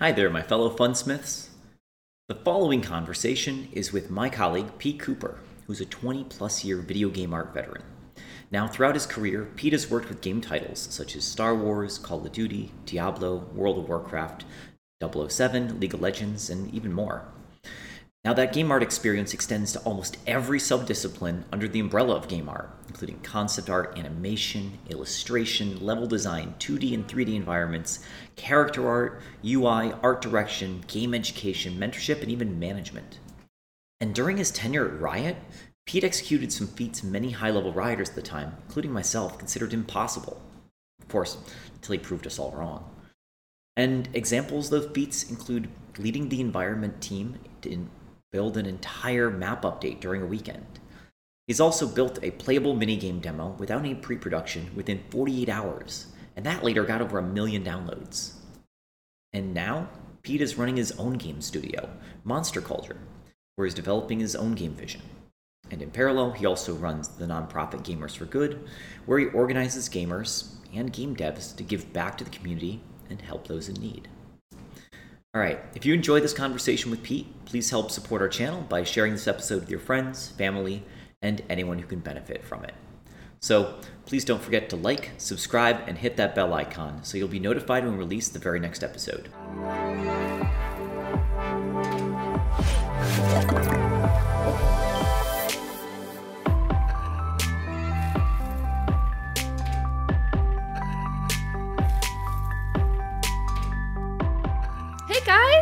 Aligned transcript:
Hi 0.00 0.12
there, 0.12 0.30
my 0.30 0.42
fellow 0.42 0.70
funsmiths. 0.70 1.48
The 2.28 2.36
following 2.36 2.82
conversation 2.82 3.66
is 3.72 3.92
with 3.92 4.10
my 4.10 4.28
colleague 4.28 4.78
Peet 4.78 5.00
Cooper, 5.00 5.40
who's 5.66 5.80
a 5.80 5.84
20 5.84 6.22
plus 6.22 6.64
year 6.64 6.76
video 6.76 7.08
game 7.08 7.34
art 7.34 7.52
veteran. 7.52 7.82
Now, 8.52 8.68
throughout 8.68 8.94
his 8.94 9.06
career, 9.06 9.48
Peet 9.56 9.72
has 9.72 9.90
worked 9.90 10.08
with 10.08 10.20
game 10.20 10.40
titles 10.40 10.78
such 10.78 11.16
as 11.16 11.24
Star 11.24 11.52
Wars, 11.52 11.98
Call 11.98 12.24
of 12.24 12.30
Duty, 12.30 12.70
Diablo, 12.86 13.48
World 13.52 13.76
of 13.76 13.88
Warcraft, 13.88 14.44
007, 15.02 15.80
League 15.80 15.94
of 15.94 16.00
Legends, 16.00 16.48
and 16.48 16.72
even 16.72 16.92
more. 16.92 17.24
Now, 18.28 18.34
that 18.34 18.52
game 18.52 18.70
art 18.70 18.82
experience 18.82 19.32
extends 19.32 19.72
to 19.72 19.78
almost 19.84 20.18
every 20.26 20.58
subdiscipline 20.58 21.44
under 21.50 21.66
the 21.66 21.80
umbrella 21.80 22.14
of 22.14 22.28
game 22.28 22.46
art, 22.46 22.68
including 22.86 23.20
concept 23.20 23.70
art, 23.70 23.96
animation, 23.98 24.78
illustration, 24.90 25.82
level 25.82 26.06
design, 26.06 26.54
2D 26.58 26.92
and 26.92 27.08
3D 27.08 27.34
environments, 27.34 28.00
character 28.36 28.86
art, 28.86 29.22
UI, 29.42 29.94
art 30.02 30.20
direction, 30.20 30.84
game 30.88 31.14
education, 31.14 31.78
mentorship, 31.78 32.20
and 32.20 32.30
even 32.30 32.58
management. 32.58 33.18
And 33.98 34.14
during 34.14 34.36
his 34.36 34.50
tenure 34.50 34.88
at 34.88 35.00
Riot, 35.00 35.38
Peet 35.86 36.04
executed 36.04 36.52
some 36.52 36.66
feats 36.66 37.02
many 37.02 37.30
high 37.30 37.50
level 37.50 37.72
rioters 37.72 38.10
at 38.10 38.14
the 38.14 38.20
time, 38.20 38.56
including 38.66 38.92
myself, 38.92 39.38
considered 39.38 39.72
impossible. 39.72 40.38
Of 41.00 41.08
course, 41.08 41.38
until 41.76 41.94
he 41.94 41.98
proved 41.98 42.26
us 42.26 42.38
all 42.38 42.52
wrong. 42.52 42.94
And 43.74 44.06
examples 44.12 44.70
of 44.70 44.92
feats 44.92 45.30
include 45.30 45.70
leading 45.96 46.28
the 46.28 46.42
environment 46.42 47.00
team 47.00 47.38
to 47.62 47.70
build 48.32 48.56
an 48.56 48.66
entire 48.66 49.30
map 49.30 49.62
update 49.62 50.00
during 50.00 50.22
a 50.22 50.26
weekend. 50.26 50.66
He's 51.46 51.60
also 51.60 51.86
built 51.86 52.18
a 52.22 52.32
playable 52.32 52.74
minigame 52.74 53.22
demo 53.22 53.56
without 53.58 53.80
any 53.80 53.94
pre 53.94 54.16
production 54.16 54.70
within 54.74 55.02
48 55.10 55.48
hours, 55.48 56.08
and 56.36 56.44
that 56.44 56.62
later 56.62 56.84
got 56.84 57.00
over 57.00 57.18
a 57.18 57.22
million 57.22 57.64
downloads. 57.64 58.32
And 59.32 59.54
now, 59.54 59.88
Peet 60.22 60.42
is 60.42 60.58
running 60.58 60.76
his 60.76 60.92
own 60.92 61.14
game 61.14 61.40
studio, 61.40 61.88
Monster 62.24 62.60
Cauldron, 62.60 62.98
where 63.56 63.66
he's 63.66 63.74
developing 63.74 64.20
his 64.20 64.36
own 64.36 64.54
game 64.54 64.74
vision. 64.74 65.02
And 65.70 65.82
in 65.82 65.90
parallel, 65.90 66.32
he 66.32 66.46
also 66.46 66.74
runs 66.74 67.08
the 67.08 67.26
nonprofit 67.26 67.82
Gamers 67.82 68.16
for 68.16 68.24
Good, 68.24 68.68
where 69.06 69.18
he 69.18 69.26
organizes 69.26 69.88
gamers 69.88 70.54
and 70.74 70.92
game 70.92 71.16
devs 71.16 71.56
to 71.56 71.62
give 71.62 71.92
back 71.92 72.18
to 72.18 72.24
the 72.24 72.30
community 72.30 72.82
and 73.10 73.20
help 73.20 73.46
those 73.46 73.68
in 73.68 73.76
need. 73.76 74.08
All 75.34 75.42
right, 75.42 75.60
if 75.74 75.84
you 75.84 75.92
enjoyed 75.92 76.22
this 76.22 76.32
conversation 76.32 76.90
with 76.90 77.02
Peet, 77.02 77.44
please 77.44 77.68
help 77.68 77.90
support 77.90 78.22
our 78.22 78.28
channel 78.28 78.62
by 78.62 78.82
sharing 78.82 79.12
this 79.12 79.28
episode 79.28 79.60
with 79.60 79.70
your 79.70 79.78
friends, 79.78 80.30
family, 80.30 80.82
and 81.20 81.42
anyone 81.50 81.78
who 81.78 81.86
can 81.86 81.98
benefit 81.98 82.42
from 82.42 82.64
it. 82.64 82.72
So 83.38 83.78
please 84.06 84.24
don't 84.24 84.40
forget 84.40 84.70
to 84.70 84.76
like, 84.76 85.10
subscribe, 85.18 85.82
and 85.86 85.98
hit 85.98 86.16
that 86.16 86.34
bell 86.34 86.54
icon 86.54 87.04
so 87.04 87.18
you'll 87.18 87.28
be 87.28 87.38
notified 87.38 87.84
when 87.84 87.92
we 87.92 87.98
release 87.98 88.30
the 88.30 88.38
very 88.38 88.58
next 88.58 88.82
episode. 88.82 89.28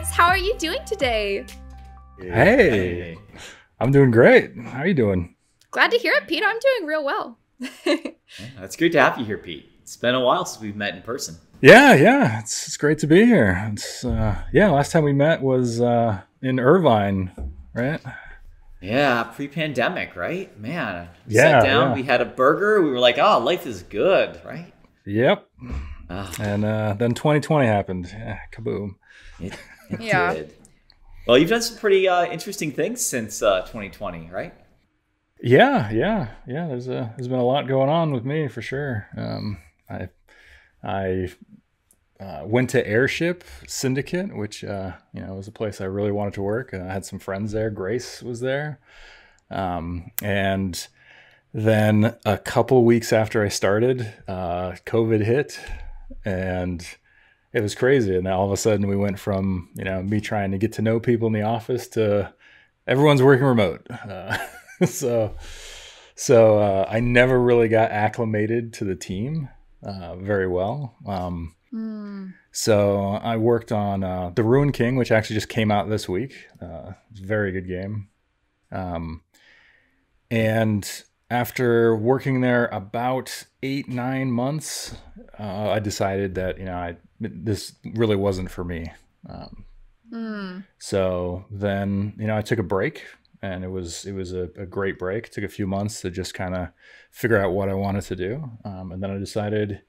Guys. 0.07 0.17
How 0.17 0.29
are 0.29 0.39
you 0.39 0.57
doing 0.59 0.85
today? 0.87 1.45
Hey. 2.19 2.27
hey. 2.29 3.19
I'm 3.81 3.93
doing 3.93 4.11
great. 4.11 4.57
How 4.57 4.81
are 4.81 4.87
you 4.87 4.95
doing? 4.95 5.35
Glad 5.71 5.91
to 5.91 5.99
hear 5.99 6.15
it, 6.15 6.27
Peet. 6.27 6.43
I'm 6.45 6.59
doing 6.59 6.87
real 6.87 7.05
well. 7.05 7.39
yeah, 7.87 7.97
that's 8.59 8.77
great 8.77 8.93
to 8.93 9.01
have 9.01 9.19
you 9.19 9.25
here, 9.25 9.39
Peet. 9.39 9.71
It's 9.83 9.97
been 9.97 10.15
a 10.15 10.21
while 10.21 10.45
since 10.45 10.63
we've 10.63 10.77
met 10.77 10.95
in 10.95 11.03
person. 11.03 11.37
Yeah, 11.61 11.95
yeah. 11.95 12.41
It's, 12.41 12.67
it's 12.67 12.77
great 12.77 12.99
to 12.99 13.07
be 13.07 13.25
here. 13.25 13.71
It's 13.73 14.05
uh, 14.05 14.43
yeah, 14.53 14.71
last 14.71 14.93
time 14.93 15.05
we 15.05 15.13
met 15.13 15.43
was 15.43 15.81
uh, 15.81 16.21
in 16.43 16.61
Irvine, 16.61 17.33
right? 17.75 18.01
Yeah, 18.81 19.25
pre-pandemic, 19.25 20.17
right? 20.17 20.59
Man, 20.59 21.09
yeah, 21.27 21.61
sat 21.61 21.65
down, 21.65 21.91
yeah. 21.91 21.95
we 21.95 22.03
had 22.03 22.21
a 22.21 22.27
burger, 22.27 22.83
we 22.83 22.91
were 22.91 23.01
like, 23.01 23.19
"Oh, 23.19 23.39
life 23.39 23.67
is 23.67 23.83
good," 23.83 24.41
right? 24.45 24.73
Yep. 25.07 25.49
Oh. 26.11 26.33
And 26.39 26.65
uh, 26.65 26.95
then 26.99 27.15
2020 27.15 27.67
happened. 27.67 28.09
Yeah, 28.13 28.39
kaboom. 28.53 28.97
It, 29.41 29.59
it 29.91 30.01
yeah. 30.01 30.35
did. 30.35 30.55
Well, 31.27 31.39
you've 31.39 31.51
done 31.51 31.63
some 31.63 31.79
pretty 31.79 32.09
uh, 32.09 32.27
interesting 32.27 32.71
things 32.71 33.05
since 33.05 33.43
uh, 33.43 33.63
2020, 33.63 34.31
right? 34.31 34.55
Yeah, 35.43 35.91
yeah, 35.91 36.29
yeah. 36.47 36.67
There's 36.69 36.89
a 36.89 37.13
there's 37.17 37.29
been 37.29 37.39
a 37.39 37.45
lot 37.45 37.67
going 37.67 37.91
on 37.91 38.13
with 38.13 38.25
me 38.25 38.49
for 38.49 38.63
sure. 38.63 39.09
Um, 39.17 39.59
I 39.91 40.09
I 40.83 41.29
uh, 42.19 42.43
went 42.47 42.71
to 42.71 42.87
Airship 42.87 43.45
Syndicate, 43.67 44.35
which 44.37 44.65
uh, 44.65 44.93
you 45.13 45.21
know 45.21 45.35
was 45.35 45.49
a 45.49 45.53
place 45.53 45.81
I 45.81 45.85
really 45.85 46.13
wanted 46.13 46.35
to 46.35 46.43
work. 46.43 46.73
I 46.73 46.93
had 46.93 47.05
some 47.05 47.19
friends 47.19 47.53
there. 47.53 47.71
Grace 47.71 48.23
was 48.23 48.41
there, 48.41 48.81
um, 49.51 50.11
and 50.23 50.87
then 51.53 52.17
a 52.25 52.39
couple 52.39 52.85
weeks 52.85 53.13
after 53.13 53.45
I 53.45 53.49
started, 53.49 54.13
uh, 54.27 54.73
COVID 54.87 55.25
hit, 55.25 55.61
and 56.25 56.87
it 57.53 57.61
was 57.61 57.75
crazy. 57.75 58.17
And 58.17 58.29
all 58.29 58.47
of 58.47 58.53
a 58.53 58.57
sudden, 58.57 58.89
we 58.89 58.97
went 58.97 59.19
from 59.19 59.71
you 59.75 59.85
know 59.85 60.03
me 60.03 60.21
trying 60.21 60.51
to 60.53 60.59
get 60.59 60.73
to 60.75 60.83
know 60.83 61.01
people 61.01 61.27
in 61.27 61.33
the 61.33 61.43
office 61.43 61.89
to 61.89 62.33
everyone's 62.87 63.23
working 63.23 63.47
remote. 63.47 63.87
Uh, 63.91 64.37
so 64.87 65.35
so 66.15 66.59
uh, 66.59 66.87
I 66.89 67.01
never 67.01 67.41
really 67.41 67.69
got 67.69 67.91
acclimated 67.91 68.73
to 68.75 68.85
the 68.85 68.97
team 68.97 69.49
uh, 69.83 70.17
very 70.17 70.49
well. 70.49 70.97
Um, 71.07 71.55
mm. 71.73 72.33
So 72.53 73.11
I 73.11 73.37
worked 73.37 73.71
on 73.71 74.03
uh, 74.03 74.31
the 74.35 74.43
Ruin 74.43 74.73
King, 74.73 74.97
which 74.97 75.13
actually 75.13 75.35
just 75.35 75.51
came 75.51 75.71
out 75.71 75.91
this 75.91 76.09
week. 76.09 76.47
Uh, 76.61 76.93
very 77.13 77.53
good 77.53 77.69
game. 77.69 78.09
Um, 78.73 79.23
and 80.31 80.91
after 81.31 81.95
working 81.95 82.41
there 82.41 82.67
about 82.67 83.45
eight 83.63 83.89
nine 83.89 84.31
months, 84.31 84.97
uh, 85.39 85.71
I 85.71 85.81
decided 85.81 86.35
that 86.37 86.59
you 86.59 86.65
know 86.65 86.77
I 86.77 86.97
this 87.21 87.75
really 87.95 88.17
wasn't 88.17 88.51
for 88.51 88.65
me. 88.65 88.93
Um, 89.29 89.65
mm. 90.13 90.65
So 90.79 91.45
then 91.51 92.15
you 92.19 92.27
know 92.27 92.37
I 92.37 92.43
took 92.43 92.59
a 92.59 92.65
break, 92.65 93.05
and 93.43 93.65
it 93.65 93.69
was 93.69 94.05
it 94.05 94.13
was 94.13 94.33
a, 94.33 94.49
a 94.57 94.67
great 94.67 94.99
break. 94.99 95.27
It 95.27 95.33
took 95.33 95.45
a 95.45 95.49
few 95.49 95.67
months 95.67 96.01
to 96.03 96.11
just 96.11 96.35
kind 96.35 96.55
of 96.55 96.69
figure 97.11 97.41
out 97.41 97.53
what 97.53 97.69
I 97.69 97.75
wanted 97.75 98.03
to 98.03 98.17
do, 98.17 98.51
um, 98.65 98.93
and 98.93 99.03
then 99.03 99.11
I 99.11 99.19
decided, 99.19 99.83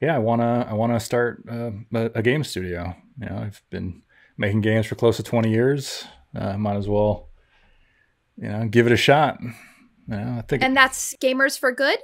yeah, 0.00 0.14
I 0.14 0.18
wanna 0.18 0.66
I 0.68 0.74
wanna 0.74 1.00
start 1.00 1.42
uh, 1.50 1.70
a, 1.92 2.22
game 2.22 2.44
studio. 2.44 2.94
You 3.20 3.26
know, 3.28 3.36
I've 3.38 3.62
been 3.70 4.02
making 4.36 4.60
games 4.60 4.86
for 4.86 4.94
close 4.94 5.16
to 5.16 5.22
twenty 5.22 5.50
years. 5.50 6.04
Uh, 6.34 6.58
might 6.58 6.76
as 6.76 6.88
well, 6.88 7.30
you 8.36 8.48
know, 8.48 8.66
give 8.68 8.86
it 8.86 8.92
a 8.92 8.96
shot. 8.96 9.38
Yeah, 10.08 10.38
I 10.38 10.42
think. 10.42 10.62
And 10.62 10.76
that's 10.76 11.14
Gamers 11.22 11.58
for 11.58 11.72
Good. 11.72 11.98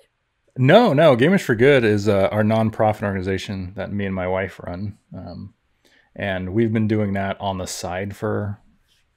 No, 0.56 0.92
no, 0.92 1.16
Gamers 1.16 1.40
for 1.40 1.54
Good 1.54 1.82
is 1.82 2.08
uh, 2.08 2.28
our 2.30 2.42
nonprofit 2.42 3.02
organization 3.02 3.72
that 3.76 3.92
me 3.92 4.04
and 4.04 4.14
my 4.14 4.28
wife 4.28 4.60
run, 4.60 4.98
um, 5.16 5.54
and 6.14 6.52
we've 6.52 6.72
been 6.72 6.88
doing 6.88 7.14
that 7.14 7.40
on 7.40 7.56
the 7.56 7.66
side 7.66 8.14
for 8.14 8.58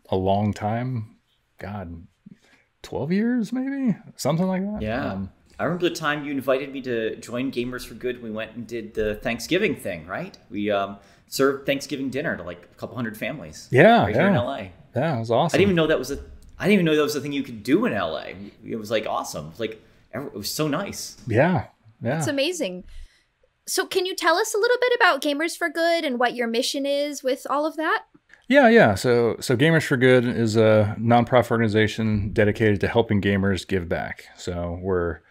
a 0.09 0.15
long 0.15 0.53
time. 0.53 1.17
God, 1.57 2.07
twelve 2.81 3.11
years, 3.11 3.51
maybe 3.51 3.97
something 4.15 4.47
like 4.47 4.61
that. 4.61 4.81
Yeah. 4.81 5.11
Um, 5.11 5.31
I 5.59 5.65
remember 5.65 5.89
the 5.89 5.95
time 5.95 6.25
you 6.25 6.31
invited 6.31 6.71
me 6.71 6.81
to 6.81 7.15
join 7.17 7.51
Gamers 7.51 7.85
for 7.85 7.95
Good. 7.95 8.23
We 8.23 8.31
went 8.31 8.55
and 8.55 8.65
did 8.65 8.93
the 8.93 9.15
Thanksgiving 9.15 9.75
thing, 9.75 10.05
right? 10.05 10.37
We 10.49 10.71
um, 10.71 10.97
served 11.27 11.65
Thanksgiving 11.65 12.09
dinner 12.09 12.37
to 12.37 12.43
like 12.43 12.63
a 12.63 12.75
couple 12.75 12.95
hundred 12.95 13.17
families. 13.17 13.67
Yeah, 13.71 14.03
right 14.03 14.15
yeah. 14.15 14.21
here 14.21 14.29
in 14.29 14.35
LA. 14.35 14.57
Yeah, 14.95 15.17
it 15.17 15.19
was 15.19 15.31
awesome. 15.31 15.55
I 15.55 15.59
didn't 15.59 15.71
even 15.71 15.75
know 15.75 15.87
that 15.87 15.99
was 15.99 16.11
a 16.11 16.19
I 16.57 16.65
didn't 16.65 16.73
even 16.73 16.85
know 16.85 16.95
that 16.95 17.01
was 17.01 17.15
a 17.15 17.21
thing 17.21 17.33
you 17.33 17.43
could 17.43 17.63
do 17.63 17.85
in 17.85 17.93
LA. 17.93 18.31
It 18.63 18.77
was 18.77 18.89
like 18.89 19.05
awesome. 19.05 19.51
Like 19.57 19.84
it 20.21 20.33
was 20.33 20.49
so 20.49 20.67
nice. 20.67 21.17
Yeah, 21.27 21.67
yeah, 22.01 22.17
it's 22.17 22.27
amazing. 22.27 22.83
So, 23.67 23.85
can 23.85 24.05
you 24.05 24.15
tell 24.15 24.35
us 24.35 24.53
a 24.53 24.57
little 24.57 24.77
bit 24.79 24.93
about 24.95 25.21
Gamers 25.21 25.57
for 25.57 25.69
Good 25.69 26.05
and 26.05 26.19
what 26.19 26.35
your 26.35 26.47
mission 26.47 26.85
is 26.85 27.23
with 27.23 27.47
all 27.49 27.65
of 27.65 27.75
that? 27.77 28.03
Yeah, 28.47 28.69
yeah. 28.69 28.93
So, 28.93 29.37
so 29.39 29.57
Gamers 29.57 29.87
for 29.87 29.97
Good 29.97 30.25
is 30.25 30.55
a 30.55 30.95
nonprofit 30.99 31.49
organization 31.49 32.31
dedicated 32.31 32.79
to 32.81 32.87
helping 32.87 33.21
gamers 33.21 33.67
give 33.67 33.89
back. 33.89 34.25
So, 34.37 34.79
we're 34.81 35.21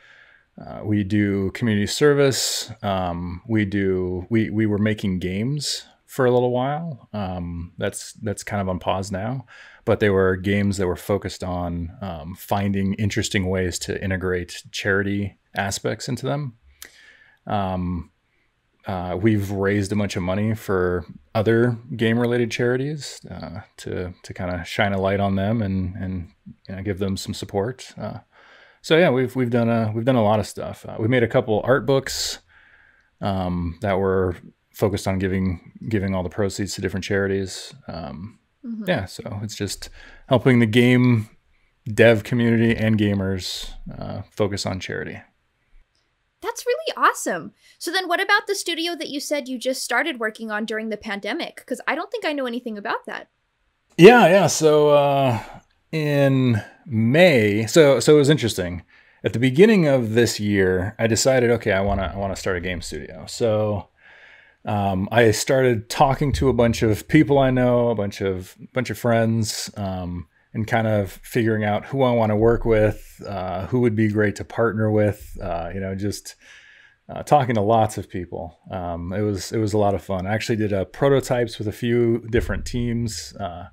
uh, 0.59 0.81
we 0.85 1.05
do 1.05 1.51
community 1.53 1.87
service. 1.87 2.73
Um, 2.83 3.43
we 3.49 3.65
do 3.65 4.27
we 4.31 4.51
we 4.51 4.67
were 4.67 4.79
making 4.79 5.19
games 5.19 5.87
for 6.15 6.27
a 6.27 6.31
little 6.31 6.53
while. 6.53 7.09
Um, 7.13 7.73
that's 7.77 8.13
that's 8.13 8.45
kind 8.45 8.63
of 8.63 8.69
on 8.69 8.79
pause 8.79 9.11
now, 9.11 9.47
but 9.85 9.99
they 9.99 10.11
were 10.11 10.37
games 10.37 10.77
that 10.77 10.87
were 10.87 10.95
focused 10.95 11.43
on 11.43 11.91
um, 12.01 12.37
finding 12.37 12.95
interesting 12.95 13.47
ways 13.47 13.81
to 13.81 14.01
integrate 14.01 14.63
charity 14.71 15.39
aspects 15.57 16.09
into 16.09 16.25
them. 16.25 16.55
Um, 17.49 18.13
uh, 18.87 19.19
we've 19.21 19.51
raised 19.51 19.91
a 19.91 19.97
bunch 19.97 20.15
of 20.15 20.23
money 20.23 20.55
for 20.55 21.05
other 21.35 21.77
game 21.97 22.21
related 22.21 22.49
charities 22.49 23.21
uh, 23.29 23.63
to 23.79 24.15
to 24.23 24.33
kind 24.33 24.55
of 24.55 24.69
shine 24.69 24.93
a 24.93 25.01
light 25.01 25.19
on 25.19 25.35
them 25.35 25.63
and 25.63 25.97
and 25.97 26.31
you 26.69 26.77
know, 26.77 26.83
give 26.83 27.01
them 27.01 27.17
some 27.17 27.35
support. 27.35 27.93
Uh, 27.99 28.19
so 28.83 28.97
yeah, 28.97 29.11
we've 29.11 29.35
we've 29.35 29.51
done 29.51 29.69
a 29.69 29.91
we've 29.93 30.05
done 30.05 30.15
a 30.15 30.23
lot 30.23 30.39
of 30.39 30.47
stuff. 30.47 30.87
Uh, 30.89 30.95
we 30.97 31.09
made 31.09 31.25
a 31.25 31.29
couple 31.29 31.61
art 31.65 31.87
books 31.87 32.39
um, 33.21 33.79
that 33.81 33.99
were 33.99 34.37
focused 34.75 35.09
on 35.09 35.19
giving 35.19 35.73
giving 35.89 36.15
all 36.15 36.23
the 36.23 36.29
proceeds 36.29 36.75
to 36.75 36.81
different 36.81 37.05
charities. 37.05 37.73
Um, 37.89 38.39
mm-hmm. 38.65 38.85
Yeah, 38.87 39.07
so 39.07 39.41
it's 39.43 39.55
just 39.55 39.89
helping 40.29 40.59
the 40.59 40.67
game 40.67 41.31
dev 41.93 42.25
community 42.25 42.77
and 42.77 42.99
gamers 42.99 43.71
uh, 43.99 44.23
focus 44.31 44.67
on 44.67 44.81
charity. 44.81 45.21
That's 46.43 46.67
really 46.67 46.93
awesome. 46.97 47.53
So 47.79 47.91
then 47.91 48.07
what 48.07 48.23
about 48.23 48.47
the 48.47 48.55
studio 48.55 48.95
that 48.97 49.09
you 49.09 49.19
said 49.19 49.49
you 49.49 49.59
just 49.59 49.83
started 49.83 50.21
working 50.21 50.51
on 50.51 50.67
during 50.67 50.91
the 50.91 50.99
pandemic? 50.99 51.57
Because 51.57 51.81
I 51.87 51.95
don't 51.95 52.11
think 52.11 52.27
I 52.27 52.33
know 52.33 52.47
anything 52.47 52.77
about 52.77 53.07
that. 53.07 53.29
Yeah, 53.97 54.27
yeah. 54.29 54.47
So 54.49 54.91
uh, 54.91 55.43
in 55.93 56.63
May, 56.85 57.67
so 57.67 58.01
so 58.01 58.15
it 58.15 58.19
was 58.19 58.29
interesting. 58.29 58.83
At 59.23 59.33
the 59.33 59.39
beginning 59.39 59.87
of 59.87 60.13
this 60.13 60.39
year, 60.39 60.95
I 60.99 61.07
decided, 61.07 61.51
okay, 61.53 61.73
I 61.73 61.81
want 61.81 62.01
to 62.01 62.07
I 62.07 62.17
want 62.17 62.35
to 62.35 62.41
start 62.41 62.57
a 62.57 62.61
game 62.61 62.83
studio. 62.83 63.25
So 63.27 63.89
um, 64.65 65.09
I 65.13 65.31
started 65.33 65.91
talking 65.91 66.33
to 66.33 66.49
a 66.49 66.55
bunch 66.55 66.83
of 66.83 67.07
people 67.09 67.39
I 67.39 67.51
know, 67.51 67.89
a 67.89 67.95
bunch 67.95 68.21
of 68.21 68.57
bunch 68.73 68.91
of 68.91 68.99
friends, 68.99 69.71
um, 69.77 70.27
and 70.55 70.67
kind 70.67 70.87
of 70.87 71.13
figuring 71.23 71.65
out 71.65 71.87
who 71.87 72.03
I 72.03 72.13
want 72.13 72.31
to 72.31 72.37
work 72.37 72.65
with, 72.65 73.23
uh, 73.27 73.67
who 73.67 73.81
would 73.81 73.95
be 73.95 74.09
great 74.09 74.37
to 74.37 74.45
partner 74.45 74.91
with. 74.91 75.37
Uh, 75.43 75.71
you 75.75 75.81
know, 75.81 75.95
just 75.95 76.37
uh, 77.11 77.23
talking 77.23 77.57
to 77.57 77.61
lots 77.61 77.99
of 77.99 78.09
people. 78.09 78.59
Um, 78.71 79.13
it 79.13 79.21
was 79.21 79.53
it 79.53 79.59
was 79.59 79.75
a 79.75 79.79
lot 79.79 79.95
of 79.95 80.03
fun. 80.03 80.27
I 80.27 80.33
actually 80.33 80.57
did 80.57 80.73
uh, 80.73 80.87
prototypes 80.87 81.59
with 81.59 81.69
a 81.69 81.73
few 81.73 82.27
different 82.31 82.65
teams. 82.65 83.35
Uh, 83.39 83.67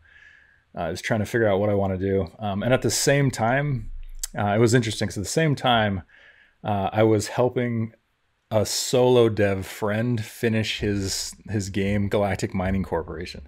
I 0.76 0.90
was 0.90 1.02
trying 1.02 1.20
to 1.22 1.26
figure 1.26 1.48
out 1.48 1.60
what 1.60 1.70
I 1.70 1.74
want 1.74 1.98
to 1.98 2.06
do, 2.06 2.28
um, 2.40 2.64
and 2.64 2.74
at 2.74 2.82
the 2.82 2.92
same 2.92 3.32
time, 3.32 3.92
uh, 4.38 4.48
it 4.48 4.60
was 4.60 4.74
interesting. 4.74 5.10
So 5.10 5.22
at 5.22 5.24
the 5.24 5.30
same 5.30 5.56
time, 5.56 6.04
I 6.64 7.04
was 7.04 7.28
helping 7.28 7.94
a 8.52 8.66
solo 8.66 9.30
dev 9.30 9.66
friend 9.66 10.24
finish 10.24 10.80
his 10.80 11.34
his 11.50 11.70
game 11.70 12.10
Galactic 12.10 12.54
Mining 12.54 12.84
Corporation. 12.84 13.48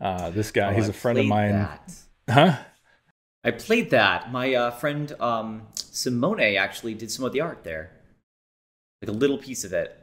this 0.00 0.50
guy, 0.50 0.70
oh, 0.70 0.74
he's 0.74 0.88
a 0.88 0.92
friend 0.92 1.18
of 1.18 1.26
mine. 1.26 1.52
That. 1.52 1.94
Huh? 2.30 2.58
I 3.44 3.50
played 3.52 3.90
that. 3.90 4.32
My 4.32 4.54
uh, 4.54 4.70
friend 4.72 5.12
um, 5.20 5.68
Simone 5.74 6.56
actually 6.56 6.94
did 6.94 7.10
some 7.10 7.24
of 7.24 7.32
the 7.32 7.40
art 7.40 7.64
there, 7.64 7.92
like 9.02 9.08
a 9.08 9.12
little 9.12 9.38
piece 9.38 9.64
of 9.64 9.72
it. 9.72 9.96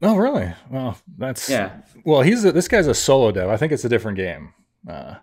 Oh, 0.00 0.16
really? 0.16 0.52
Well, 0.70 0.96
that's 1.16 1.50
yeah. 1.50 1.80
Well, 2.04 2.22
he's 2.22 2.44
a, 2.44 2.52
this 2.52 2.68
guy's 2.68 2.86
a 2.86 2.94
solo 2.94 3.32
dev. 3.32 3.48
I 3.48 3.56
think 3.56 3.72
it's 3.72 3.84
a 3.84 3.88
different 3.88 4.16
game. 4.16 4.54
Uh, 4.88 5.16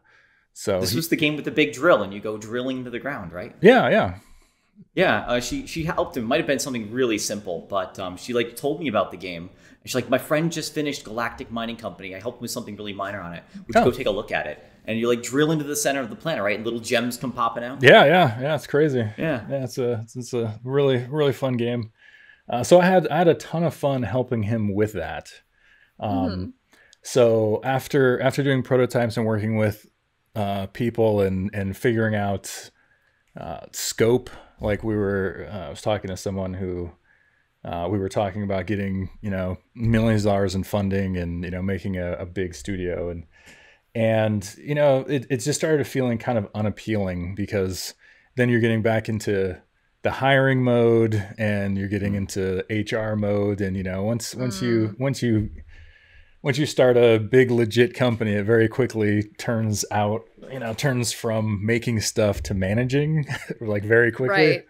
so 0.53 0.81
this 0.81 0.91
he, 0.91 0.97
was 0.97 1.09
the 1.09 1.15
game 1.15 1.35
with 1.35 1.45
the 1.45 1.51
big 1.51 1.73
drill, 1.73 2.03
and 2.03 2.13
you 2.13 2.19
go 2.19 2.37
drilling 2.37 2.83
to 2.83 2.89
the 2.89 2.99
ground, 2.99 3.31
right? 3.31 3.55
Yeah, 3.61 3.89
yeah, 3.89 4.19
yeah. 4.93 5.19
Uh, 5.21 5.39
she 5.39 5.67
she 5.67 5.83
helped 5.83 6.17
him. 6.17 6.25
Might 6.25 6.37
have 6.37 6.47
been 6.47 6.59
something 6.59 6.91
really 6.91 7.17
simple, 7.17 7.65
but 7.69 7.99
um, 7.99 8.17
she 8.17 8.33
like 8.33 8.55
told 8.55 8.79
me 8.79 8.87
about 8.87 9.11
the 9.11 9.17
game. 9.17 9.49
And 9.49 9.89
she's 9.89 9.95
like, 9.95 10.09
my 10.09 10.17
friend 10.17 10.51
just 10.51 10.73
finished 10.73 11.03
Galactic 11.03 11.51
Mining 11.51 11.77
Company. 11.77 12.15
I 12.15 12.19
helped 12.19 12.39
him 12.39 12.43
with 12.43 12.51
something 12.51 12.75
really 12.75 12.93
minor 12.93 13.21
on 13.21 13.33
it. 13.33 13.43
Would 13.55 13.75
you 13.75 13.81
oh. 13.81 13.85
go 13.85 13.91
take 13.91 14.07
a 14.07 14.11
look 14.11 14.31
at 14.31 14.47
it? 14.47 14.63
and 14.87 14.99
you 14.99 15.07
like 15.07 15.23
drill 15.23 15.51
into 15.51 15.63
the 15.63 15.75
center 15.75 15.99
of 15.99 16.09
the 16.09 16.15
planet, 16.15 16.43
right? 16.43 16.55
And 16.55 16.65
little 16.65 16.79
gems 16.79 17.17
come 17.17 17.31
popping 17.31 17.63
out. 17.63 17.81
Yeah, 17.81 18.05
yeah, 18.05 18.39
yeah. 18.39 18.55
It's 18.55 18.67
crazy. 18.67 18.99
Yeah, 19.17 19.45
yeah. 19.49 19.63
It's 19.63 19.77
a 19.77 20.05
it's 20.15 20.33
a 20.33 20.59
really 20.63 21.05
really 21.09 21.33
fun 21.33 21.57
game. 21.57 21.91
Uh, 22.47 22.63
so 22.63 22.79
I 22.79 22.85
had 22.85 23.07
I 23.07 23.17
had 23.17 23.27
a 23.27 23.33
ton 23.33 23.63
of 23.63 23.73
fun 23.73 24.03
helping 24.03 24.43
him 24.43 24.73
with 24.73 24.93
that. 24.93 25.31
Um, 25.99 26.11
mm-hmm. 26.11 26.45
So 27.01 27.61
after 27.63 28.21
after 28.21 28.43
doing 28.43 28.63
prototypes 28.63 29.17
and 29.17 29.25
working 29.25 29.57
with 29.57 29.85
uh, 30.35 30.67
people 30.67 31.21
and 31.21 31.49
and 31.53 31.75
figuring 31.75 32.15
out 32.15 32.69
uh, 33.39 33.65
scope, 33.71 34.29
like 34.59 34.83
we 34.83 34.95
were, 34.95 35.47
uh, 35.51 35.67
I 35.67 35.69
was 35.69 35.81
talking 35.81 36.09
to 36.09 36.17
someone 36.17 36.53
who. 36.53 36.91
Uh, 37.63 37.87
we 37.89 37.97
were 37.97 38.09
talking 38.09 38.43
about 38.43 38.67
getting, 38.67 39.09
you 39.23 39.31
know, 39.31 39.57
millions 39.73 40.23
of 40.23 40.29
dollars 40.29 40.53
in 40.53 40.63
funding 40.63 41.17
and, 41.17 41.43
you 41.43 41.49
know, 41.49 41.63
making 41.63 41.97
a, 41.97 42.11
a 42.13 42.23
big 42.23 42.53
studio. 42.53 43.09
And 43.09 43.25
and 43.95 44.55
you 44.57 44.75
know 44.75 44.99
it, 45.07 45.25
it 45.29 45.37
just 45.37 45.57
started 45.57 45.87
feeling 45.87 46.17
kind 46.17 46.37
of 46.37 46.47
unappealing 46.53 47.33
because 47.33 47.93
then 48.35 48.49
you're 48.49 48.59
getting 48.59 48.81
back 48.81 49.07
into 49.07 49.59
the 50.03 50.11
hiring 50.11 50.61
mode 50.61 51.25
and 51.39 51.77
you're 51.77 51.87
getting 51.87 52.13
into 52.13 52.63
hr 52.69 53.15
mode 53.15 53.61
and 53.61 53.75
you 53.75 53.83
know 53.83 54.03
once 54.03 54.35
once 54.35 54.59
mm. 54.59 54.63
you 54.63 54.95
once 54.99 55.23
you 55.23 55.49
once 56.45 56.57
you 56.57 56.65
start 56.65 56.95
a 56.95 57.19
big 57.19 57.51
legit 57.51 57.93
company 57.93 58.31
it 58.31 58.45
very 58.45 58.69
quickly 58.69 59.23
turns 59.37 59.83
out 59.91 60.25
you 60.49 60.59
know 60.59 60.73
turns 60.73 61.11
from 61.11 61.59
making 61.65 61.99
stuff 61.99 62.41
to 62.41 62.53
managing 62.53 63.25
like 63.59 63.83
very 63.83 64.11
quickly 64.11 64.35
right. 64.35 64.65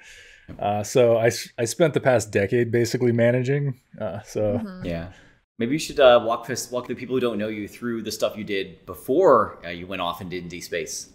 Uh, 0.60 0.84
so 0.84 1.18
I, 1.18 1.32
I 1.58 1.66
spent 1.66 1.96
the 1.96 2.00
past 2.00 2.30
decade 2.30 2.72
basically 2.72 3.12
managing. 3.12 3.82
Uh, 4.00 4.22
so 4.22 4.60
mm-hmm. 4.60 4.86
yeah, 4.86 5.08
Maybe 5.58 5.74
you 5.74 5.80
should 5.80 6.00
uh, 6.00 6.22
walk 6.24 6.50
walk 6.72 6.88
the 6.88 6.96
people 6.96 7.16
who 7.16 7.22
don't 7.22 7.38
know 7.38 7.48
you 7.48 7.68
through 7.68 8.02
the 8.02 8.12
stuff 8.12 8.36
you 8.36 8.44
did 8.44 8.86
before 8.86 9.60
uh, 9.66 9.70
you 9.70 9.88
went 9.88 10.02
off 10.02 10.20
and 10.20 10.30
did 10.30 10.50
D 10.50 10.60
Space. 10.60 11.10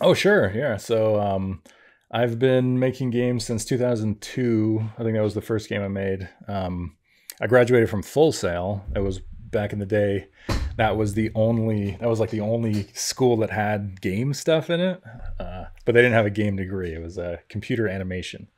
Oh 0.00 0.12
sure, 0.12 0.52
yeah. 0.54 0.76
So 0.76 1.18
um, 1.18 1.62
I've 2.10 2.38
been 2.38 2.78
making 2.78 3.10
games 3.10 3.46
since 3.46 3.64
2002. 3.64 4.90
I 4.98 5.02
think 5.02 5.14
that 5.14 5.22
was 5.22 5.34
the 5.34 5.40
first 5.40 5.70
game 5.70 5.82
I 5.82 5.88
made. 5.88 6.28
Um, 6.46 6.96
I 7.40 7.46
graduated 7.46 7.88
from 7.88 8.02
Full 8.02 8.32
Sail. 8.32 8.84
It 8.94 9.00
was 9.00 9.20
back 9.50 9.72
in 9.72 9.78
the 9.78 9.86
day. 9.86 10.28
That 10.76 10.96
was 10.96 11.14
the 11.14 11.30
only. 11.34 11.92
That 12.00 12.08
was 12.08 12.20
like 12.20 12.30
the 12.30 12.40
only 12.40 12.88
school 12.94 13.36
that 13.38 13.50
had 13.50 14.00
game 14.00 14.32
stuff 14.32 14.70
in 14.70 14.80
it, 14.80 15.02
uh, 15.40 15.64
but 15.84 15.94
they 15.94 16.00
didn't 16.00 16.14
have 16.14 16.26
a 16.26 16.30
game 16.30 16.56
degree. 16.56 16.94
It 16.94 17.02
was 17.02 17.18
a 17.18 17.40
computer 17.48 17.88
animation. 17.88 18.48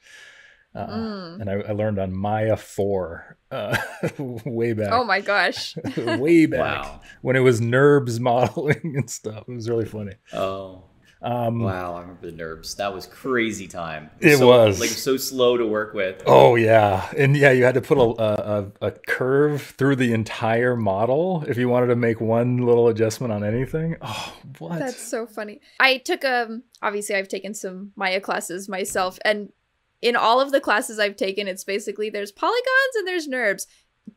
Uh, 0.74 0.86
mm. 0.86 1.40
And 1.40 1.50
I, 1.50 1.54
I, 1.54 1.72
learned 1.72 1.98
on 1.98 2.14
Maya 2.14 2.56
4 2.56 3.38
uh, 3.50 3.76
way 4.18 4.72
back. 4.72 4.92
Oh 4.92 5.02
my 5.02 5.20
gosh. 5.20 5.76
way 5.96 6.46
back. 6.46 6.84
Wow. 6.84 7.00
When 7.22 7.34
it 7.34 7.40
was 7.40 7.60
NURBS 7.60 8.20
modeling 8.20 8.94
and 8.96 9.10
stuff. 9.10 9.48
It 9.48 9.52
was 9.52 9.68
really 9.68 9.84
funny. 9.84 10.14
Oh. 10.32 10.84
Um, 11.22 11.60
wow, 11.60 11.96
I 11.96 12.00
remember 12.00 12.30
the 12.30 12.36
NURBS. 12.36 12.76
That 12.76 12.94
was 12.94 13.06
crazy 13.06 13.68
time. 13.68 14.10
It, 14.20 14.38
so, 14.38 14.46
was 14.46 14.80
like 14.80 14.88
so 14.88 15.18
slow 15.18 15.58
to 15.58 15.66
work 15.66 15.92
with. 15.92 16.22
Oh 16.26 16.54
yeah, 16.54 17.10
and 17.16 17.36
yeah, 17.36 17.50
you 17.50 17.64
had 17.64 17.74
to 17.74 17.82
put 17.82 17.98
a, 17.98 18.22
a, 18.22 18.72
a 18.80 18.90
curve 18.90 19.60
through 19.62 19.96
the 19.96 20.14
entire 20.14 20.76
model 20.76 21.44
if 21.46 21.58
you 21.58 21.68
wanted 21.68 21.88
to 21.88 21.96
make 21.96 22.20
one 22.20 22.58
little 22.58 22.88
adjustment 22.88 23.32
on 23.32 23.44
anything. 23.44 23.96
Oh, 24.00 24.34
what? 24.58 24.78
That's 24.78 24.96
so 25.10 25.26
funny. 25.26 25.60
I 25.78 25.98
took 25.98 26.24
um 26.24 26.62
obviously 26.80 27.16
I've 27.16 27.28
taken 27.28 27.52
some 27.52 27.92
Maya 27.96 28.20
classes 28.20 28.66
myself, 28.68 29.18
and 29.22 29.52
in 30.00 30.16
all 30.16 30.40
of 30.40 30.52
the 30.52 30.60
classes 30.60 30.98
I've 30.98 31.16
taken, 31.16 31.46
it's 31.46 31.64
basically 31.64 32.08
there's 32.08 32.32
polygons 32.32 32.96
and 32.96 33.06
there's 33.06 33.28
NURBS. 33.28 33.66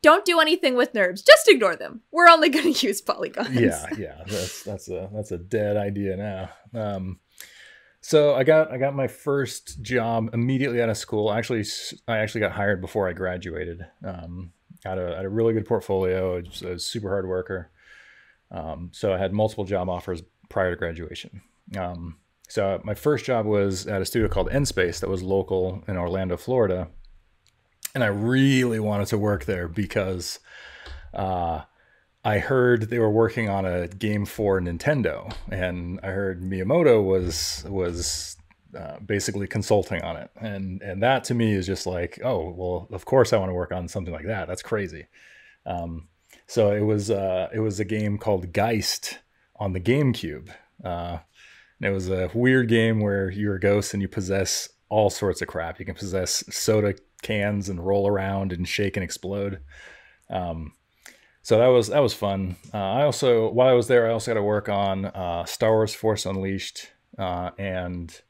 Don't 0.02 0.26
do 0.26 0.40
anything 0.40 0.76
with 0.76 0.94
NURBS. 0.94 1.26
Just 1.26 1.48
ignore 1.48 1.76
them. 1.76 2.02
We're 2.12 2.28
only 2.28 2.50
going 2.58 2.74
to 2.74 2.88
use 2.88 3.02
polygons. 3.02 3.52
Yeah, 3.52 3.86
yeah. 3.98 4.24
That's 4.28 4.64
that's 4.64 4.90
a 4.90 5.10
that's 5.14 5.32
a 5.32 5.38
dead 5.38 5.78
idea 5.78 6.18
now. 6.18 6.50
Um, 6.74 7.20
so 8.02 8.36
I 8.36 8.44
got 8.44 8.72
I 8.72 8.78
got 8.78 8.94
my 8.94 9.08
first 9.08 9.82
job 9.82 10.30
immediately 10.34 10.82
out 10.82 10.90
of 10.90 10.98
school. 10.98 11.32
Actually, 11.32 11.66
I 12.08 12.18
actually 12.18 12.42
got 12.42 12.52
hired 12.52 12.82
before 12.82 13.08
I 13.08 13.14
graduated. 13.14 13.86
Um, 14.06 14.52
had 14.84 14.98
a 14.98 15.16
had 15.16 15.26
a 15.26 15.30
really 15.30 15.54
good 15.54 15.66
portfolio. 15.66 16.38
I 16.38 16.42
was 16.42 16.62
a 16.62 16.80
super 16.80 17.10
hard 17.10 17.28
worker. 17.28 17.72
Um, 18.52 18.92
so 18.94 19.14
I 19.14 19.18
had 19.18 19.34
multiple 19.34 19.64
job 19.64 19.90
offers 19.90 20.22
prior 20.50 20.72
to 20.72 20.76
graduation. 20.76 21.42
Um, 21.78 22.18
so 22.48 22.82
my 22.84 22.94
first 22.94 23.26
job 23.26 23.46
was 23.46 23.88
at 23.88 24.02
a 24.02 24.06
studio 24.06 24.28
called 24.28 24.50
N-Space 24.52 25.00
that 25.00 25.10
was 25.10 25.24
local 25.24 25.84
in 25.88 25.98
Orlando, 25.98 26.38
Florida, 26.38 26.90
and 27.94 28.04
I 28.04 28.08
really 28.08 28.80
wanted 28.80 29.08
to 29.08 29.18
work 29.18 29.46
there 29.46 29.68
because 29.68 30.40
uh, 31.14 31.62
I 32.24 32.40
heard 32.40 32.90
they 32.90 33.00
were 33.00 33.12
working 33.12 33.50
on 33.50 33.66
a 33.66 33.88
game 33.88 34.26
for 34.26 34.60
Nintendo, 34.60 35.34
and 35.50 36.00
I 36.02 36.08
heard 36.08 36.42
Miyamoto 36.42 37.04
was 37.04 37.66
was 37.68 38.38
uh, 38.78 39.00
basically 39.00 39.48
consulting 39.48 40.02
on 40.02 40.18
it, 40.18 40.32
and 40.40 40.82
and 40.82 41.04
that 41.04 41.24
to 41.26 41.34
me 41.34 41.54
is 41.54 41.66
just 41.66 41.86
like, 41.86 42.20
oh 42.24 42.50
well, 42.50 42.88
of 42.92 43.06
course 43.06 43.34
I 43.34 43.38
want 43.38 43.50
to 43.50 43.56
work 43.56 43.72
on 43.72 43.88
something 43.88 44.14
like 44.14 44.26
that. 44.26 44.48
That's 44.48 44.64
crazy. 44.64 45.08
Um, 45.66 46.08
so 46.48 46.72
it 46.72 46.82
was 46.82 47.12
uh, 47.12 47.50
it 47.54 47.60
was 47.60 47.80
a 47.80 47.86
game 47.86 48.18
called 48.18 48.54
Geist 48.54 49.20
on 49.58 49.74
the 49.74 49.80
GameCube. 49.80 50.50
Uh, 50.84 51.20
and 51.80 51.92
it 51.92 51.94
was 51.94 52.10
a 52.10 52.30
weird 52.34 52.70
game 52.70 53.00
where 53.00 53.30
you're 53.30 53.56
a 53.56 53.60
ghost 53.60 53.94
and 53.94 54.02
you 54.02 54.08
possess 54.08 54.70
all 54.90 55.10
sorts 55.10 55.42
of 55.42 55.48
crap. 55.48 55.80
You 55.80 55.86
can 55.86 55.96
possess 55.96 56.44
soda 56.50 56.96
cans 57.24 57.70
and 57.70 57.86
roll 57.86 58.08
around 58.08 58.54
and 58.54 58.68
shake 58.68 58.96
and 58.96 59.04
explode. 59.04 59.62
Um, 60.30 60.74
so 61.42 61.58
that 61.58 61.68
was 61.68 61.88
that 61.88 62.00
was 62.00 62.14
fun. 62.14 62.56
Uh, 62.74 62.78
I 62.78 63.04
also 63.04 63.50
while 63.52 63.68
I 63.68 63.74
was 63.74 63.88
there, 63.88 64.08
I 64.08 64.14
also 64.14 64.32
got 64.32 64.36
to 64.36 64.44
work 64.44 64.70
on 64.70 65.06
uh, 65.06 65.46
Star 65.46 65.72
Wars 65.72 65.94
Force 65.94 66.26
Unleashed 66.26 66.92
uh, 67.18 67.52
and 67.58 68.22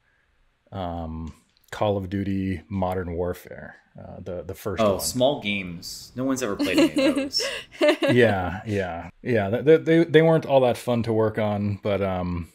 um, 0.72 1.32
Call 1.70 1.96
of 1.96 2.10
Duty 2.10 2.62
Modern 2.68 3.12
Warfare. 3.14 3.76
Uh, 3.96 4.18
the 4.18 4.42
the 4.42 4.54
first 4.54 4.82
oh 4.82 4.94
one. 4.94 5.00
small 5.00 5.40
games 5.40 6.10
no 6.16 6.24
one's 6.24 6.42
ever 6.42 6.56
played 6.56 6.76
any 6.76 7.06
of 7.06 7.14
those 7.14 7.40
yeah 8.12 8.60
yeah 8.66 9.08
yeah 9.22 9.48
they, 9.48 9.76
they, 9.76 10.02
they 10.02 10.20
weren't 10.20 10.46
all 10.46 10.62
that 10.62 10.76
fun 10.76 11.00
to 11.04 11.12
work 11.12 11.38
on 11.38 11.78
but 11.80 12.02
um 12.02 12.48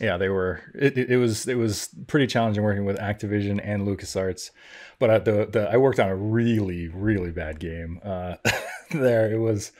yeah, 0.00 0.16
they 0.16 0.28
were. 0.28 0.60
It, 0.74 0.96
it, 0.96 1.16
was 1.16 1.46
it 1.46 1.56
was 1.56 1.88
pretty 2.06 2.26
challenging 2.26 2.62
working 2.62 2.84
with 2.84 2.98
Activision 2.98 3.60
and 3.62 3.86
LucasArts, 3.86 4.50
but 4.98 5.24
the 5.24 5.46
the 5.46 5.68
I 5.70 5.76
worked 5.76 6.00
on 6.00 6.08
a 6.08 6.16
really 6.16 6.88
really 6.88 7.30
bad 7.30 7.60
game. 7.60 8.00
Uh, 8.02 8.36
there 8.90 9.32
it 9.32 9.38
was. 9.38 9.72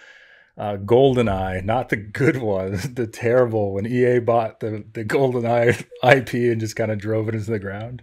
uh, 0.56 0.76
GoldenEye, 0.76 1.64
not 1.64 1.88
the 1.88 1.96
good 1.96 2.36
one, 2.36 2.72
the 2.94 3.06
terrible 3.06 3.72
when 3.72 3.86
EA 3.86 4.18
bought 4.18 4.60
the 4.60 4.84
the 4.92 5.04
GoldenEye 5.04 5.86
IP 6.04 6.34
and 6.52 6.60
just 6.60 6.76
kind 6.76 6.90
of 6.90 6.98
drove 6.98 7.28
it 7.28 7.34
into 7.34 7.50
the 7.50 7.58
ground. 7.58 8.02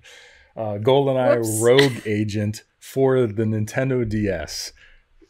Uh, 0.55 0.77
GoldenEye 0.77 1.37
Whoops. 1.37 1.61
Rogue 1.61 2.07
Agent 2.07 2.63
for 2.79 3.27
the 3.27 3.43
Nintendo 3.43 4.07
DS 4.07 4.73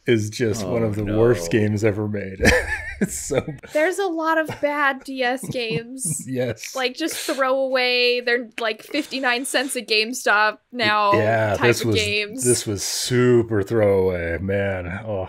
is 0.06 0.30
just 0.30 0.66
one 0.66 0.82
Oh, 0.82 0.86
of 0.86 0.96
the 0.96 1.04
no. 1.04 1.18
worst 1.18 1.50
games 1.50 1.84
ever 1.84 2.08
made. 2.08 2.40
it's 3.00 3.14
so 3.18 3.44
There's 3.72 3.98
a 3.98 4.06
lot 4.06 4.38
of 4.38 4.48
bad 4.60 5.04
DS 5.04 5.46
games. 5.50 6.24
yes, 6.26 6.74
Like 6.74 6.96
just 6.96 7.16
throw 7.16 7.58
away. 7.60 8.20
They're 8.20 8.48
like 8.58 8.82
59 8.82 9.44
cents 9.44 9.76
at 9.76 9.86
GameStop 9.86 10.58
now. 10.72 11.12
yeah, 11.12 11.54
type 11.56 11.68
this 11.68 11.80
of 11.82 11.86
was 11.88 11.96
games. 11.96 12.44
this 12.44 12.66
was 12.66 12.82
super 12.82 13.62
throwaway, 13.62 14.38
man. 14.38 14.86
Oh, 15.06 15.28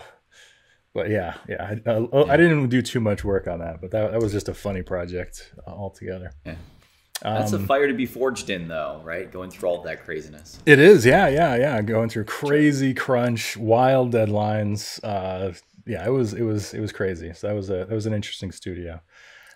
but 0.93 1.09
yeah, 1.09 1.35
yeah, 1.47 1.75
I, 1.85 1.89
I, 1.89 2.33
I 2.33 2.37
didn't 2.37 2.67
do 2.69 2.81
too 2.81 2.99
much 2.99 3.23
work 3.23 3.47
on 3.47 3.59
that, 3.59 3.79
but 3.81 3.91
that, 3.91 4.11
that 4.11 4.21
was 4.21 4.31
just 4.33 4.49
a 4.49 4.53
funny 4.53 4.81
project 4.81 5.53
uh, 5.65 5.71
altogether. 5.71 6.31
Yeah. 6.45 6.55
That's 7.21 7.53
Um, 7.53 7.63
a 7.63 7.67
fire 7.67 7.87
to 7.87 7.93
be 7.93 8.05
forged 8.05 8.49
in, 8.49 8.67
though, 8.67 9.01
right? 9.03 9.31
Going 9.31 9.51
through 9.51 9.69
all 9.69 9.77
of 9.79 9.85
that 9.85 10.03
craziness. 10.03 10.59
It 10.65 10.79
is, 10.79 11.05
yeah, 11.05 11.27
yeah, 11.27 11.55
yeah. 11.55 11.81
Going 11.81 12.09
through 12.09 12.23
crazy 12.25 12.93
crunch, 12.93 13.55
wild 13.57 14.11
deadlines. 14.11 14.99
Uh, 15.03 15.53
yeah, 15.85 16.05
it 16.05 16.09
was, 16.09 16.33
it 16.33 16.41
was, 16.43 16.73
it 16.73 16.79
was 16.79 16.91
crazy. 16.91 17.31
So 17.33 17.47
that 17.47 17.53
was 17.55 17.69
a, 17.69 17.85
that 17.85 17.91
was 17.91 18.05
an 18.05 18.13
interesting 18.13 18.51
studio. 18.51 19.01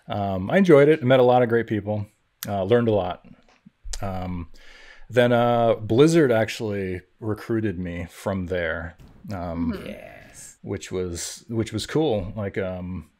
Um, 0.08 0.50
I 0.50 0.58
enjoyed 0.58 0.88
it. 0.88 1.00
I 1.02 1.04
met 1.04 1.18
a 1.20 1.24
lot 1.24 1.42
of 1.42 1.48
great 1.48 1.66
people. 1.66 2.06
Uh, 2.48 2.62
learned 2.62 2.86
a 2.88 2.92
lot. 2.92 3.26
Um, 4.00 4.48
then 5.10 5.32
uh, 5.32 5.74
Blizzard 5.74 6.30
actually 6.30 7.00
recruited 7.20 7.78
me 7.78 8.06
from 8.10 8.46
there, 8.46 8.96
um, 9.32 9.72
Mhm. 9.72 9.86
Yes. 9.88 10.58
which 10.62 10.92
was 10.92 11.44
which 11.48 11.72
was 11.72 11.86
cool. 11.86 12.32
Like 12.36 12.58
um, 12.58 13.10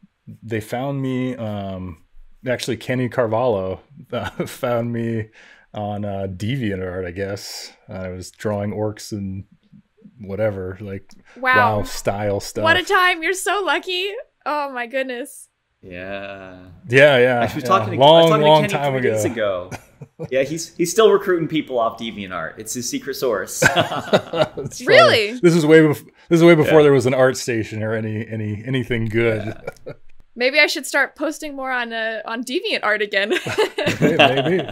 they 0.42 0.60
found 0.60 1.00
me. 1.02 1.34
Um, 1.36 2.02
actually, 2.46 2.76
Kenny 2.76 3.08
Carvalho 3.08 3.80
uh, 4.12 4.30
found 4.46 4.92
me 4.92 5.28
on 5.74 6.04
uh, 6.04 6.26
DeviantArt. 6.28 7.06
I 7.06 7.10
guess 7.10 7.72
I 7.88 8.08
was 8.08 8.30
drawing 8.30 8.72
orcs 8.72 9.12
and 9.12 9.44
whatever, 10.20 10.78
like 10.80 11.10
wow. 11.36 11.78
WoW 11.78 11.82
style 11.84 12.40
stuff. 12.40 12.64
What 12.64 12.76
a 12.76 12.84
time. 12.84 13.22
You're 13.22 13.34
so 13.34 13.62
lucky. 13.64 14.10
Oh 14.44 14.72
my 14.72 14.86
goodness. 14.86 15.48
Yeah. 15.82 16.66
yeah, 16.88 17.18
yeah. 17.18 17.40
Actually, 17.42 17.62
yeah. 17.62 17.68
talking 17.68 17.92
to, 17.94 18.00
long, 18.00 18.26
I 18.26 18.28
talking 18.28 18.46
long 18.46 18.62
to 18.62 18.68
Kenny 18.68 18.82
time 18.82 18.92
three 18.92 19.08
ago. 19.08 19.16
days 19.16 19.24
ago. 19.24 19.70
yeah, 20.30 20.42
he's 20.42 20.74
he's 20.76 20.90
still 20.90 21.10
recruiting 21.12 21.48
people 21.48 21.78
off 21.78 21.98
DeviantArt. 21.98 22.58
It's 22.58 22.74
his 22.74 22.88
secret 22.88 23.14
source. 23.14 23.62
It's 24.58 24.82
funny. 24.82 24.86
Really? 24.86 25.40
This 25.40 25.54
is 25.54 25.64
way 25.64 25.86
before. 25.86 26.10
This 26.28 26.38
is 26.38 26.44
way 26.44 26.54
before 26.54 26.78
Yeah. 26.80 26.84
there 26.84 26.92
was 26.92 27.06
an 27.06 27.12
ArtStation 27.12 27.82
or 27.82 27.92
any 27.92 28.26
any 28.26 28.62
anything 28.64 29.06
good. 29.06 29.54
Maybe 30.36 30.60
I 30.60 30.66
should 30.66 30.86
start 30.86 31.16
posting 31.16 31.56
more 31.56 31.72
on 31.72 31.92
uh, 31.92 32.20
on 32.26 32.44
DeviantArt 32.44 33.02
again. 33.02 33.30
Maybe. 34.00 34.68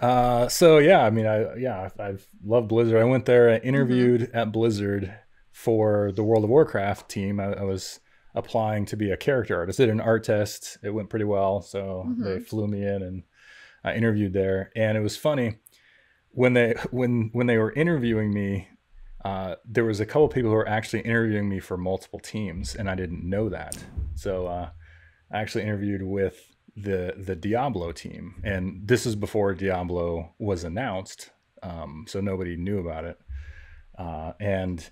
Uh, 0.00 0.48
so 0.48 0.78
yeah, 0.78 1.04
I 1.04 1.10
mean, 1.10 1.26
I 1.26 1.54
yeah, 1.56 1.90
I, 1.98 2.02
I've 2.02 2.26
loved 2.44 2.68
Blizzard. 2.68 3.00
I 3.00 3.04
went 3.04 3.26
there, 3.26 3.50
I 3.50 3.58
interviewed 3.58 4.30
at 4.32 4.50
Blizzard 4.50 5.14
for 5.52 6.10
the 6.12 6.24
World 6.24 6.44
of 6.44 6.50
Warcraft 6.50 7.10
team. 7.10 7.38
I, 7.38 7.52
I 7.52 7.62
was 7.62 8.00
applying 8.34 8.86
to 8.86 8.96
be 8.96 9.10
a 9.10 9.16
character 9.16 9.58
artist. 9.58 9.76
Did 9.76 9.90
an 9.90 10.00
art 10.00 10.24
test. 10.24 10.78
It 10.82 10.90
went 10.90 11.10
pretty 11.10 11.26
well, 11.26 11.60
so 11.60 12.06
they 12.16 12.40
flew 12.40 12.66
me 12.66 12.86
in 12.86 13.02
and 13.02 13.22
I 13.84 13.94
interviewed 13.94 14.32
there. 14.32 14.70
And 14.76 14.96
it 14.96 15.00
was 15.00 15.16
funny 15.16 15.56
when 16.30 16.54
they 16.54 16.74
when 16.90 17.30
when 17.32 17.46
they 17.46 17.58
were 17.58 17.72
interviewing 17.72 18.32
me. 18.32 18.68
Uh, 19.24 19.56
there 19.64 19.84
was 19.84 20.00
a 20.00 20.06
couple 20.06 20.28
people 20.28 20.50
who 20.50 20.56
were 20.56 20.68
actually 20.68 21.00
interviewing 21.00 21.48
me 21.48 21.60
for 21.60 21.76
multiple 21.76 22.18
teams, 22.18 22.74
and 22.74 22.88
I 22.88 22.94
didn't 22.94 23.28
know 23.28 23.48
that. 23.50 23.76
So 24.14 24.46
uh, 24.46 24.70
I 25.32 25.40
actually 25.40 25.64
interviewed 25.64 26.02
with 26.02 26.56
the 26.76 27.14
the 27.16 27.36
Diablo 27.36 27.92
team, 27.92 28.40
and 28.44 28.86
this 28.86 29.04
is 29.04 29.16
before 29.16 29.54
Diablo 29.54 30.34
was 30.38 30.64
announced, 30.64 31.30
um, 31.62 32.06
so 32.08 32.20
nobody 32.20 32.56
knew 32.56 32.78
about 32.78 33.04
it. 33.04 33.18
Uh, 33.98 34.32
and 34.40 34.88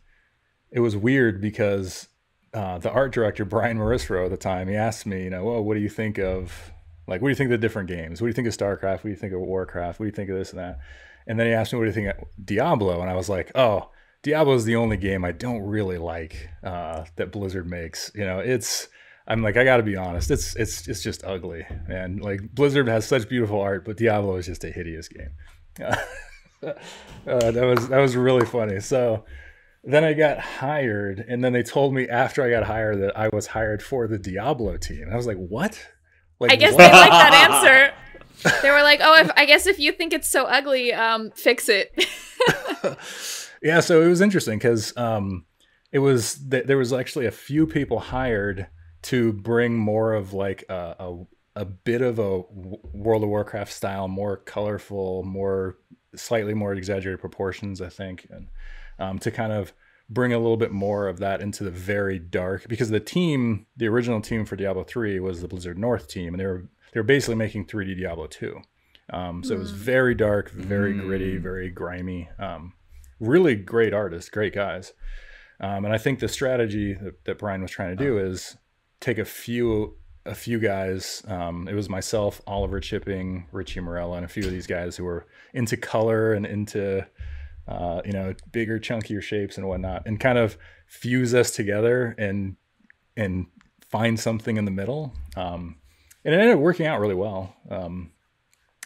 it 0.70 0.80
was 0.80 0.94
weird 0.94 1.40
because 1.40 2.08
uh, 2.52 2.76
the 2.78 2.90
art 2.90 3.12
director 3.12 3.46
Brian 3.46 3.78
Morrisroe 3.78 4.26
at 4.26 4.30
the 4.30 4.36
time 4.36 4.68
he 4.68 4.74
asked 4.74 5.06
me, 5.06 5.24
you 5.24 5.30
know, 5.30 5.44
well, 5.44 5.62
what 5.62 5.74
do 5.74 5.80
you 5.80 5.88
think 5.88 6.18
of 6.18 6.72
like 7.06 7.22
what 7.22 7.28
do 7.28 7.30
you 7.30 7.36
think 7.36 7.48
of 7.48 7.58
the 7.58 7.66
different 7.66 7.88
games? 7.88 8.20
What 8.20 8.26
do 8.26 8.28
you 8.28 8.34
think 8.34 8.48
of 8.48 8.56
StarCraft? 8.56 8.98
What 8.98 9.04
do 9.04 9.08
you 9.08 9.16
think 9.16 9.32
of 9.32 9.40
Warcraft? 9.40 9.98
What 9.98 10.04
do 10.04 10.08
you 10.08 10.14
think 10.14 10.28
of 10.28 10.36
this 10.36 10.50
and 10.50 10.58
that? 10.58 10.80
And 11.26 11.38
then 11.38 11.46
he 11.46 11.52
asked 11.54 11.72
me, 11.72 11.78
what 11.78 11.84
do 11.84 11.88
you 11.88 11.94
think 11.94 12.08
of 12.08 12.28
Diablo? 12.44 13.00
And 13.00 13.10
I 13.10 13.14
was 13.14 13.30
like, 13.30 13.52
oh. 13.54 13.90
Diablo 14.22 14.54
is 14.54 14.64
the 14.64 14.76
only 14.76 14.96
game 14.96 15.24
I 15.24 15.32
don't 15.32 15.62
really 15.62 15.98
like 15.98 16.48
uh, 16.62 17.04
that 17.16 17.32
Blizzard 17.32 17.68
makes. 17.68 18.10
You 18.14 18.24
know, 18.24 18.40
it's 18.40 18.88
I'm 19.26 19.42
like 19.42 19.56
I 19.56 19.64
got 19.64 19.76
to 19.76 19.82
be 19.82 19.96
honest, 19.96 20.30
it's 20.30 20.56
it's 20.56 20.88
it's 20.88 21.02
just 21.02 21.24
ugly, 21.24 21.66
and 21.88 22.20
like 22.20 22.40
Blizzard 22.54 22.88
has 22.88 23.06
such 23.06 23.28
beautiful 23.28 23.60
art, 23.60 23.84
but 23.84 23.96
Diablo 23.96 24.36
is 24.36 24.46
just 24.46 24.64
a 24.64 24.70
hideous 24.70 25.08
game. 25.08 25.30
uh, 25.82 26.72
that 27.26 27.64
was 27.64 27.88
that 27.88 27.98
was 27.98 28.16
really 28.16 28.46
funny. 28.46 28.80
So 28.80 29.24
then 29.84 30.02
I 30.02 30.14
got 30.14 30.38
hired, 30.38 31.24
and 31.28 31.44
then 31.44 31.52
they 31.52 31.62
told 31.62 31.94
me 31.94 32.08
after 32.08 32.42
I 32.42 32.50
got 32.50 32.64
hired 32.64 33.00
that 33.02 33.16
I 33.16 33.28
was 33.32 33.46
hired 33.46 33.82
for 33.82 34.08
the 34.08 34.18
Diablo 34.18 34.76
team. 34.76 35.02
And 35.02 35.12
I 35.12 35.16
was 35.16 35.26
like, 35.26 35.36
what? 35.36 35.80
Like, 36.40 36.52
I 36.52 36.56
guess 36.56 36.72
what? 36.72 36.78
they 36.78 36.92
like 36.92 37.10
that 37.10 37.50
answer. 37.50 37.94
They 38.62 38.70
were 38.70 38.82
like, 38.82 39.00
"Oh, 39.02 39.18
if 39.18 39.32
I 39.36 39.46
guess 39.46 39.66
if 39.66 39.80
you 39.80 39.90
think 39.90 40.12
it's 40.12 40.28
so 40.28 40.44
ugly, 40.44 40.92
um, 40.92 41.32
fix 41.32 41.68
it." 41.68 41.92
yeah 43.62 43.80
so 43.80 44.02
it 44.02 44.08
was 44.08 44.20
interesting 44.20 44.58
because 44.58 44.96
um 44.96 45.44
it 45.92 45.98
was 46.00 46.38
th- 46.50 46.66
there 46.66 46.76
was 46.76 46.92
actually 46.92 47.26
a 47.26 47.30
few 47.30 47.66
people 47.66 47.98
hired 47.98 48.66
to 49.00 49.32
bring 49.32 49.76
more 49.76 50.12
of 50.12 50.32
like 50.32 50.64
a, 50.68 50.96
a, 50.98 51.26
a 51.56 51.64
bit 51.64 52.02
of 52.02 52.18
a 52.18 52.42
W- 52.42 52.78
world 52.92 53.22
of 53.22 53.28
warcraft 53.28 53.72
style 53.72 54.08
more 54.08 54.36
colorful 54.36 55.22
more 55.24 55.78
slightly 56.14 56.54
more 56.54 56.72
exaggerated 56.74 57.20
proportions 57.20 57.80
i 57.80 57.88
think 57.88 58.26
and 58.30 58.48
um, 58.98 59.18
to 59.20 59.30
kind 59.30 59.52
of 59.52 59.72
bring 60.10 60.32
a 60.32 60.38
little 60.38 60.56
bit 60.56 60.72
more 60.72 61.06
of 61.06 61.18
that 61.18 61.40
into 61.40 61.62
the 61.62 61.70
very 61.70 62.18
dark 62.18 62.66
because 62.68 62.90
the 62.90 63.00
team 63.00 63.66
the 63.76 63.86
original 63.86 64.20
team 64.20 64.44
for 64.44 64.56
diablo 64.56 64.82
3 64.84 65.20
was 65.20 65.40
the 65.42 65.48
blizzard 65.48 65.78
north 65.78 66.08
team 66.08 66.34
and 66.34 66.40
they 66.40 66.46
were 66.46 66.68
they 66.92 67.00
were 67.00 67.04
basically 67.04 67.34
making 67.34 67.66
3d 67.66 67.98
diablo 67.98 68.26
2 68.26 68.60
um, 69.10 69.42
so 69.42 69.54
it 69.54 69.58
was 69.58 69.70
very 69.70 70.14
dark 70.14 70.50
very 70.50 70.92
gritty 70.92 71.36
very 71.36 71.70
grimy 71.70 72.28
um, 72.38 72.72
really 73.20 73.54
great 73.54 73.92
artists, 73.92 74.30
great 74.30 74.54
guys. 74.54 74.92
Um, 75.60 75.84
and 75.84 75.92
I 75.92 75.98
think 75.98 76.20
the 76.20 76.28
strategy 76.28 76.94
that, 76.94 77.24
that 77.24 77.38
Brian 77.38 77.62
was 77.62 77.70
trying 77.70 77.96
to 77.96 78.04
do 78.04 78.18
is 78.18 78.56
take 79.00 79.18
a 79.18 79.24
few 79.24 79.96
a 80.26 80.34
few 80.34 80.58
guys. 80.58 81.22
Um, 81.26 81.66
it 81.68 81.74
was 81.74 81.88
myself, 81.88 82.42
Oliver 82.46 82.80
Chipping, 82.80 83.46
Richie 83.50 83.80
Morella, 83.80 84.16
and 84.16 84.24
a 84.26 84.28
few 84.28 84.44
of 84.44 84.50
these 84.50 84.66
guys 84.66 84.96
who 84.96 85.04
were 85.04 85.26
into 85.54 85.76
color 85.76 86.34
and 86.34 86.44
into 86.44 87.06
uh, 87.66 88.02
you 88.04 88.12
know 88.12 88.34
bigger, 88.52 88.78
chunkier 88.78 89.22
shapes 89.22 89.56
and 89.56 89.66
whatnot, 89.66 90.02
and 90.06 90.20
kind 90.20 90.38
of 90.38 90.58
fuse 90.86 91.34
us 91.34 91.50
together 91.50 92.14
and 92.18 92.56
and 93.16 93.46
find 93.88 94.20
something 94.20 94.56
in 94.56 94.64
the 94.64 94.70
middle. 94.70 95.14
Um, 95.36 95.76
and 96.24 96.34
it 96.34 96.38
ended 96.38 96.56
up 96.56 96.60
working 96.60 96.86
out 96.86 97.00
really 97.00 97.14
well. 97.14 97.56
Um, 97.70 98.12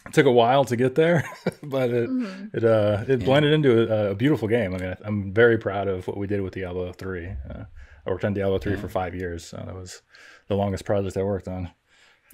it 0.05 0.13
took 0.13 0.25
a 0.25 0.31
while 0.31 0.65
to 0.65 0.75
get 0.75 0.95
there, 0.95 1.23
but 1.63 1.89
it 1.89 2.09
Mhm. 2.09 2.53
it 2.53 2.63
uh 2.63 3.03
it 3.07 3.23
blended 3.25 3.53
into 3.53 3.91
a, 3.91 4.11
a 4.11 4.15
beautiful 4.15 4.47
game. 4.47 4.73
I 4.75 4.77
mean, 4.77 4.95
I'm 5.03 5.33
very 5.33 5.57
proud 5.57 5.87
of 5.87 6.07
what 6.07 6.17
we 6.17 6.27
did 6.27 6.41
with 6.41 6.53
Diablo 6.53 6.91
three. 6.93 7.27
Uh, 7.49 7.63
I 8.05 8.09
worked 8.09 8.25
on 8.25 8.33
Diablo 8.33 8.57
three 8.59 8.75
for 8.75 8.89
five 8.89 9.15
years, 9.15 9.45
so 9.45 9.57
that 9.57 9.73
was 9.75 10.01
the 10.47 10.55
longest 10.55 10.83
project 10.85 11.15
I 11.17 11.23
worked 11.23 11.47
on. 11.47 11.71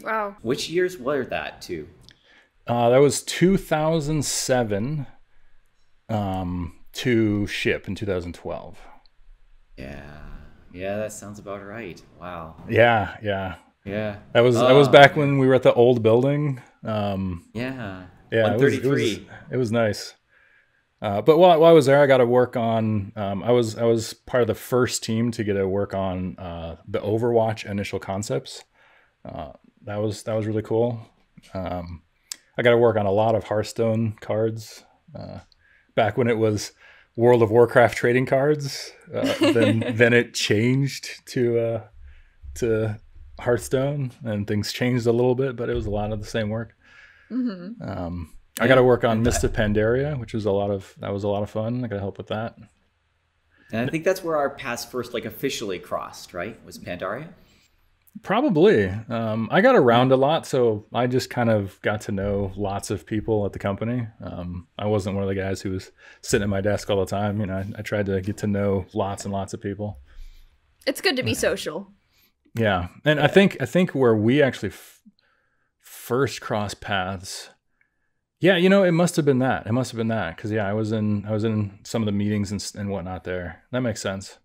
Wow. 0.02 0.36
Which 0.42 0.70
years 0.70 0.98
were 0.98 1.26
that 1.26 1.62
too? 1.62 1.88
Uh, 2.66 2.90
that 2.90 2.98
was 3.00 3.22
2007 3.24 5.06
um, 6.10 6.74
to 6.94 7.48
ship 7.48 7.88
in 7.88 7.96
2012. 7.96 8.78
Yeah. 9.78 10.02
Yeah, 10.72 10.98
that 10.98 11.12
sounds 11.14 11.40
about 11.40 11.66
right. 11.66 12.02
Wow. 12.20 12.56
Yeah, 12.70 13.18
yeah. 13.24 13.56
Yeah. 13.86 14.18
That 14.34 14.42
was 14.42 14.56
that 14.56 14.74
was 14.74 14.88
Oh, 14.88 14.92
back 14.92 15.16
when 15.16 15.40
we 15.40 15.48
were 15.48 15.56
at 15.56 15.64
the 15.64 15.74
old 15.74 16.04
building. 16.04 16.62
Um, 16.84 17.50
Yeah. 17.54 18.06
yeah, 18.32 18.54
it 18.54 18.60
was, 18.60 18.74
it 18.74 18.86
was 18.86 19.20
it 19.52 19.58
was 19.58 19.72
nice. 19.72 20.16
Uh, 21.02 21.22
but 21.22 21.38
while, 21.38 21.60
while 21.60 21.70
I 21.70 21.74
was 21.74 21.86
there, 21.86 22.02
I 22.02 22.08
got 22.08 22.18
to 22.18 22.26
work 22.26 22.58
on. 22.58 23.14
Um, 23.16 23.42
I 23.44 23.52
was 23.52 23.78
I 23.78 23.84
was 23.84 24.14
part 24.14 24.42
of 24.42 24.48
the 24.48 24.56
first 24.56 25.04
team 25.04 25.32
to 25.32 25.44
get 25.44 25.54
to 25.54 25.68
work 25.68 25.94
on 25.94 26.38
uh, 26.38 26.76
the 26.88 27.00
Overwatch 27.00 27.70
initial 27.70 28.00
concepts. 28.00 28.64
Uh, 29.24 29.54
that 29.84 29.98
was 29.98 30.24
that 30.24 30.34
was 30.34 30.46
really 30.46 30.62
cool. 30.62 31.00
Um, 31.54 32.02
I 32.58 32.62
got 32.62 32.72
to 32.72 32.78
work 32.78 32.98
on 32.98 33.06
a 33.06 33.12
lot 33.12 33.36
of 33.36 33.46
Hearthstone 33.46 34.18
cards. 34.20 34.84
Uh, 35.18 35.40
back 35.96 36.18
when 36.18 36.28
it 36.28 36.38
was 36.38 36.74
World 37.16 37.42
of 37.42 37.50
Warcraft 37.50 37.98
trading 37.98 38.26
cards, 38.26 38.92
uh, 39.14 39.34
then 39.40 39.84
then 39.96 40.12
it 40.14 40.34
changed 40.34 41.26
to 41.28 41.60
uh, 41.60 41.84
to 42.56 43.00
Hearthstone, 43.40 44.12
and 44.24 44.48
things 44.48 44.72
changed 44.74 45.06
a 45.08 45.12
little 45.12 45.36
bit, 45.36 45.56
but 45.56 45.70
it 45.70 45.74
was 45.74 45.86
a 45.86 45.92
lot 45.92 46.12
of 46.12 46.20
the 46.20 46.28
same 46.28 46.50
work. 46.50 46.76
hmm 47.30 47.72
Um, 47.82 48.34
I 48.60 48.68
got 48.68 48.76
to 48.76 48.84
work 48.84 49.04
on 49.06 49.24
Mist 49.24 49.44
of 49.44 49.54
Pandaria, 49.54 50.20
which 50.20 50.34
was 50.34 50.46
a 50.46 50.52
lot 50.52 50.70
of 50.70 50.94
that 51.00 51.14
was 51.14 51.24
a 51.24 51.30
lot 51.30 51.44
of 51.44 51.50
fun. 51.50 51.84
I 51.84 51.88
got 51.88 51.96
to 51.96 52.02
help 52.02 52.18
with 52.18 52.28
that. 52.28 52.58
And 53.72 53.88
I 53.88 53.92
think 53.92 54.04
that's 54.04 54.24
where 54.24 54.36
our 54.36 54.50
paths 54.50 54.84
first 54.84 55.14
like 55.14 55.26
officially 55.26 55.80
crossed, 55.80 56.34
right? 56.34 56.60
Was 56.66 56.78
Pandaria? 56.80 57.30
Probably. 58.22 58.88
Um, 59.08 59.48
I 59.52 59.62
got 59.62 59.76
around 59.76 60.12
a 60.12 60.18
lot, 60.18 60.46
so 60.46 60.86
I 60.94 61.08
just 61.08 61.30
kind 61.30 61.50
of 61.50 61.80
got 61.82 62.02
to 62.02 62.12
know 62.12 62.52
lots 62.58 62.90
of 62.90 63.06
people 63.06 63.46
at 63.46 63.54
the 63.54 63.60
company. 63.60 64.08
Um, 64.22 64.68
I 64.78 64.88
wasn't 64.88 65.16
one 65.16 65.24
of 65.24 65.30
the 65.30 65.36
guys 65.36 65.62
who 65.62 65.72
was 65.72 65.92
sitting 66.22 66.44
at 66.44 66.50
my 66.50 66.60
desk 66.60 66.90
all 66.90 67.00
the 67.00 67.06
time. 67.06 67.40
You 67.40 67.46
know, 67.46 67.54
I, 67.54 67.66
I 67.78 67.82
tried 67.82 68.08
to 68.08 68.20
get 68.20 68.38
to 68.38 68.48
know 68.48 68.86
lots 68.94 69.24
and 69.24 69.32
lots 69.34 69.54
of 69.54 69.62
people. 69.62 70.00
It's 70.86 71.00
good 71.02 71.16
to 71.18 71.24
be 71.24 71.34
social. 71.34 71.92
Yeah, 72.56 72.88
and 73.06 73.20
I 73.20 73.28
think 73.28 73.58
I 73.62 73.66
think 73.66 73.92
where 73.92 74.16
we 74.16 74.42
actually 74.42 74.70
f- 74.70 75.02
first 75.82 76.42
crossed 76.42 76.82
paths. 76.82 77.50
Yeah, 78.42 78.56
you 78.56 78.70
know, 78.70 78.84
it 78.84 78.92
must 78.92 79.16
have 79.18 79.26
been 79.26 79.40
that. 79.40 79.68
It 79.68 79.74
must 79.74 79.92
have 79.92 79.98
been 79.98 80.08
that 80.08 80.36
because 80.38 80.52
yeah, 80.52 80.68
I 80.68 80.74
was 80.74 80.92
in 80.92 81.26
I 81.26 81.32
was 81.32 81.44
in 81.44 81.80
some 81.84 82.02
of 82.02 82.06
the 82.06 82.12
meetings 82.12 82.52
and, 82.52 82.72
and 82.76 82.90
whatnot 82.90 83.24
there. 83.24 83.64
That 83.72 83.82
makes 83.82 84.02
sense. 84.02 84.38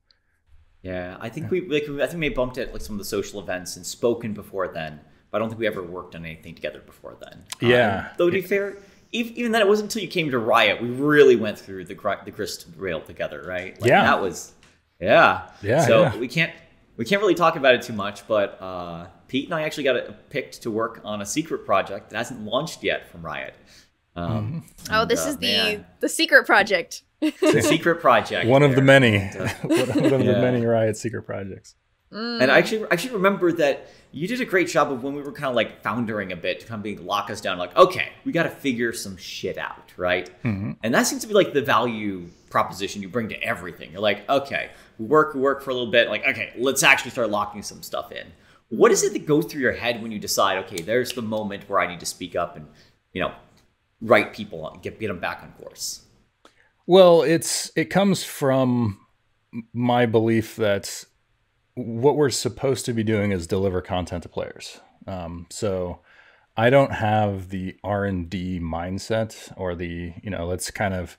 Yeah, 0.83 1.17
I 1.21 1.29
think 1.31 1.51
we 1.51 1.67
like 1.69 1.85
I 1.89 2.07
think 2.07 2.21
we 2.21 2.29
bumped 2.29 2.59
at 2.59 2.73
like 2.73 2.83
some 2.83 2.95
of 2.97 2.99
the 2.99 3.05
social 3.05 3.41
events 3.41 3.77
and 3.77 3.87
spoken 3.87 4.35
before 4.35 4.69
then, 4.69 5.01
but 5.31 5.39
I 5.39 5.41
don't 5.41 5.49
think 5.49 5.61
we 5.61 5.67
ever 5.67 5.83
worked 5.83 6.15
on 6.15 6.25
anything 6.27 6.55
together 6.55 6.81
before 6.85 7.17
then. 7.21 7.45
Yeah. 7.61 7.99
Um, 7.99 8.07
though 8.19 8.31
to 8.31 8.33
be 8.33 8.43
fair, 8.43 8.77
even, 9.13 9.53
then, 9.53 9.63
it 9.63 9.69
wasn't 9.69 9.91
until 9.91 10.03
you 10.03 10.09
came 10.09 10.31
to 10.31 10.39
Riot 10.39 10.83
we 10.83 10.91
really 10.91 11.37
went 11.37 11.59
through 11.59 11.85
the 11.85 11.95
the 12.25 12.31
grist 12.31 12.67
rail 12.77 13.01
together, 13.01 13.43
right? 13.47 13.81
Like, 13.81 13.89
Yeah. 13.89 14.03
that 14.03 14.21
was 14.21 14.53
yeah. 15.01 15.49
Yeah, 15.63 15.87
So 15.87 16.03
yeah. 16.03 16.17
we 16.17 16.29
can't 16.29 16.53
we 16.97 17.05
can't 17.05 17.21
really 17.21 17.35
talk 17.35 17.57
about 17.57 17.75
it 17.75 17.83
too 17.83 17.93
much, 17.93 18.27
but 18.29 18.61
uh, 18.61 19.07
Peet 19.29 19.47
and 19.47 19.55
I 19.55 19.63
actually 19.63 19.85
got 19.85 19.97
it 19.97 20.31
picked 20.31 20.63
to 20.63 20.71
work 20.71 21.01
on 21.05 21.21
a 21.23 21.27
secret 21.27 21.65
project 21.67 22.11
that 22.11 22.17
hasn't 22.17 22.43
launched 22.45 22.83
yet 22.85 23.09
from 23.11 23.23
Riot. 23.23 23.55
Um, 24.17 24.65
Oh, 24.91 25.03
and, 25.03 25.11
this 25.11 25.25
uh, 25.27 25.31
is 25.31 25.37
the 25.39 25.47
man, 25.47 25.87
the 26.01 26.09
secret 26.09 26.47
project. 26.47 27.03
it's 27.21 27.43
a 27.43 27.63
secret 27.63 28.01
project. 28.01 28.47
One 28.49 28.63
of 28.63 28.71
the 28.71 28.77
there. 28.77 28.85
many, 28.85 29.17
uh, 29.19 29.49
one 29.63 29.81
of 29.81 30.21
the 30.21 30.25
Yeah. 30.25 30.41
many 30.41 30.65
Riot 30.65 30.97
secret 30.97 31.23
projects. 31.23 31.75
And 32.11 32.49
I 32.49 32.59
actually, 32.59 32.85
I 32.85 32.89
actually 32.93 33.15
remember 33.15 33.51
that 33.53 33.89
you 34.13 34.29
did 34.29 34.41
a 34.41 34.45
great 34.45 34.69
job 34.69 34.93
of 34.93 35.03
when 35.03 35.15
we 35.15 35.23
were 35.23 35.33
kind 35.33 35.47
of 35.49 35.57
like 35.57 35.83
foundering 35.83 36.31
a 36.31 36.37
bit 36.37 36.61
to 36.61 36.67
kind 36.67 36.79
of 36.79 36.85
being 36.85 37.05
lock 37.05 37.29
us 37.29 37.41
down, 37.41 37.59
like, 37.59 37.75
okay, 37.77 38.11
we 38.25 38.31
got 38.31 38.45
to 38.45 38.51
figure 38.51 38.93
some 38.93 39.17
shit 39.17 39.59
out, 39.59 39.93
right? 39.97 40.31
And 40.45 40.95
that 40.95 41.09
seems 41.09 41.23
to 41.23 41.27
be 41.29 41.35
like 41.35 41.53
the 41.53 41.63
value 41.63 42.29
proposition 42.51 43.03
you 43.03 43.09
bring 43.09 43.31
to 43.31 43.43
everything. 43.43 43.91
You're 43.91 44.01
like, 44.01 44.29
okay, 44.31 44.71
we 44.71 44.84
work, 44.99 45.35
work 45.35 45.63
for 45.63 45.71
a 45.71 45.75
little 45.75 45.91
bit, 45.91 46.09
like, 46.09 46.27
okay, 46.27 46.53
let's 46.57 46.83
actually 46.83 47.11
start 47.11 47.31
locking 47.31 47.63
some 47.63 47.83
stuff 47.83 48.13
in. 48.13 48.27
What 48.69 48.91
is 48.91 49.03
it 49.03 49.13
that 49.13 49.27
goes 49.27 49.47
through 49.47 49.61
your 49.61 49.73
head 49.73 50.03
when 50.03 50.11
you 50.11 50.19
decide, 50.19 50.59
okay, 50.65 50.83
there's 50.83 51.13
the 51.13 51.23
moment 51.23 51.69
where 51.69 51.81
I 51.81 51.87
need 51.87 52.01
to 52.01 52.07
speak 52.07 52.35
up 52.35 52.57
and, 52.57 52.67
you 53.13 53.21
know, 53.21 53.33
write 54.01 54.33
people 54.33 54.65
on, 54.65 54.81
get 54.81 55.01
get 55.01 55.09
them 55.09 55.21
back 55.21 55.43
on 55.43 55.53
course? 55.53 56.03
Well, 56.87 57.23
it's 57.23 57.71
it 57.77 57.87
comes 57.87 58.25
from 58.25 59.01
my 59.73 60.07
belief 60.07 60.57
that 60.57 61.05
what 61.75 62.17
we're 62.17 62.31
supposed 62.31 62.85
to 62.87 62.93
be 62.93 63.03
doing 63.03 63.33
is 63.33 63.47
deliver 63.47 63.81
content 63.81 64.23
to 64.23 64.29
players. 64.29 64.81
Um, 65.07 65.47
so 65.51 66.01
I 66.57 66.71
don't 66.71 66.93
have 66.93 67.49
the 67.49 67.77
R 67.83 68.05
and 68.05 68.29
D 68.29 68.61
mindset 68.61 69.53
or 69.57 69.75
the 69.75 70.15
you 70.23 70.31
know 70.31 70.47
let's 70.47 70.71
kind 70.71 70.95
of 70.95 71.19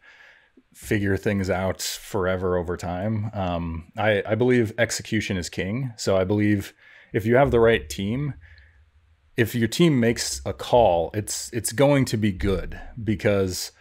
figure 0.75 1.15
things 1.15 1.49
out 1.49 1.81
forever 1.81 2.57
over 2.57 2.75
time. 2.75 3.31
Um, 3.33 3.91
I, 3.97 4.21
I 4.25 4.35
believe 4.35 4.73
execution 4.77 5.37
is 5.37 5.49
king. 5.49 5.93
So 5.95 6.17
I 6.17 6.25
believe 6.25 6.73
if 7.13 7.25
you 7.25 7.37
have 7.37 7.49
the 7.49 7.61
right 7.61 7.89
team, 7.89 8.33
if 9.37 9.55
your 9.55 9.69
team 9.69 9.99
makes 9.99 10.41
a 10.45 10.53
call, 10.53 11.11
it's 11.13 11.49
it's 11.53 11.71
going 11.71 12.03
to 12.05 12.17
be 12.17 12.31
good 12.31 12.79
because 13.01 13.71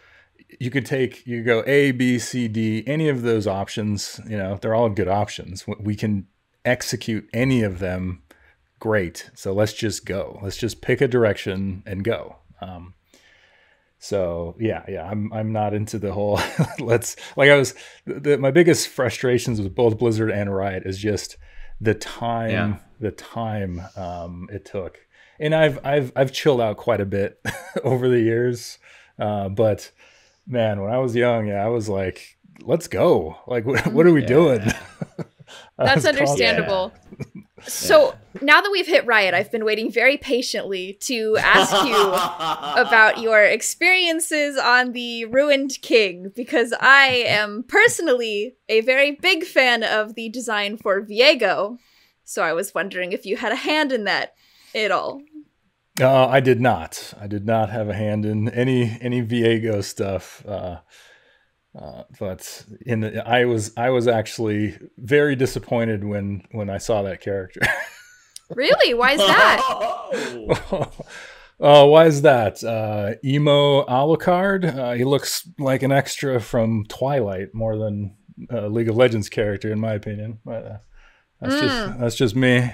you 0.59 0.71
could 0.71 0.85
take 0.85 1.27
you 1.27 1.43
go 1.43 1.63
A, 1.67 1.91
B, 1.91 2.17
C, 2.17 2.47
D, 2.47 2.83
any 2.87 3.09
of 3.09 3.23
those 3.23 3.45
options. 3.45 4.21
You 4.27 4.37
know, 4.37 4.57
they're 4.61 4.75
all 4.75 4.89
good 4.89 5.09
options. 5.09 5.65
We 5.67 5.95
can 5.95 6.27
execute 6.63 7.29
any 7.33 7.61
of 7.61 7.79
them. 7.79 8.23
Great. 8.79 9.29
So 9.33 9.53
let's 9.53 9.73
just 9.73 10.05
go. 10.05 10.39
Let's 10.41 10.57
just 10.57 10.81
pick 10.81 11.01
a 11.01 11.07
direction 11.07 11.83
and 11.85 12.03
go. 12.03 12.37
Um, 12.61 12.93
so 14.05 14.55
yeah, 14.59 14.83
yeah, 14.87 15.03
I'm 15.09 15.31
I'm 15.33 15.51
not 15.51 15.73
into 15.73 15.97
the 15.97 16.13
whole 16.13 16.39
let's 16.79 17.15
like 17.35 17.49
I 17.49 17.55
was 17.57 17.73
the, 18.05 18.37
my 18.37 18.51
biggest 18.51 18.87
frustrations 18.89 19.59
with 19.59 19.73
both 19.73 19.97
Blizzard 19.97 20.29
and 20.31 20.53
Riot 20.55 20.83
is 20.85 20.97
just 20.99 21.37
the 21.81 21.93
time 21.95 22.49
Yeah. 22.51 22.75
the 22.99 23.11
time 23.11 23.81
um, 23.97 24.47
it 24.51 24.65
took. 24.65 24.99
And 25.39 25.53
I've 25.55 25.79
I've 25.85 26.11
I've 26.15 26.31
chilled 26.31 26.61
out 26.61 26.77
quite 26.77 27.01
a 27.01 27.05
bit 27.05 27.39
over 27.83 28.07
the 28.07 28.19
years. 28.21 28.77
Uh, 29.19 29.49
but 29.49 29.91
man, 30.47 30.81
when 30.81 30.93
I 30.93 30.99
was 30.99 31.15
young, 31.15 31.47
yeah, 31.47 31.65
I 31.65 31.69
was 31.69 31.89
like, 31.89 32.37
let's 32.61 32.87
go. 32.87 33.37
Like 33.47 33.65
what, 33.69 33.87
what 33.87 34.05
are 34.05 34.13
we 34.13 34.21
Yeah. 34.21 34.27
doing? 34.27 34.59
That's 34.59 34.77
was 35.77 36.05
constantly- 36.05 36.21
understandable. 36.21 36.93
So 37.67 38.15
now 38.41 38.61
that 38.61 38.71
we've 38.71 38.87
hit 38.87 39.05
Riot, 39.05 39.33
I've 39.33 39.51
been 39.51 39.65
waiting 39.65 39.91
very 39.91 40.17
patiently 40.17 40.93
to 41.01 41.37
ask 41.39 41.85
you 41.85 41.95
about 42.81 43.19
your 43.19 43.43
experiences 43.43 44.57
on 44.57 44.91
the 44.91 45.25
Ruined 45.25 45.79
King 45.81 46.31
because 46.35 46.73
I 46.79 47.23
am 47.27 47.63
personally 47.67 48.55
a 48.69 48.81
very 48.81 49.11
big 49.11 49.43
fan 49.43 49.83
of 49.83 50.15
the 50.15 50.29
design 50.29 50.77
for 50.77 51.01
Viego. 51.01 51.77
So 52.23 52.43
I 52.43 52.53
was 52.53 52.73
wondering 52.73 53.11
if 53.11 53.25
you 53.25 53.37
had 53.37 53.51
a 53.51 53.57
hand 53.57 53.91
in 53.91 54.03
that 54.05 54.33
at 54.73 54.91
all. 54.91 55.21
Uh, 55.99 56.27
I 56.27 56.41
did 56.41 56.59
not. 56.59 57.13
I 57.19 57.27
did 57.27 57.45
not 57.45 57.69
have 57.69 57.87
a 57.87 57.93
hand 57.93 58.25
in 58.25 58.49
any 58.49 58.97
any 58.99 59.21
Viego 59.21 59.81
stuff. 59.81 60.45
Uh, 60.45 60.79
uh, 61.79 62.03
but 62.19 62.63
in 62.85 63.01
the, 63.01 63.27
I 63.27 63.45
was 63.45 63.71
I 63.77 63.89
was 63.89 64.07
actually 64.07 64.77
very 64.97 65.35
disappointed 65.35 66.03
when 66.03 66.43
when 66.51 66.69
I 66.69 66.77
saw 66.77 67.01
that 67.03 67.21
character. 67.21 67.61
Really? 68.51 68.93
Why 68.93 69.13
is 69.13 69.17
that? 69.19 69.59
Oh. 69.67 70.91
Oh, 71.57 71.85
why 71.87 72.05
is 72.05 72.21
that? 72.23 72.61
Uh, 72.63 73.13
emo 73.23 73.85
Alucard. 73.85 74.77
Uh, 74.77 74.91
he 74.91 75.05
looks 75.05 75.47
like 75.57 75.83
an 75.83 75.91
extra 75.91 76.41
from 76.41 76.85
Twilight 76.89 77.53
more 77.53 77.77
than 77.77 78.17
a 78.49 78.67
League 78.67 78.89
of 78.89 78.97
Legends 78.97 79.29
character, 79.29 79.71
in 79.71 79.79
my 79.79 79.93
opinion. 79.93 80.39
But 80.43 80.65
uh, 80.65 80.77
that's 81.39 81.61
just 81.61 81.99
that's 81.99 82.15
just 82.15 82.35
me. 82.35 82.69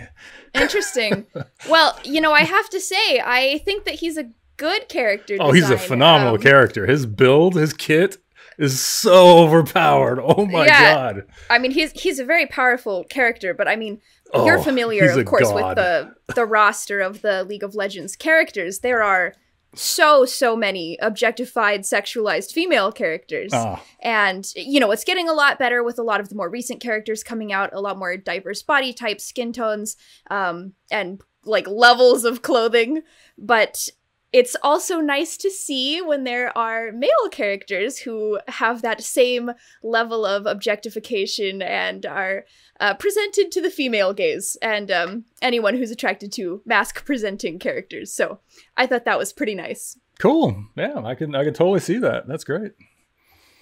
Interesting. 0.56 1.28
Well, 1.70 1.98
you 2.04 2.22
know, 2.22 2.32
I 2.34 2.42
have 2.42 2.70
to 2.72 2.80
say, 2.80 3.22
I 3.24 3.62
think 3.66 3.86
that 3.86 3.96
he's 3.96 4.18
a 4.18 4.32
good 4.58 4.90
character. 4.90 5.38
Oh, 5.40 5.52
he's 5.52 5.70
a 5.70 5.78
phenomenal 5.78 6.36
Um, 6.36 6.42
character. 6.42 6.88
His 6.88 7.06
build, 7.06 7.54
his 7.56 7.74
kit 7.74 8.18
is 8.62 8.80
so 8.80 9.40
overpowered. 9.40 10.20
Oh 10.24 10.46
my 10.46 10.66
Yeah. 10.68 10.94
god. 10.94 11.24
I 11.50 11.58
mean, 11.60 11.72
he's 11.72 11.92
he's 11.92 12.20
a 12.20 12.26
very 12.26 12.46
powerful 12.46 13.04
character, 13.06 13.54
but 13.54 13.68
I 13.68 13.76
mean, 13.76 14.00
you're 14.34 14.60
Oh, 14.60 14.64
familiar, 14.64 15.10
of 15.12 15.26
course, 15.26 15.52
with 15.52 15.76
the 15.76 16.14
the 16.36 16.46
roster 16.46 17.02
of 17.02 17.22
the 17.22 17.44
League 17.44 17.64
of 17.64 17.76
Legends 17.76 18.16
characters. 18.16 18.80
There 18.80 19.04
are 19.04 19.34
so 19.74 20.26
so 20.26 20.56
many 20.56 20.98
objectified, 21.02 21.82
sexualized 21.82 22.52
female 22.52 22.92
characters, 22.92 23.52
Ah, 23.54 23.82
and 24.02 24.46
you 24.56 24.80
know 24.80 24.92
it's 24.92 25.04
getting 25.06 25.30
a 25.30 25.34
lot 25.34 25.58
better 25.60 25.84
with 25.84 25.98
a 25.98 26.04
lot 26.04 26.20
of 26.20 26.30
the 26.30 26.36
more 26.36 26.50
recent 26.50 26.82
characters 26.82 27.24
coming 27.24 27.52
out. 27.54 27.72
A 27.74 27.82
lot 27.82 27.98
more 27.98 28.16
diverse 28.18 28.62
body 28.64 28.94
types, 28.94 29.24
skin 29.26 29.54
tones, 29.54 29.96
um, 30.30 30.74
and 30.92 31.22
like 31.46 31.68
levels 31.68 32.26
of 32.26 32.42
clothing. 32.42 33.02
But 33.38 33.88
it's 34.34 34.56
also 34.64 35.00
nice 35.02 35.36
to 35.38 35.50
see 35.52 36.02
when 36.02 36.24
there 36.24 36.56
are 36.58 36.92
male 36.92 37.28
characters 37.32 37.98
who 38.00 38.40
have 38.48 38.82
that 38.82 39.02
same 39.04 39.52
level 39.84 40.26
of 40.26 40.46
objectification 40.46 41.62
and 41.62 42.06
are 42.06 42.46
uh, 42.80 42.94
presented 42.94 43.52
to 43.52 43.62
the 43.62 43.70
female 43.70 44.14
gaze 44.14 44.58
and 44.62 44.90
um, 44.90 45.26
anyone 45.42 45.76
who's 45.76 45.92
attracted 45.92 46.32
to 46.34 46.62
masc 46.66 47.06
presenting 47.06 47.60
characters. 47.60 48.14
So 48.14 48.40
I 48.78 48.88
thought 48.88 49.06
that 49.06 49.18
was 49.20 49.34
pretty 49.34 49.56
nice. 49.56 49.98
cool. 50.20 50.66
Yeah, 50.78 51.02
I 51.04 51.16
can 51.16 51.36
I 51.36 51.44
can 51.44 51.54
totally 51.54 51.80
see 51.82 51.98
that. 52.00 52.28
That's 52.28 52.44
great. 52.44 52.72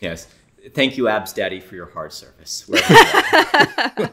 yes. 0.01 0.27
Thank 0.75 0.97
you, 0.97 1.07
Abs 1.07 1.31
Daddy, 1.31 1.61
for 1.61 1.75
your 1.75 1.85
hard 1.89 2.11
service. 2.11 2.67
wherever 2.67 2.93
you 2.93 2.99
are. 4.03 4.09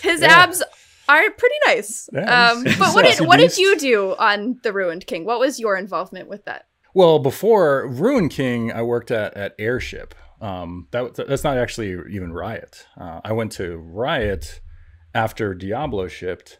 His 0.00 0.20
Yeah. 0.20 0.28
abs 0.44 0.62
are 1.08 1.30
pretty 1.30 1.54
nice. 1.66 2.08
Um, 2.14 2.64
but 2.64 2.94
what 2.94 3.04
did 3.04 3.26
what 3.26 3.38
did 3.38 3.56
you 3.56 3.78
do 3.78 4.14
on 4.16 4.58
the 4.62 4.72
Ruined 4.72 5.06
King? 5.06 5.24
What 5.24 5.40
was 5.40 5.58
your 5.60 5.76
involvement 5.76 6.28
with 6.28 6.44
that? 6.44 6.66
Well, 6.94 7.18
before 7.18 7.88
Ruin 7.88 8.28
King, 8.28 8.72
I 8.72 8.82
worked 8.82 9.10
at 9.10 9.34
at 9.36 9.54
Airship. 9.58 10.14
Um, 10.40 10.88
that 10.90 11.14
that's 11.14 11.44
not 11.44 11.56
actually 11.56 11.90
even 12.10 12.32
Riot. 12.32 12.86
Uh, 12.96 13.20
I 13.24 13.32
went 13.32 13.52
to 13.52 13.76
Riot 13.76 14.60
after 15.14 15.54
Diablo 15.54 16.08
shipped. 16.08 16.58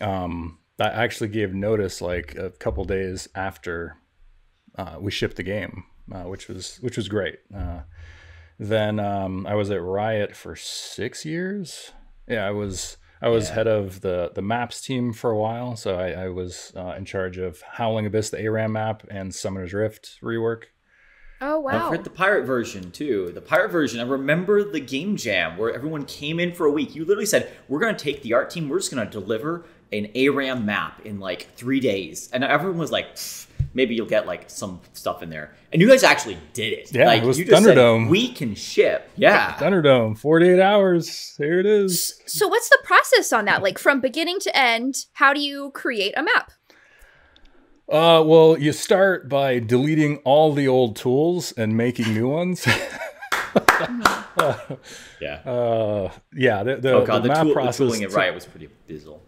Um, 0.00 0.58
I 0.80 0.88
actually 0.88 1.28
gave 1.28 1.54
notice 1.54 2.00
like 2.00 2.34
a 2.36 2.50
couple 2.50 2.84
days 2.84 3.28
after 3.34 3.96
uh, 4.76 4.96
we 5.00 5.10
shipped 5.10 5.36
the 5.36 5.42
game, 5.42 5.84
uh, 6.10 6.24
which 6.24 6.48
was 6.48 6.78
which 6.78 6.96
was 6.96 7.08
great. 7.08 7.38
Uh, 7.54 7.80
then 8.58 8.98
um, 8.98 9.46
I 9.46 9.54
was 9.54 9.70
at 9.70 9.82
Riot 9.82 10.34
for 10.34 10.56
six 10.56 11.24
years. 11.24 11.92
Yeah, 12.28 12.46
I 12.46 12.50
was 12.50 12.96
I 13.22 13.28
was 13.28 13.48
Yeah. 13.48 13.54
head 13.54 13.66
of 13.68 14.00
the 14.00 14.32
the 14.34 14.42
maps 14.42 14.80
team 14.80 15.12
for 15.12 15.30
a 15.30 15.38
while, 15.38 15.76
so 15.76 15.96
I, 15.98 16.24
I 16.24 16.28
was 16.28 16.72
uh, 16.76 16.94
in 16.98 17.04
charge 17.04 17.38
of 17.38 17.62
Howling 17.62 18.04
Abyss, 18.06 18.30
the 18.30 18.38
ARAM 18.44 18.72
map, 18.72 19.04
and 19.10 19.32
Summoner's 19.34 19.72
Rift 19.72 20.18
rework. 20.22 20.64
Oh 21.40 21.54
Don't 21.54 21.64
wow. 21.64 21.88
forget 21.90 22.04
the 22.04 22.10
pirate 22.10 22.44
version 22.44 22.90
too. 22.92 23.30
The 23.34 23.40
pirate 23.40 23.70
version. 23.70 24.00
I 24.00 24.04
remember 24.04 24.62
the 24.62 24.78
game 24.80 25.16
jam 25.16 25.56
where 25.56 25.72
everyone 25.74 26.04
came 26.04 26.38
in 26.38 26.52
for 26.52 26.66
a 26.66 26.70
week. 26.70 26.94
You 26.94 27.04
literally 27.04 27.26
said, 27.26 27.50
"We're 27.68 27.80
going 27.80 27.96
to 27.96 28.04
take 28.04 28.22
the 28.22 28.32
art 28.34 28.50
team. 28.50 28.68
We're 28.68 28.78
just 28.78 28.92
going 28.94 29.04
to 29.04 29.10
deliver 29.10 29.64
an 29.92 30.08
ARAM 30.14 30.64
map 30.64 31.04
in 31.04 31.18
like 31.20 31.48
three 31.56 31.80
days," 31.80 32.28
and 32.32 32.44
everyone 32.44 32.78
was 32.78 32.92
like, 32.92 33.14
"Pfft, 33.16 33.46
"Maybe 33.74 33.94
you'll 33.94 34.06
get 34.06 34.26
like 34.26 34.50
some 34.50 34.80
stuff 34.92 35.22
in 35.22 35.30
there." 35.30 35.54
And 35.72 35.80
you 35.80 35.88
guys 35.88 36.02
actually 36.02 36.38
did 36.52 36.72
it. 36.72 36.94
Yeah, 36.94 37.06
like, 37.06 37.22
it 37.22 37.26
was 37.26 37.38
you 37.38 37.44
just 37.46 37.64
said, 37.64 37.76
Thunderdome. 37.76 38.08
we 38.08 38.32
can 38.32 38.54
ship. 38.54 39.10
Yeah. 39.16 39.54
Thunderdome, 39.54 40.18
48 40.18 40.60
hours. 40.60 41.34
Here 41.38 41.60
it 41.60 41.66
is. 41.66 42.20
So 42.26 42.46
what's 42.48 42.68
the 42.68 42.78
process 42.84 43.32
on 43.32 43.46
that? 43.46 43.62
Like 43.62 43.78
from 43.78 44.00
beginning 44.00 44.38
to 44.40 44.56
end, 44.56 45.06
how 45.14 45.32
do 45.32 45.40
you 45.40 45.70
create 45.70 46.12
a 46.16 46.22
map? 46.22 46.52
Uh, 47.88 48.22
well, 48.24 48.58
you 48.58 48.72
start 48.72 49.28
by 49.28 49.58
deleting 49.58 50.18
all 50.18 50.52
the 50.52 50.68
old 50.68 50.96
tools 50.96 51.52
and 51.52 51.76
making 51.76 52.14
new 52.14 52.28
ones. 52.28 52.66
yeah. 55.20 55.34
uh, 55.44 56.10
yeah, 56.34 56.62
the, 56.62 56.76
the, 56.76 56.92
oh 56.92 57.04
god, 57.04 57.18
the 57.18 57.22
the, 57.22 57.28
map 57.28 57.38
tool, 57.42 57.48
the 57.48 57.54
process. 57.54 57.76
tooling 57.76 58.02
it 58.02 58.12
right 58.12 58.34
was 58.34 58.46
pretty 58.46 58.68
bizzle. 58.88 59.20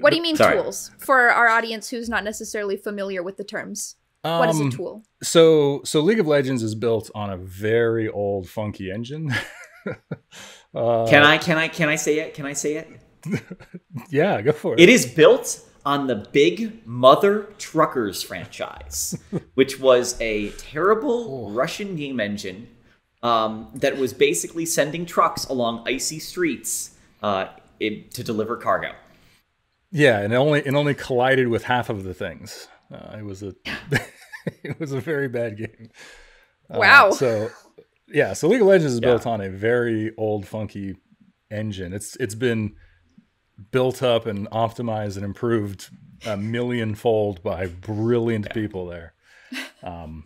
What 0.00 0.10
do 0.10 0.16
you 0.16 0.22
mean 0.22 0.36
Sorry. 0.36 0.60
tools? 0.60 0.90
For 0.98 1.30
our 1.30 1.48
audience 1.48 1.88
who's 1.90 2.08
not 2.08 2.24
necessarily 2.24 2.76
familiar 2.76 3.22
with 3.22 3.36
the 3.36 3.44
terms. 3.44 3.96
What 4.22 4.48
is 4.48 4.58
a 4.58 4.64
Um, 4.64 4.70
tool? 4.70 5.04
So, 5.22 5.82
so 5.84 6.00
League 6.00 6.18
of 6.20 6.26
Legends 6.26 6.62
is 6.62 6.74
built 6.74 7.10
on 7.14 7.28
a 7.30 7.36
very 7.36 8.08
old, 8.08 8.48
funky 8.48 8.90
engine. 8.90 9.30
uh, 10.74 11.06
Can 11.06 11.22
I? 11.22 11.38
Can 11.38 11.58
I? 11.58 11.68
Can 11.68 11.88
I 11.88 11.96
say 11.96 12.18
it? 12.20 12.34
Can 12.34 12.46
I 12.46 12.52
say 12.52 12.76
it? 12.76 12.88
Yeah, 14.10 14.40
go 14.42 14.52
for 14.52 14.74
it. 14.74 14.80
It 14.80 14.88
is 14.88 15.06
built 15.06 15.60
on 15.86 16.06
the 16.08 16.16
Big 16.16 16.84
Mutha 16.86 17.46
Truckers 17.58 18.22
franchise, 18.22 19.16
which 19.54 19.78
was 19.80 20.20
a 20.20 20.50
terrible 20.52 21.50
Russian 21.50 21.94
game 21.96 22.18
engine 22.20 22.68
um, 23.22 23.68
that 23.74 23.96
was 23.96 24.12
basically 24.12 24.66
sending 24.66 25.06
trucks 25.06 25.44
along 25.46 25.84
icy 25.86 26.18
streets 26.18 26.96
uh, 27.22 27.46
it, 27.80 28.10
to 28.12 28.24
deliver 28.24 28.56
cargo. 28.56 28.92
Yeah, 29.96 30.18
and 30.18 30.32
it 30.32 30.36
only 30.36 30.58
it 30.60 30.74
only 30.74 30.94
collided 30.94 31.46
with 31.48 31.62
half 31.64 31.88
of 31.88 32.02
the 32.02 32.12
things. 32.14 32.66
Uh, 32.92 33.16
it 33.18 33.24
was 33.24 33.42
a 33.44 33.54
it 34.64 34.78
was 34.80 34.90
a 34.92 34.98
very 35.00 35.28
bad 35.28 35.56
game. 35.56 35.90
Uh, 36.68 36.78
Wow. 36.80 37.10
so 37.12 37.48
yeah, 38.08 38.32
so 38.32 38.48
League 38.48 38.60
of 38.60 38.66
Legends 38.66 38.94
is 38.94 39.00
Yeah. 39.00 39.10
built 39.10 39.26
on 39.26 39.40
a 39.40 39.48
very 39.48 40.12
old, 40.18 40.46
funky 40.48 40.96
engine. 41.48 41.92
It's 41.92 42.16
it's 42.16 42.34
been 42.34 42.74
built 43.70 44.02
up 44.02 44.26
and 44.26 44.50
optimized 44.50 45.14
and 45.14 45.24
improved 45.24 45.90
a 46.26 46.36
millionfold 46.36 47.40
by 47.44 47.66
brilliant 47.68 48.52
people 48.52 48.86
there. 48.86 49.14
Um, 49.84 50.24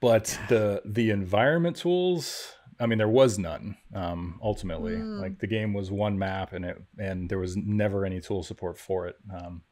but 0.00 0.36
the 0.48 0.82
the 0.84 1.10
environment 1.10 1.76
tools, 1.76 2.54
I 2.78 2.86
mean, 2.86 2.98
there 2.98 3.08
was 3.08 3.38
none. 3.38 3.76
Um, 3.94 4.38
ultimately, 4.42 4.92
Mm. 4.96 5.20
like 5.20 5.38
the 5.38 5.46
game 5.46 5.72
was 5.72 5.90
one 5.90 6.18
map, 6.18 6.52
and 6.52 6.64
it 6.64 6.82
and 6.98 7.28
there 7.28 7.38
was 7.38 7.56
never 7.56 8.04
any 8.04 8.20
tool 8.20 8.42
support 8.42 8.78
for 8.78 9.06
it. 9.06 9.16
Um, 9.34 9.62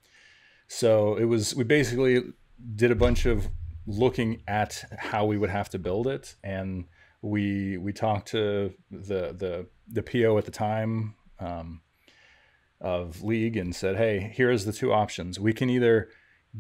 so 0.69 1.17
it 1.17 1.25
was 1.25 1.55
we 1.55 1.65
basically 1.65 2.23
did 2.75 2.91
a 2.91 2.95
bunch 2.97 3.27
of 3.27 3.49
looking 3.87 4.43
at 4.49 4.85
how 4.99 5.27
we 5.27 5.37
would 5.37 5.51
have 5.51 5.69
to 5.71 5.79
build 5.79 6.07
it, 6.07 6.37
and 6.43 6.87
we 7.21 7.77
we 7.77 7.93
talked 7.93 8.29
to 8.29 8.73
the 8.91 9.33
the 9.33 9.67
the 9.89 10.03
PO 10.03 10.39
at 10.39 10.45
the 10.45 10.51
time. 10.51 11.15
Um, 11.39 11.81
of 12.81 13.23
league 13.23 13.57
and 13.57 13.75
said, 13.75 13.97
"Hey, 13.97 14.19
here's 14.35 14.65
the 14.67 14.73
two 14.73 14.93
options. 14.93 15.41
We 15.41 15.53
can 15.55 15.71
either 15.71 16.11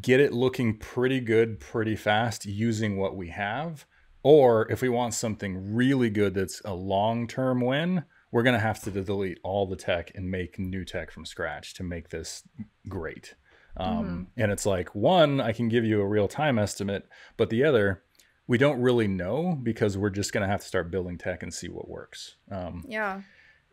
get 0.01 0.21
it 0.21 0.33
looking 0.33 0.79
pretty 0.79 1.21
good 1.21 1.61
pretty 1.61 1.97
fast 1.97 2.47
using 2.47 2.97
what 2.97 3.15
we 3.15 3.29
have, 3.29 3.85
or 4.25 4.69
if 4.73 4.83
we 4.83 4.89
want 4.89 5.15
something 5.15 5.75
really 5.75 6.11
good 6.11 6.35
that's 6.35 6.61
a 6.65 6.75
long-term 6.75 7.61
win, 7.61 8.05
we're 8.33 8.43
going 8.43 8.55
to 8.55 8.61
have 8.61 8.83
to 8.83 8.91
delete 8.91 9.39
all 9.45 9.67
the 9.67 9.77
tech 9.77 10.11
and 10.17 10.29
make 10.29 10.59
new 10.59 10.85
tech 10.85 11.13
from 11.13 11.25
scratch 11.25 11.75
to 11.75 11.85
make 11.85 12.09
this 12.09 12.43
great." 12.89 13.35
Um, 13.77 14.29
And 14.37 14.51
it's 14.53 14.67
like 14.67 14.95
one, 14.95 15.41
I 15.41 15.53
can 15.53 15.69
give 15.69 15.85
you 15.85 16.01
a 16.01 16.07
real 16.07 16.27
time 16.29 16.59
estimate, 16.59 17.07
but 17.37 17.51
the 17.51 17.63
other, 17.65 18.03
we 18.47 18.57
don't 18.59 18.81
really 18.81 19.09
know 19.09 19.59
because 19.63 19.97
we're 19.99 20.11
just 20.11 20.33
going 20.33 20.43
to 20.43 20.49
have 20.49 20.61
to 20.61 20.67
start 20.67 20.91
building 20.91 21.19
tech 21.19 21.43
and 21.43 21.53
see 21.53 21.69
what 21.69 21.89
works. 21.89 22.37
Um, 22.51 22.85
Yeah. 22.89 23.23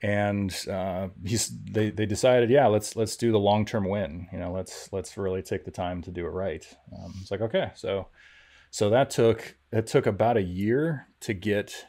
and 0.01 0.51
uh, 0.69 1.09
he's 1.23 1.51
they, 1.71 1.91
they 1.91 2.07
decided 2.07 2.49
yeah 2.49 2.65
let's 2.65 2.95
let's 2.95 3.15
do 3.15 3.31
the 3.31 3.37
long 3.39 3.65
term 3.65 3.87
win 3.87 4.27
you 4.33 4.39
know 4.39 4.51
let's 4.51 4.91
let's 4.91 5.15
really 5.17 5.43
take 5.43 5.63
the 5.65 5.69
time 5.71 6.01
to 6.01 6.09
do 6.11 6.25
it 6.25 6.29
right 6.29 6.65
um, 6.97 7.13
it's 7.21 7.29
like 7.29 7.41
okay 7.41 7.69
so 7.75 8.07
so 8.71 8.89
that 8.89 9.09
took 9.09 9.57
it 9.71 9.85
took 9.85 10.07
about 10.07 10.37
a 10.37 10.41
year 10.41 11.07
to 11.19 11.33
get 11.33 11.85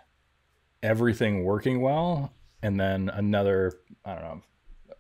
everything 0.83 1.45
working 1.45 1.81
well 1.81 2.33
and 2.63 2.79
then 2.79 3.09
another 3.09 3.73
i 4.05 4.13
don't 4.13 4.23
know 4.23 4.43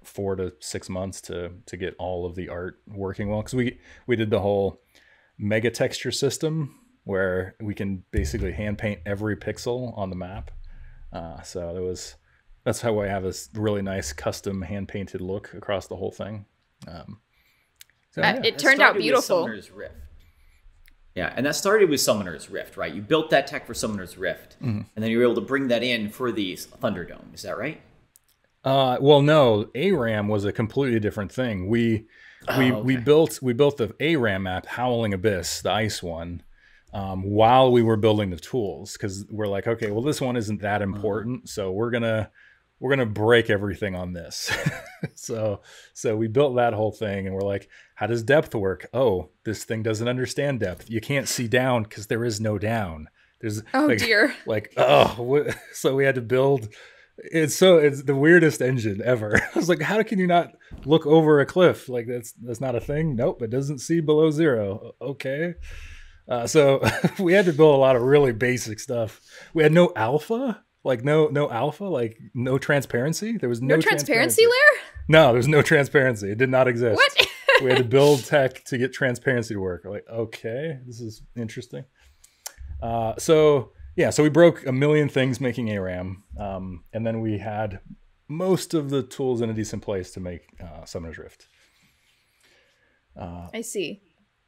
four 0.02 0.34
to 0.34 0.52
six 0.60 0.88
months 0.88 1.20
to 1.20 1.52
to 1.66 1.76
get 1.76 1.94
all 1.98 2.24
of 2.24 2.34
the 2.34 2.48
art 2.48 2.80
working 2.88 3.28
well 3.28 3.40
because 3.40 3.54
we 3.54 3.78
we 4.06 4.16
did 4.16 4.30
the 4.30 4.40
whole 4.40 4.80
mega 5.38 5.70
texture 5.70 6.10
system 6.10 6.78
where 7.04 7.54
we 7.60 7.74
can 7.74 8.02
basically 8.10 8.52
hand 8.52 8.78
paint 8.78 9.00
every 9.04 9.36
pixel 9.36 9.96
on 9.98 10.08
the 10.10 10.16
map 10.16 10.50
uh, 11.12 11.40
so 11.42 11.74
that 11.74 11.82
was 11.82 12.16
that's 12.64 12.80
how 12.80 13.00
I 13.00 13.08
have 13.08 13.22
this 13.22 13.48
really 13.54 13.82
nice 13.82 14.12
custom 14.12 14.62
hand 14.62 14.88
painted 14.88 15.20
look 15.20 15.52
across 15.54 15.88
the 15.88 15.96
whole 15.96 16.12
thing. 16.12 16.46
Um, 16.86 17.20
so, 18.12 18.22
Uh, 18.22 18.34
yeah. 18.34 18.40
it 18.44 18.58
turned 18.58 18.80
out 18.80 18.96
beautiful. 18.96 19.22
Summoner's 19.22 19.70
Rift. 19.70 19.94
Yeah, 21.14 21.32
and 21.36 21.44
that 21.44 21.54
started 21.56 21.90
with 21.90 22.00
Summoner's 22.00 22.48
Rift, 22.48 22.76
right? 22.78 22.92
You 22.94 23.02
built 23.02 23.28
that 23.30 23.46
tech 23.46 23.66
for 23.66 23.74
Summoner's 23.74 24.16
Rift, 24.16 24.56
Mm-hmm. 24.62 24.80
and 24.96 25.02
then 25.04 25.10
you 25.10 25.18
were 25.18 25.24
able 25.24 25.34
to 25.34 25.40
bring 25.42 25.68
that 25.68 25.82
in 25.82 26.08
for 26.08 26.32
the 26.32 26.54
Thunderdome. 26.54 27.34
Is 27.34 27.42
that 27.42 27.58
right? 27.58 27.80
Uh, 28.64 28.96
well, 29.00 29.20
no, 29.22 29.68
ARAM 29.74 30.28
was 30.28 30.44
a 30.44 30.52
completely 30.52 31.00
different 31.00 31.30
thing. 31.32 31.68
We 31.68 32.06
we 32.58 32.72
Oh, 32.72 32.82
we 32.82 32.94
okay. 32.96 33.04
built 33.04 33.40
we 33.42 33.52
built 33.52 33.76
the 33.76 33.94
ARAM 34.00 34.44
map, 34.44 34.66
Howling 34.66 35.12
Abyss, 35.14 35.62
the 35.62 35.70
ice 35.70 36.02
one, 36.02 36.42
um, 36.94 37.22
while 37.24 37.70
we 37.72 37.82
were 37.82 37.96
building 37.96 38.30
the 38.30 38.36
tools 38.36 38.92
because 38.94 39.26
we're 39.30 39.48
like, 39.48 39.66
okay, 39.66 39.90
well, 39.90 40.02
this 40.02 40.20
one 40.20 40.36
isn't 40.36 40.60
that 40.62 40.80
Uh-huh. 40.82 40.92
important, 40.94 41.48
so 41.48 41.70
we're 41.72 41.90
gonna 41.90 42.30
we're 42.82 42.90
gonna 42.90 43.06
break 43.06 43.48
everything 43.48 43.94
on 43.94 44.12
this. 44.12 44.50
so 45.14 45.60
so 45.94 46.16
we 46.16 46.26
built 46.26 46.56
that 46.56 46.74
whole 46.74 46.90
thing, 46.90 47.26
and 47.26 47.34
we're 47.34 47.42
like, 47.42 47.68
how 47.94 48.08
does 48.08 48.24
depth 48.24 48.54
work? 48.54 48.88
Oh, 48.92 49.30
this 49.44 49.62
thing 49.62 49.84
doesn't 49.84 50.08
understand 50.08 50.60
depth. 50.60 50.90
You 50.90 51.00
can't 51.00 51.28
see 51.28 51.46
down 51.46 51.84
because 51.84 52.08
there 52.08 52.24
is 52.24 52.40
no 52.40 52.58
down. 52.58 53.08
There's 53.40 53.62
Oh 53.72 53.86
like, 53.86 53.98
dear. 53.98 54.34
like 54.46 54.74
oh 54.76 55.46
so 55.72 55.94
we 55.94 56.04
had 56.04 56.16
to 56.16 56.20
build 56.20 56.68
it's 57.18 57.54
so 57.54 57.76
it's 57.76 58.02
the 58.04 58.14
weirdest 58.16 58.62
engine 58.62 59.02
ever 59.04 59.36
i 59.36 59.58
was 59.58 59.68
like 59.68 59.82
how 59.82 60.02
can 60.02 60.18
you 60.18 60.26
not 60.26 60.52
look 60.86 61.04
over 61.06 61.40
a 61.40 61.46
cliff 61.46 61.88
like 61.88 62.06
that's 62.06 62.32
that's 62.42 62.60
not 62.60 62.74
a 62.74 62.80
thing 62.80 63.14
nope 63.14 63.42
it 63.42 63.50
doesn't 63.50 63.80
see 63.80 64.00
below 64.00 64.30
zero. 64.30 64.92
okay 65.00 65.54
uh, 66.26 66.46
so 66.46 66.80
we 67.18 67.34
had 67.34 67.44
to 67.44 67.52
build 67.52 67.74
a 67.74 67.78
lot 67.78 67.96
of 67.96 68.02
really 68.02 68.32
basic 68.32 68.80
stuff 68.80 69.20
we 69.52 69.62
had 69.62 69.72
no 69.72 69.92
alpha 69.94 70.64
like 70.84 71.04
no 71.04 71.28
no 71.28 71.50
alpha 71.50 71.84
like 71.84 72.18
no 72.34 72.58
transparency 72.58 73.36
there 73.38 73.48
was 73.48 73.60
no, 73.62 73.76
No 73.76 73.80
transparency 73.80 74.42
layer? 74.44 74.82
no 75.08 75.32
there's 75.32 75.48
no 75.48 75.62
transparency 75.62 76.30
it 76.32 76.38
did 76.38 76.50
not 76.50 76.66
exist 76.68 76.96
What? 76.96 77.28
we 77.62 77.68
had 77.70 77.78
to 77.78 77.84
build 77.98 78.24
tech 78.24 78.64
to 78.64 78.78
get 78.78 78.92
transparency 78.92 79.54
to 79.54 79.60
work. 79.60 79.82
We're 79.84 79.90
like, 79.92 80.06
okay, 80.08 80.78
this 80.86 81.00
is 81.00 81.22
interesting. 81.36 81.84
Uh, 82.82 83.14
so 83.18 83.72
yeah, 83.94 84.10
so 84.10 84.22
we 84.22 84.30
broke 84.30 84.66
a 84.66 84.72
million 84.72 85.08
things 85.08 85.40
making 85.40 85.68
ARAM, 85.70 86.24
um, 86.38 86.82
and 86.92 87.06
then 87.06 87.20
we 87.20 87.38
had 87.38 87.78
most 88.26 88.74
of 88.74 88.90
the 88.90 89.02
tools 89.02 89.42
in 89.42 89.50
a 89.50 89.52
decent 89.52 89.82
place 89.82 90.10
to 90.12 90.20
make 90.20 90.48
uh, 90.60 90.84
Summoner's 90.86 91.18
Rift. 91.18 91.46
Uh, 93.16 93.48
I 93.52 93.60
see. 93.60 94.00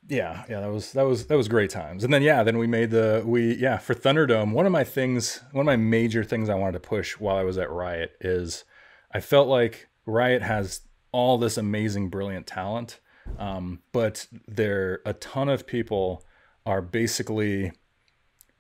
Yeah, 0.08 0.44
yeah, 0.48 0.60
that 0.60 0.70
was 0.70 0.92
that 0.92 1.02
was 1.02 1.26
that 1.26 1.36
was 1.36 1.48
great 1.48 1.70
times. 1.70 2.04
And 2.04 2.12
then 2.12 2.22
yeah, 2.22 2.42
then 2.42 2.58
we 2.58 2.66
made 2.66 2.90
the 2.90 3.22
we 3.24 3.54
yeah 3.56 3.78
for 3.78 3.94
Thunderdome. 3.94 4.52
One 4.52 4.66
of 4.66 4.72
my 4.72 4.84
things, 4.84 5.40
one 5.52 5.62
of 5.62 5.66
my 5.66 5.76
major 5.76 6.22
things 6.24 6.48
I 6.48 6.54
wanted 6.54 6.72
to 6.72 6.80
push 6.80 7.18
while 7.18 7.36
I 7.36 7.42
was 7.44 7.58
at 7.58 7.70
Riot 7.70 8.12
is 8.20 8.64
I 9.12 9.20
felt 9.20 9.48
like 9.48 9.88
Riot 10.06 10.42
has 10.42 10.80
all 11.12 11.38
this 11.38 11.56
amazing, 11.56 12.10
brilliant 12.10 12.46
talent, 12.46 13.00
um, 13.38 13.80
but 13.92 14.26
there 14.46 15.00
a 15.06 15.14
ton 15.14 15.48
of 15.48 15.66
people 15.66 16.24
are 16.66 16.82
basically 16.82 17.72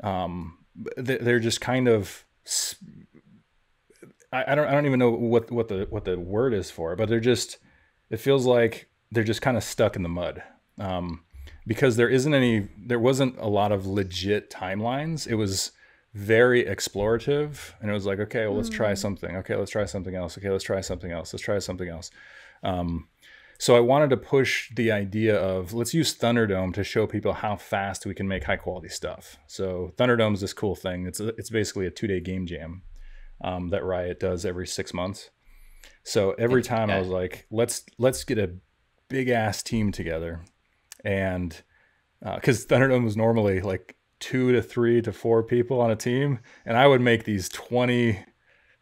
um, 0.02 0.58
they- 0.96 1.18
they're 1.18 1.40
just 1.40 1.60
kind 1.60 1.88
of 1.88 2.24
I 4.32 4.54
don't 4.54 4.66
I 4.66 4.72
don't 4.72 4.86
even 4.86 4.98
know 4.98 5.10
what 5.10 5.50
what 5.50 5.68
the 5.68 5.86
what 5.90 6.04
the 6.04 6.18
word 6.18 6.54
is 6.54 6.70
for, 6.70 6.92
it, 6.92 6.96
but 6.96 7.08
they're 7.08 7.20
just 7.20 7.58
it 8.10 8.16
feels 8.18 8.46
like 8.46 8.88
they're 9.12 9.22
just 9.24 9.42
kind 9.42 9.56
of 9.56 9.62
stuck 9.62 9.94
in 9.96 10.02
the 10.02 10.08
mud. 10.08 10.42
Um, 10.78 11.22
because 11.66 11.96
there 11.96 12.08
isn't 12.08 12.34
any 12.34 12.68
there 12.78 12.98
wasn't 12.98 13.36
a 13.38 13.48
lot 13.48 13.72
of 13.72 13.86
legit 13.86 14.50
timelines. 14.50 15.26
It 15.26 15.34
was 15.34 15.72
very 16.12 16.64
explorative 16.64 17.72
and 17.80 17.90
it 17.90 17.94
was 17.94 18.06
like, 18.06 18.20
okay, 18.20 18.46
well 18.46 18.56
let's 18.56 18.68
try 18.68 18.94
something. 18.94 19.36
Okay, 19.36 19.56
let's 19.56 19.70
try 19.70 19.84
something 19.84 20.14
else. 20.14 20.38
Okay, 20.38 20.50
let's 20.50 20.64
try 20.64 20.80
something 20.80 21.10
else. 21.10 21.32
Let's 21.32 21.42
try 21.42 21.58
something 21.58 21.88
else. 21.88 22.10
Um, 22.62 23.08
so 23.58 23.76
I 23.76 23.80
wanted 23.80 24.10
to 24.10 24.16
push 24.16 24.70
the 24.74 24.92
idea 24.92 25.36
of 25.36 25.72
let's 25.72 25.94
use 25.94 26.14
Thunderdome 26.16 26.74
to 26.74 26.84
show 26.84 27.06
people 27.06 27.32
how 27.32 27.56
fast 27.56 28.04
we 28.04 28.14
can 28.14 28.28
make 28.28 28.44
high 28.44 28.56
quality 28.56 28.88
stuff. 28.88 29.38
So 29.46 29.92
Thunderdome 29.96 30.34
is 30.34 30.40
this 30.40 30.52
cool 30.52 30.74
thing. 30.74 31.06
It's 31.06 31.20
a, 31.20 31.28
it's 31.28 31.50
basically 31.50 31.86
a 31.86 31.90
two 31.90 32.06
day 32.06 32.20
game 32.20 32.46
jam 32.46 32.82
um, 33.42 33.70
that 33.70 33.84
Riot 33.84 34.20
does 34.20 34.44
every 34.44 34.66
six 34.66 34.92
months. 34.92 35.30
So 36.02 36.32
every 36.32 36.62
time 36.62 36.90
I 36.90 36.98
was 36.98 37.08
like, 37.08 37.46
let's 37.50 37.84
let's 37.98 38.24
get 38.24 38.38
a 38.38 38.54
big 39.08 39.28
ass 39.28 39.62
team 39.62 39.92
together, 39.92 40.42
and 41.04 41.62
because 42.22 42.64
uh, 42.64 42.68
Thunderdome 42.68 43.04
was 43.04 43.16
normally 43.16 43.60
like 43.60 43.96
two 44.20 44.52
to 44.52 44.62
three 44.62 45.02
to 45.02 45.12
four 45.12 45.42
people 45.42 45.80
on 45.80 45.90
a 45.90 45.96
team, 45.96 46.38
and 46.64 46.76
I 46.76 46.86
would 46.86 47.00
make 47.00 47.24
these 47.24 47.48
20, 47.50 48.24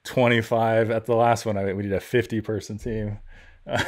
25. 0.05 0.91
At 0.91 1.07
the 1.07 1.17
last 1.17 1.45
one, 1.47 1.57
I 1.57 1.73
we 1.73 1.83
did 1.83 1.93
a 1.93 2.01
fifty 2.01 2.41
person 2.41 2.79
team. 2.79 3.19
Uh, 3.65 3.81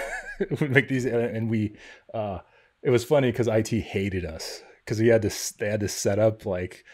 we 0.60 0.68
make 0.68 0.86
these, 0.86 1.04
and 1.04 1.50
we. 1.50 1.76
Uh, 2.12 2.38
it 2.82 2.90
was 2.90 3.04
funny 3.04 3.32
because 3.32 3.48
IT 3.48 3.70
hated 3.70 4.24
us 4.24 4.62
because 4.84 5.00
we 5.00 5.08
had 5.08 5.22
to 5.22 5.32
they 5.58 5.68
had 5.68 5.80
to 5.80 5.88
set 5.88 6.20
up 6.20 6.46
like 6.46 6.84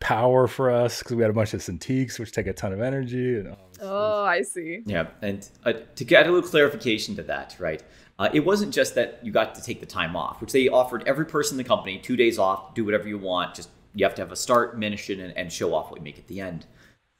power 0.00 0.46
for 0.46 0.70
us 0.70 1.00
because 1.00 1.14
we 1.16 1.22
had 1.22 1.30
a 1.30 1.34
bunch 1.34 1.54
of 1.54 1.60
Cintiqs, 1.60 2.18
which 2.18 2.32
take 2.32 2.46
a 2.46 2.52
ton 2.52 2.72
of 2.72 2.80
energy. 2.80 3.36
And, 3.36 3.48
oh, 3.48 3.56
oh 3.82 4.24
I 4.24 4.42
see. 4.42 4.80
Yeah, 4.86 5.08
and 5.22 5.48
uh, 5.64 5.74
to 5.94 6.04
get 6.04 6.26
a 6.26 6.32
little 6.32 6.48
clarification 6.48 7.14
to 7.16 7.22
that, 7.24 7.56
right? 7.58 7.82
Uh, 8.20 8.28
it 8.34 8.40
wasn't 8.40 8.72
just 8.72 8.94
that 8.94 9.18
you 9.22 9.32
got 9.32 9.54
to 9.54 9.62
take 9.62 9.80
the 9.80 9.86
time 9.86 10.14
off, 10.14 10.42
which 10.42 10.52
they 10.52 10.68
offered 10.68 11.02
every 11.06 11.24
person 11.24 11.54
in 11.54 11.56
the 11.56 11.66
company 11.66 11.98
two 11.98 12.16
days 12.16 12.38
off, 12.38 12.74
do 12.74 12.84
whatever 12.84 13.08
you 13.08 13.16
want. 13.16 13.54
Just 13.54 13.70
you 13.94 14.04
have 14.04 14.14
to 14.14 14.20
have 14.20 14.30
a 14.30 14.36
start, 14.36 14.78
mission, 14.78 15.20
and, 15.20 15.34
and 15.38 15.50
show 15.50 15.72
off 15.72 15.90
what 15.90 15.98
you 15.98 16.04
make 16.04 16.18
at 16.18 16.28
the 16.28 16.38
end. 16.38 16.66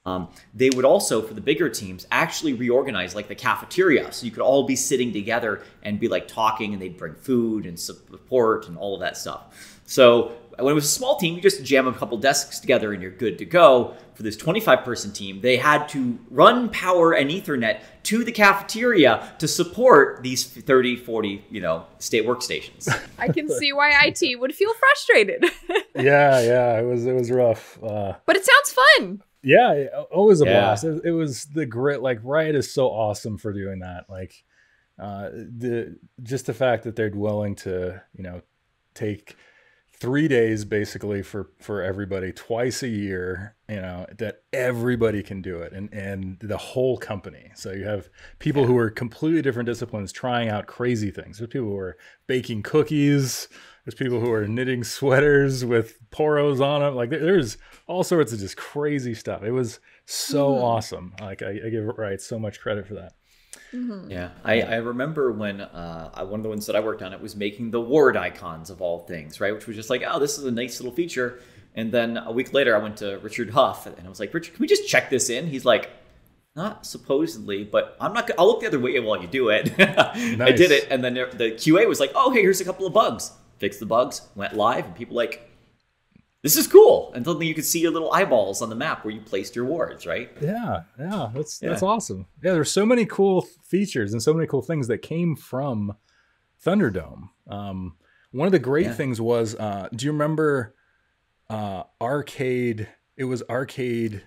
Um, 0.04 0.28
they 0.52 0.68
would 0.68 0.84
also, 0.84 1.22
for 1.22 1.32
the 1.32 1.40
bigger 1.40 1.70
teams, 1.70 2.06
actually 2.10 2.52
reorganize 2.52 3.14
like 3.14 3.28
the 3.28 3.34
cafeteria, 3.34 4.12
so 4.12 4.26
you 4.26 4.30
could 4.30 4.42
all 4.42 4.64
be 4.64 4.76
sitting 4.76 5.10
together 5.10 5.62
and 5.82 5.98
be 5.98 6.06
like 6.06 6.28
talking, 6.28 6.74
and 6.74 6.82
they'd 6.82 6.98
bring 6.98 7.14
food 7.14 7.64
and 7.64 7.80
support 7.80 8.68
and 8.68 8.76
all 8.76 8.94
of 8.94 9.00
that 9.00 9.16
stuff. 9.16 9.80
So 9.86 10.32
when 10.62 10.72
it 10.72 10.74
was 10.74 10.84
a 10.84 10.88
small 10.88 11.16
team, 11.16 11.34
you 11.34 11.40
just 11.40 11.64
jam 11.64 11.86
a 11.86 11.92
couple 11.92 12.18
desks 12.18 12.60
together 12.60 12.92
and 12.92 13.02
you're 13.02 13.10
good 13.10 13.38
to 13.38 13.44
go. 13.44 13.94
For 14.14 14.24
this 14.24 14.36
25 14.36 14.84
person 14.84 15.12
team, 15.12 15.40
they 15.40 15.56
had 15.56 15.88
to 15.90 16.18
run 16.30 16.68
power 16.68 17.12
and 17.12 17.30
Ethernet 17.30 17.80
to 18.02 18.22
the 18.22 18.32
cafeteria 18.32 19.32
to 19.38 19.48
support 19.48 20.22
these 20.22 20.44
30, 20.44 20.96
40, 20.96 21.44
you 21.50 21.62
know, 21.62 21.86
state 21.98 22.26
workstations. 22.26 22.86
I 23.18 23.28
can 23.28 23.48
see 23.48 23.72
why 23.72 23.92
IT 24.04 24.38
would 24.38 24.54
feel 24.54 24.74
frustrated. 24.74 25.44
yeah, 25.94 26.40
yeah, 26.42 26.78
it 26.78 26.84
was 26.84 27.06
it 27.06 27.14
was 27.14 27.30
rough. 27.30 27.82
Uh, 27.82 28.14
but 28.26 28.36
it 28.36 28.44
sounds 28.44 28.78
fun. 28.98 29.22
Yeah, 29.42 29.86
always 30.10 30.42
a 30.42 30.44
yeah. 30.44 30.60
blast. 30.60 30.84
It, 30.84 31.02
it, 31.04 31.12
was 31.12 31.46
the 31.46 31.64
grit. 31.64 32.02
Like 32.02 32.20
Riot 32.22 32.54
is 32.54 32.72
so 32.72 32.88
awesome 32.88 33.38
for 33.38 33.54
doing 33.54 33.78
that. 33.78 34.04
Like 34.10 34.44
uh, 34.98 35.30
the 35.30 35.96
just 36.22 36.44
the 36.44 36.52
fact 36.52 36.84
that 36.84 36.94
they're 36.94 37.10
willing 37.10 37.54
to, 37.56 38.02
you 38.14 38.22
know, 38.22 38.42
take 38.92 39.36
three 40.00 40.26
days 40.26 40.64
basically 40.64 41.22
for 41.22 41.50
for 41.58 41.82
everybody 41.82 42.32
twice 42.32 42.82
a 42.82 42.88
year 42.88 43.54
you 43.68 43.76
know 43.76 44.06
that 44.16 44.42
everybody 44.52 45.22
can 45.22 45.42
do 45.42 45.58
it 45.58 45.72
and 45.72 45.92
and 45.92 46.38
the 46.40 46.56
whole 46.56 46.96
company. 46.96 47.52
So 47.54 47.70
you 47.70 47.84
have 47.84 48.08
people 48.40 48.66
who 48.66 48.76
are 48.78 48.90
completely 48.90 49.42
different 49.42 49.66
disciplines 49.66 50.10
trying 50.10 50.48
out 50.48 50.66
crazy 50.66 51.10
things. 51.10 51.38
There's 51.38 51.50
people 51.50 51.68
who 51.68 51.78
are 51.78 51.96
baking 52.26 52.62
cookies. 52.64 53.46
There's 53.84 53.94
people 53.94 54.18
who 54.18 54.32
are 54.32 54.48
knitting 54.48 54.82
sweaters 54.82 55.64
with 55.64 55.98
poros 56.10 56.60
on 56.60 56.80
them 56.80 56.96
like 56.96 57.10
there's 57.10 57.58
all 57.86 58.02
sorts 58.02 58.32
of 58.32 58.40
just 58.40 58.56
crazy 58.56 59.14
stuff. 59.14 59.44
It 59.44 59.52
was 59.52 59.78
so 60.04 60.52
mm. 60.52 60.62
awesome. 60.62 61.14
Like 61.20 61.42
I, 61.42 61.60
I 61.66 61.68
give 61.70 61.84
Riot 61.84 62.20
so 62.20 62.38
much 62.38 62.60
credit 62.60 62.88
for 62.88 62.94
that 62.94 63.14
Mm-hmm. 63.72 64.10
Yeah, 64.10 64.30
I, 64.44 64.62
I 64.62 64.76
remember 64.76 65.32
when 65.32 65.60
uh, 65.60 66.24
one 66.24 66.40
of 66.40 66.42
the 66.42 66.48
ones 66.48 66.66
that 66.66 66.76
I 66.76 66.80
worked 66.80 67.02
on 67.02 67.12
it 67.12 67.20
was 67.20 67.36
making 67.36 67.70
the 67.70 67.80
ward 67.80 68.16
icons 68.16 68.70
of 68.70 68.82
all 68.82 69.00
things, 69.06 69.40
right? 69.40 69.54
Which 69.54 69.66
was 69.66 69.76
just 69.76 69.90
like, 69.90 70.02
oh, 70.06 70.18
this 70.18 70.38
is 70.38 70.44
a 70.44 70.50
nice 70.50 70.80
little 70.80 70.94
feature. 70.94 71.40
And 71.74 71.92
then 71.92 72.16
a 72.16 72.32
week 72.32 72.52
later, 72.52 72.74
I 72.74 72.78
went 72.80 72.96
to 72.98 73.18
Richard 73.18 73.50
Huff 73.50 73.86
and 73.86 73.96
I 74.04 74.08
was 74.08 74.18
like, 74.18 74.34
Richard, 74.34 74.54
can 74.54 74.60
we 74.60 74.66
just 74.66 74.88
check 74.88 75.08
this 75.08 75.30
in? 75.30 75.46
He's 75.46 75.64
like, 75.64 75.90
not 76.56 76.84
supposedly, 76.84 77.64
but 77.64 77.96
I'm 78.00 78.12
not. 78.12 78.30
I'll 78.38 78.46
look 78.46 78.60
the 78.60 78.66
other 78.66 78.80
way 78.80 78.98
while 79.00 79.20
you 79.20 79.28
do 79.28 79.50
it. 79.50 79.76
nice. 79.78 80.40
I 80.40 80.50
did 80.50 80.72
it, 80.72 80.88
and 80.90 81.02
then 81.02 81.14
the 81.14 81.52
QA 81.52 81.86
was 81.86 82.00
like, 82.00 82.10
"Oh, 82.14 82.30
hey, 82.30 82.42
here's 82.42 82.60
a 82.60 82.64
couple 82.64 82.86
of 82.86 82.92
bugs. 82.92 83.32
Fix 83.58 83.78
the 83.78 83.86
bugs." 83.86 84.22
Went 84.34 84.56
live, 84.56 84.84
and 84.84 84.94
people 84.94 85.14
like, 85.14 85.48
this 86.42 86.56
is 86.56 86.66
cool. 86.66 87.12
And 87.14 87.24
suddenly 87.24 87.46
you 87.46 87.54
could 87.54 87.64
see 87.64 87.80
your 87.80 87.90
little 87.90 88.12
eyeballs 88.12 88.62
on 88.62 88.70
the 88.70 88.74
map 88.74 89.04
where 89.04 89.12
you 89.12 89.20
placed 89.20 89.54
your 89.54 89.66
wards, 89.66 90.06
right? 90.06 90.30
Yeah, 90.40 90.82
yeah, 90.98 91.30
that's 91.34 91.60
yeah. 91.62 91.68
that's 91.68 91.82
awesome. 91.82 92.26
Yeah, 92.42 92.52
there's 92.52 92.70
so 92.70 92.86
many 92.86 93.04
cool 93.04 93.42
features 93.62 94.12
and 94.12 94.22
so 94.22 94.32
many 94.32 94.46
cool 94.46 94.62
things 94.62 94.88
that 94.88 94.98
came 94.98 95.36
from 95.36 95.94
Thunderdome. 96.64 97.28
Um, 97.48 97.96
one 98.32 98.46
of 98.46 98.52
the 98.52 98.58
great 98.58 98.86
yeah. 98.86 98.94
things 98.94 99.20
was, 99.20 99.54
uh, 99.56 99.88
do 99.94 100.06
you 100.06 100.12
remember 100.12 100.74
uh, 101.48 101.84
arcade? 102.00 102.88
It 103.16 103.24
was 103.24 103.42
arcade 103.50 104.22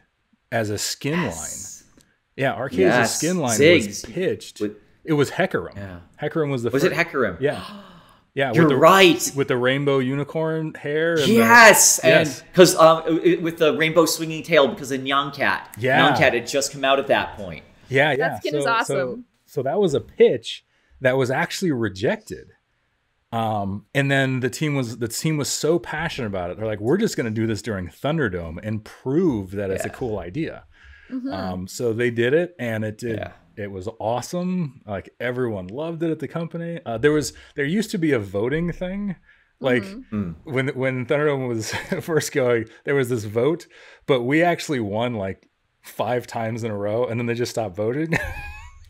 as 0.51 0.69
a 0.69 0.77
skin 0.77 1.19
yes. 1.19 1.37
line. 1.37 2.03
Yeah, 2.35 2.53
arcade 2.53 2.79
yes. 2.79 2.95
as 2.95 3.11
a 3.11 3.17
skin 3.17 3.37
line 3.37 3.59
Ziggs. 3.59 3.87
was 3.87 4.01
pitched. 4.01 4.59
With, 4.59 4.77
it 5.03 5.13
was 5.13 5.31
Hecarim. 5.31 5.75
Yeah, 5.75 5.99
Hecarim 6.21 6.51
was 6.51 6.63
the. 6.63 6.69
Was 6.69 6.83
first, 6.83 6.93
it 6.93 7.07
Hecarim? 7.07 7.39
Yeah. 7.41 7.63
Yeah, 8.35 8.51
you're 8.51 8.63
with 8.63 8.69
the, 8.69 8.77
right. 8.77 9.31
With 9.35 9.47
the 9.47 9.57
rainbow 9.57 9.99
unicorn 9.99 10.73
hair. 10.73 11.19
yes, 11.19 11.97
the, 11.97 12.07
and 12.07 12.43
because 12.51 12.75
um, 12.75 13.03
with 13.43 13.57
the 13.57 13.77
rainbow 13.77 14.05
swinging 14.05 14.41
tail 14.41 14.67
because 14.67 14.91
of 14.91 15.01
Nyan 15.01 15.33
Cat. 15.33 15.75
Yeah, 15.77 16.09
Nyan 16.09 16.17
Cat 16.17 16.33
had 16.33 16.47
just 16.47 16.71
come 16.71 16.83
out 16.83 16.97
at 16.97 17.07
that 17.07 17.37
point. 17.37 17.63
Yeah, 17.89 18.11
yeah. 18.11 18.17
That 18.17 18.37
skin 18.37 18.53
so, 18.53 18.57
is 18.57 18.65
awesome. 18.65 18.95
So, 18.97 19.23
so 19.45 19.63
that 19.63 19.79
was 19.79 19.93
a 19.93 20.01
pitch 20.01 20.65
that 21.01 21.15
was 21.15 21.29
actually 21.29 21.71
rejected. 21.71 22.49
Um, 23.31 23.85
and 23.93 24.09
then 24.09 24.39
the 24.39 24.49
team 24.49 24.75
was 24.75 24.97
the 24.97 25.07
team 25.07 25.37
was 25.37 25.49
so 25.49 25.77
passionate 25.77 26.27
about 26.27 26.49
it. 26.49 26.57
They're 26.57 26.65
like, 26.65 26.79
we're 26.79 26.97
just 26.97 27.15
going 27.15 27.25
to 27.25 27.31
do 27.31 27.45
this 27.45 27.61
during 27.61 27.87
Thunderdome 27.87 28.59
and 28.63 28.83
prove 28.83 29.51
that 29.51 29.69
it's 29.69 29.85
yeah. 29.85 29.91
a 29.91 29.95
cool 29.95 30.17
idea. 30.17 30.63
Mm-hmm. 31.11 31.31
Um, 31.31 31.67
so 31.67 31.93
they 31.93 32.09
did 32.09 32.33
it, 32.33 32.55
and 32.57 32.83
it 32.83 32.97
did. 32.97 33.19
Yeah 33.19 33.33
it 33.55 33.71
was 33.71 33.87
awesome. 33.99 34.81
Like 34.85 35.09
everyone 35.19 35.67
loved 35.67 36.03
it 36.03 36.11
at 36.11 36.19
the 36.19 36.27
company. 36.27 36.79
Uh, 36.85 36.97
there 36.97 37.11
was 37.11 37.33
there 37.55 37.65
used 37.65 37.91
to 37.91 37.97
be 37.97 38.11
a 38.11 38.19
voting 38.19 38.71
thing. 38.71 39.15
Like 39.59 39.83
mm-hmm. 39.83 40.15
Mm. 40.15 40.35
when 40.43 40.67
when 40.69 41.05
Thunderdome 41.05 41.47
was 41.47 41.71
first 42.01 42.31
going, 42.31 42.65
there 42.83 42.95
was 42.95 43.09
this 43.09 43.23
vote, 43.23 43.67
but 44.05 44.23
we 44.23 44.43
actually 44.43 44.79
won 44.79 45.13
like 45.15 45.49
five 45.81 46.27
times 46.27 46.63
in 46.63 46.71
a 46.71 46.77
row, 46.77 47.05
and 47.05 47.19
then 47.19 47.27
they 47.27 47.33
just 47.33 47.51
stopped 47.51 47.75
voting. 47.75 48.17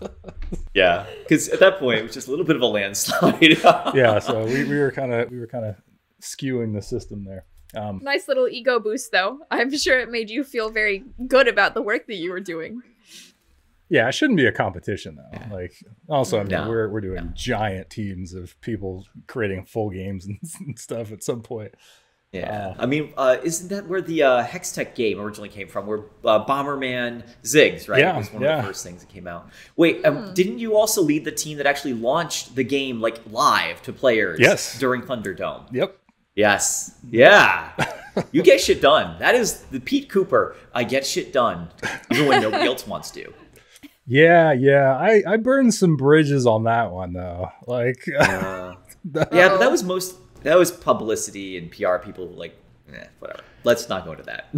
yeah, 0.73 1.05
because 1.19 1.49
at 1.49 1.59
that 1.59 1.79
point 1.79 1.99
it 1.99 2.03
was 2.03 2.13
just 2.13 2.27
a 2.27 2.31
little 2.31 2.45
bit 2.45 2.55
of 2.55 2.61
a 2.61 2.67
landslide. 2.67 3.41
yeah, 3.93 4.19
so 4.19 4.45
we, 4.45 4.63
we 4.63 4.79
were 4.79 4.91
kind 4.91 5.13
of 5.13 5.29
we 5.29 5.39
were 5.39 5.47
kind 5.47 5.65
of 5.65 5.75
skewing 6.21 6.73
the 6.73 6.81
system 6.81 7.23
there. 7.23 7.45
Um, 7.75 7.99
nice 8.03 8.27
little 8.27 8.47
ego 8.47 8.79
boost, 8.79 9.11
though. 9.11 9.39
I'm 9.49 9.75
sure 9.75 9.99
it 9.99 10.09
made 10.09 10.29
you 10.29 10.43
feel 10.43 10.69
very 10.69 11.03
good 11.27 11.47
about 11.47 11.73
the 11.73 11.81
work 11.81 12.07
that 12.07 12.15
you 12.15 12.31
were 12.31 12.39
doing. 12.39 12.81
Yeah, 13.93 14.07
it 14.07 14.13
shouldn't 14.13 14.37
be 14.37 14.47
a 14.47 14.51
competition 14.51 15.17
though. 15.17 15.37
Yeah. 15.39 15.53
Like 15.53 15.75
also, 16.09 16.39
I 16.39 16.43
mean, 16.43 16.49
no. 16.49 16.67
we're 16.67 16.89
we're 16.89 16.99
doing 16.99 17.25
no. 17.25 17.31
giant 17.35 17.91
teams 17.91 18.33
of 18.33 18.59
people 18.59 19.05
creating 19.27 19.65
full 19.65 19.91
games 19.91 20.25
and 20.59 20.79
stuff 20.79 21.11
at 21.11 21.23
some 21.23 21.43
point. 21.43 21.75
Yeah, 22.31 22.69
uh, 22.69 22.75
I 22.79 22.87
mean, 22.87 23.13
uh, 23.15 23.37
isn't 23.43 23.67
that 23.67 23.87
where 23.87 24.01
the 24.01 24.23
uh, 24.23 24.43
Hextech 24.43 24.95
game 24.95 25.19
originally 25.19 25.49
came 25.49 25.67
from? 25.67 25.85
Where 25.85 25.99
uh, 26.25 26.43
Bomberman 26.43 27.21
Ziggs, 27.43 27.87
right? 27.87 27.99
Yeah, 27.99 28.15
it 28.15 28.17
was 28.17 28.33
one 28.33 28.41
yeah. 28.41 28.57
of 28.57 28.63
the 28.63 28.69
first 28.69 28.83
things 28.83 29.01
that 29.01 29.13
came 29.13 29.27
out. 29.27 29.47
Wait, 29.75 30.03
um, 30.03 30.15
hmm. 30.29 30.33
didn't 30.33 30.57
you 30.57 30.75
also 30.75 31.03
lead 31.03 31.23
the 31.23 31.31
team 31.31 31.57
that 31.57 31.67
actually 31.67 31.93
launched 31.93 32.55
the 32.55 32.63
game 32.63 32.99
like 32.99 33.21
live 33.29 33.79
to 33.83 33.93
players? 33.93 34.39
Yes. 34.39 34.79
during 34.79 35.03
Thunderdome. 35.03 35.71
Yep. 35.71 35.95
Yes. 36.33 36.95
Yeah. 37.11 37.69
you 38.31 38.41
get 38.41 38.59
shit 38.59 38.81
done. 38.81 39.19
That 39.19 39.35
is 39.35 39.61
the 39.65 39.79
Peet 39.79 40.09
Cooper. 40.09 40.55
I 40.73 40.83
get 40.83 41.05
shit 41.05 41.31
done, 41.31 41.69
even 42.11 42.25
when 42.25 42.41
nobody 42.41 42.65
else 42.65 42.87
wants 42.87 43.11
to. 43.11 43.31
Yeah, 44.05 44.51
yeah. 44.51 44.95
I 44.97 45.23
I 45.25 45.37
burned 45.37 45.73
some 45.73 45.95
bridges 45.95 46.45
on 46.45 46.63
that 46.63 46.91
one 46.91 47.13
though. 47.13 47.49
Like 47.67 48.07
uh, 48.19 48.75
Yeah, 49.13 49.49
but 49.49 49.59
that 49.59 49.71
was 49.71 49.83
most 49.83 50.17
that 50.43 50.57
was 50.57 50.71
publicity 50.71 51.57
and 51.57 51.71
PR 51.71 51.97
people 51.97 52.27
like 52.27 52.55
eh, 52.93 53.05
whatever. 53.19 53.41
Let's 53.65 53.87
not 53.87 54.03
go 54.03 54.11
into 54.11 54.23
that. 54.23 54.49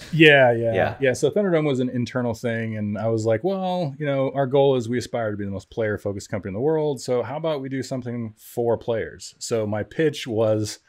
yeah, 0.12 0.50
yeah, 0.50 0.74
yeah, 0.74 0.96
yeah. 1.00 1.12
So 1.12 1.30
Thunderdome 1.30 1.66
was 1.66 1.78
an 1.78 1.88
internal 1.88 2.34
thing, 2.34 2.76
and 2.76 2.98
I 2.98 3.06
was 3.06 3.24
like, 3.24 3.44
well, 3.44 3.94
you 3.96 4.04
know, 4.04 4.32
our 4.34 4.48
goal 4.48 4.74
is 4.74 4.88
we 4.88 4.98
aspire 4.98 5.30
to 5.30 5.36
be 5.36 5.44
the 5.44 5.52
most 5.52 5.70
player-focused 5.70 6.28
company 6.28 6.50
in 6.50 6.54
the 6.54 6.60
world. 6.60 7.00
So 7.00 7.22
how 7.22 7.36
about 7.36 7.60
we 7.60 7.68
do 7.68 7.80
something 7.80 8.34
for 8.36 8.76
players? 8.76 9.36
So 9.38 9.68
my 9.68 9.84
pitch 9.84 10.26
was, 10.26 10.80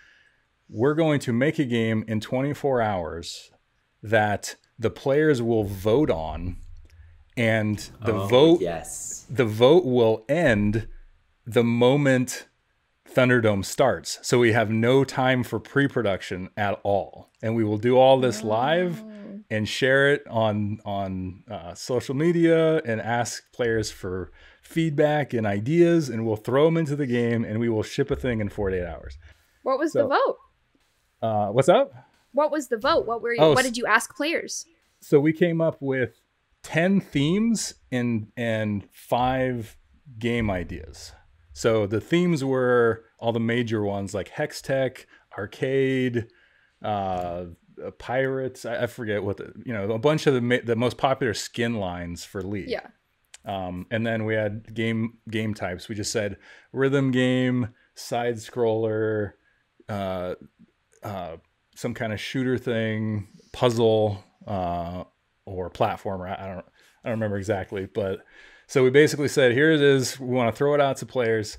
we're 0.69 0.95
going 0.95 1.19
to 1.19 1.33
make 1.33 1.59
a 1.59 1.65
game 1.65 2.03
in 2.07 2.19
24 2.19 2.81
hours 2.81 3.51
that 4.01 4.55
the 4.79 4.89
players 4.89 5.39
will 5.39 5.63
vote 5.63 6.09
on 6.09 6.57
and 7.41 7.89
the 8.05 8.13
oh, 8.13 8.27
vote 8.27 8.61
yes 8.61 9.25
the 9.29 9.45
vote 9.45 9.85
will 9.85 10.25
end 10.29 10.87
the 11.45 11.63
moment 11.63 12.47
Thunderdome 13.13 13.65
starts. 13.65 14.19
So 14.21 14.39
we 14.39 14.53
have 14.53 14.69
no 14.69 15.03
time 15.03 15.43
for 15.43 15.59
pre-production 15.59 16.49
at 16.55 16.79
all. 16.83 17.29
And 17.41 17.55
we 17.55 17.63
will 17.63 17.77
do 17.77 17.97
all 17.97 18.19
this 18.19 18.43
live 18.43 19.03
and 19.49 19.67
share 19.67 20.13
it 20.13 20.23
on 20.29 20.79
on 20.85 21.43
uh, 21.49 21.73
social 21.73 22.15
media 22.15 22.77
and 22.85 23.01
ask 23.01 23.51
players 23.51 23.91
for 23.91 24.31
feedback 24.61 25.33
and 25.33 25.45
ideas, 25.45 26.07
and 26.07 26.25
we'll 26.25 26.37
throw 26.37 26.65
them 26.65 26.77
into 26.77 26.95
the 26.95 27.05
game, 27.07 27.43
and 27.43 27.59
we 27.59 27.67
will 27.67 27.83
ship 27.83 28.09
a 28.11 28.15
thing 28.15 28.39
in 28.39 28.47
48 28.47 28.85
hours. 28.85 29.17
What 29.63 29.77
was 29.77 29.91
So- 29.91 30.03
the 30.03 30.07
vote? 30.07 30.37
Uh, 31.21 31.47
what's 31.51 31.69
up? 31.69 31.91
What 32.31 32.51
was 32.51 32.69
the 32.69 32.77
vote? 32.77 33.05
What 33.05 33.21
were 33.21 33.33
you, 33.33 33.41
Oh, 33.41 33.53
what 33.53 33.63
did 33.63 33.75
you 33.75 33.85
ask 33.85 34.15
players? 34.15 34.65
So 35.01 35.19
we 35.19 35.33
came 35.33 35.59
up 35.59 35.81
with 35.81 36.20
10 36.63 37.01
themes 37.01 37.75
and 37.91 38.27
and 38.37 38.87
five 38.91 39.77
game 40.19 40.49
ideas. 40.49 41.13
So 41.53 41.85
the 41.85 42.01
themes 42.01 42.43
were 42.43 43.05
all 43.19 43.31
the 43.31 43.39
major 43.39 43.83
ones 43.83 44.13
like 44.13 44.29
Hextech, 44.31 45.05
arcade, 45.37 46.27
uh, 46.81 47.45
pirates. 47.97 48.65
I, 48.65 48.83
I 48.83 48.87
forget 48.87 49.23
what 49.23 49.37
the 49.37 49.53
you 49.65 49.73
know 49.73 49.91
a 49.91 49.99
bunch 49.99 50.27
of 50.27 50.33
the 50.33 50.41
ma- 50.41 50.57
the 50.63 50.75
most 50.75 50.97
popular 50.97 51.33
skin 51.33 51.75
lines 51.75 52.23
for 52.23 52.41
League. 52.41 52.69
Yeah. 52.69 52.87
Um, 53.43 53.87
and 53.89 54.05
then 54.05 54.25
we 54.25 54.35
had 54.35 54.73
game 54.73 55.17
game 55.29 55.53
types. 55.53 55.89
We 55.89 55.95
just 55.95 56.11
said 56.11 56.37
rhythm 56.71 57.11
game, 57.11 57.69
side 57.95 58.35
scroller, 58.35 59.33
uh, 59.89 60.35
uh, 61.03 61.37
some 61.75 61.93
kind 61.93 62.13
of 62.13 62.19
shooter 62.19 62.57
thing, 62.57 63.27
puzzle, 63.51 64.23
uh, 64.45 65.03
or 65.45 65.69
platformer. 65.69 66.27
I 66.27 66.47
don't 66.47 66.65
I 67.03 67.09
don't 67.09 67.19
remember 67.19 67.37
exactly, 67.37 67.85
but 67.85 68.19
so 68.67 68.83
we 68.83 68.89
basically 68.89 69.27
said 69.27 69.53
here 69.53 69.71
it 69.71 69.81
is. 69.81 70.19
We 70.19 70.35
want 70.35 70.53
to 70.53 70.57
throw 70.57 70.73
it 70.73 70.81
out 70.81 70.97
to 70.97 71.05
players, 71.05 71.57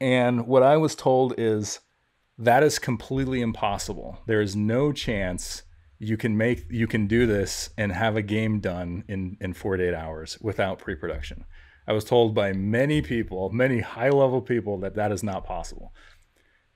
and 0.00 0.46
what 0.46 0.62
I 0.62 0.76
was 0.76 0.94
told 0.94 1.34
is 1.38 1.80
that 2.38 2.62
is 2.62 2.78
completely 2.78 3.40
impossible. 3.40 4.18
There 4.26 4.40
is 4.40 4.56
no 4.56 4.92
chance 4.92 5.62
you 5.98 6.16
can 6.16 6.36
make 6.36 6.66
you 6.70 6.86
can 6.86 7.06
do 7.06 7.26
this 7.26 7.70
and 7.76 7.92
have 7.92 8.16
a 8.16 8.22
game 8.22 8.60
done 8.60 9.04
in 9.08 9.36
in 9.40 9.54
48 9.54 9.94
hours 9.94 10.38
without 10.40 10.78
pre-production. 10.78 11.44
I 11.86 11.92
was 11.92 12.04
told 12.04 12.34
by 12.34 12.52
many 12.52 13.02
people, 13.02 13.50
many 13.50 13.80
high-level 13.80 14.42
people 14.42 14.78
that 14.78 14.94
that 14.94 15.12
is 15.12 15.22
not 15.22 15.44
possible. 15.44 15.92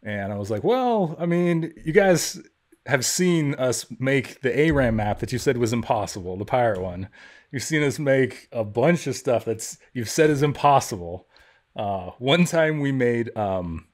And 0.03 0.33
I 0.33 0.37
was 0.37 0.51
like, 0.51 0.63
"Well, 0.63 1.17
I 1.19 1.27
mean, 1.27 1.73
you 1.85 1.93
guys 1.93 2.41
have 2.89 3.05
seen 3.05 3.55
us 3.55 3.85
make 3.99 4.41
the 4.41 4.59
ARAM 4.59 4.97
map 4.97 5.19
that 5.19 5.31
you 5.31 5.39
said 5.39 5.59
was 5.59 5.75
impossible, 5.75 6.39
the 6.39 6.47
pirate 6.47 6.81
one. 6.81 7.09
You've 7.53 7.63
seen 7.63 7.83
us 7.83 7.99
make 7.99 8.49
a 8.51 8.65
bunch 8.65 9.07
of 9.07 9.15
stuff 9.15 9.45
that's 9.45 9.77
you've 9.93 10.09
said 10.09 10.31
is 10.31 10.43
impossible. 10.43 11.29
Uh, 11.77 12.11
one 12.19 12.47
time 12.47 12.81
we 12.81 12.91
made 12.91 13.37
um, 13.37 13.87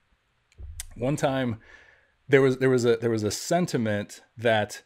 one 0.97 1.17
time 1.17 1.59
there 2.29 2.41
was 2.41 2.59
there 2.59 2.71
was 2.71 2.85
a 2.85 2.97
there 2.97 3.11
was 3.11 3.25
a 3.25 3.33
sentiment 3.33 4.23
that 4.37 4.83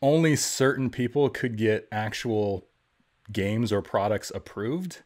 only 0.00 0.34
certain 0.34 0.88
people 0.88 1.28
could 1.28 1.56
get 1.58 1.86
actual 1.92 2.66
games 3.30 3.70
or 3.70 3.82
products 3.82 4.32
approved 4.34 5.02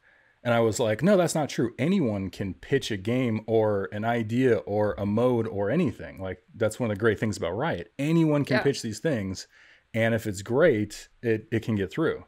and 0.46 0.54
i 0.54 0.60
was 0.60 0.78
like 0.78 1.02
no 1.02 1.16
that's 1.16 1.34
not 1.34 1.48
true. 1.50 1.72
Anyone 1.78 2.30
can 2.30 2.54
pitch 2.54 2.90
a 2.90 2.96
game 2.96 3.40
or 3.46 3.88
an 3.92 4.04
idea 4.04 4.58
or 4.58 4.94
a 4.96 5.04
mode 5.04 5.46
or 5.48 5.70
anything. 5.70 6.22
Like 6.22 6.38
that's 6.54 6.78
one 6.80 6.88
of 6.90 6.96
the 6.96 7.00
great 7.00 7.18
things 7.20 7.36
about 7.36 7.56
riot. 7.56 7.92
Anyone 7.98 8.44
can 8.44 8.56
Yeah. 8.58 8.62
pitch 8.62 8.80
these 8.80 9.00
things 9.00 9.48
and 9.92 10.14
if 10.14 10.26
it's 10.26 10.42
great 10.42 11.08
it, 11.22 11.48
it 11.50 11.62
can 11.62 11.74
get 11.74 11.90
through. 11.90 12.24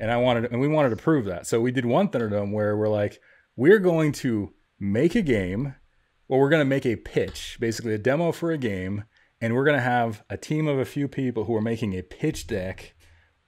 And 0.00 0.10
i 0.10 0.16
wanted 0.16 0.50
and 0.50 0.60
we 0.60 0.68
wanted 0.68 0.90
to 0.90 0.96
prove 0.96 1.26
that. 1.26 1.46
So 1.46 1.60
we 1.60 1.70
did 1.70 1.84
one 1.84 2.08
thunderdome 2.08 2.52
where 2.52 2.74
we're 2.76 2.88
like 3.02 3.20
we're 3.54 3.80
going 3.80 4.12
to 4.24 4.54
make 4.80 5.14
a 5.14 5.22
game 5.22 5.74
well, 6.28 6.40
we're 6.40 6.50
going 6.50 6.60
to 6.60 6.74
make 6.76 6.84
a 6.84 6.96
pitch, 6.96 7.56
basically 7.58 7.94
a 7.94 7.98
demo 7.98 8.32
for 8.32 8.50
a 8.52 8.58
game, 8.58 9.04
and 9.40 9.54
we're 9.54 9.64
going 9.64 9.78
to 9.78 9.82
have 9.96 10.22
a 10.28 10.36
team 10.36 10.68
of 10.68 10.78
a 10.78 10.84
few 10.84 11.08
people 11.08 11.44
who 11.44 11.54
are 11.56 11.62
making 11.62 11.94
a 11.94 12.02
pitch 12.02 12.46
deck 12.46 12.94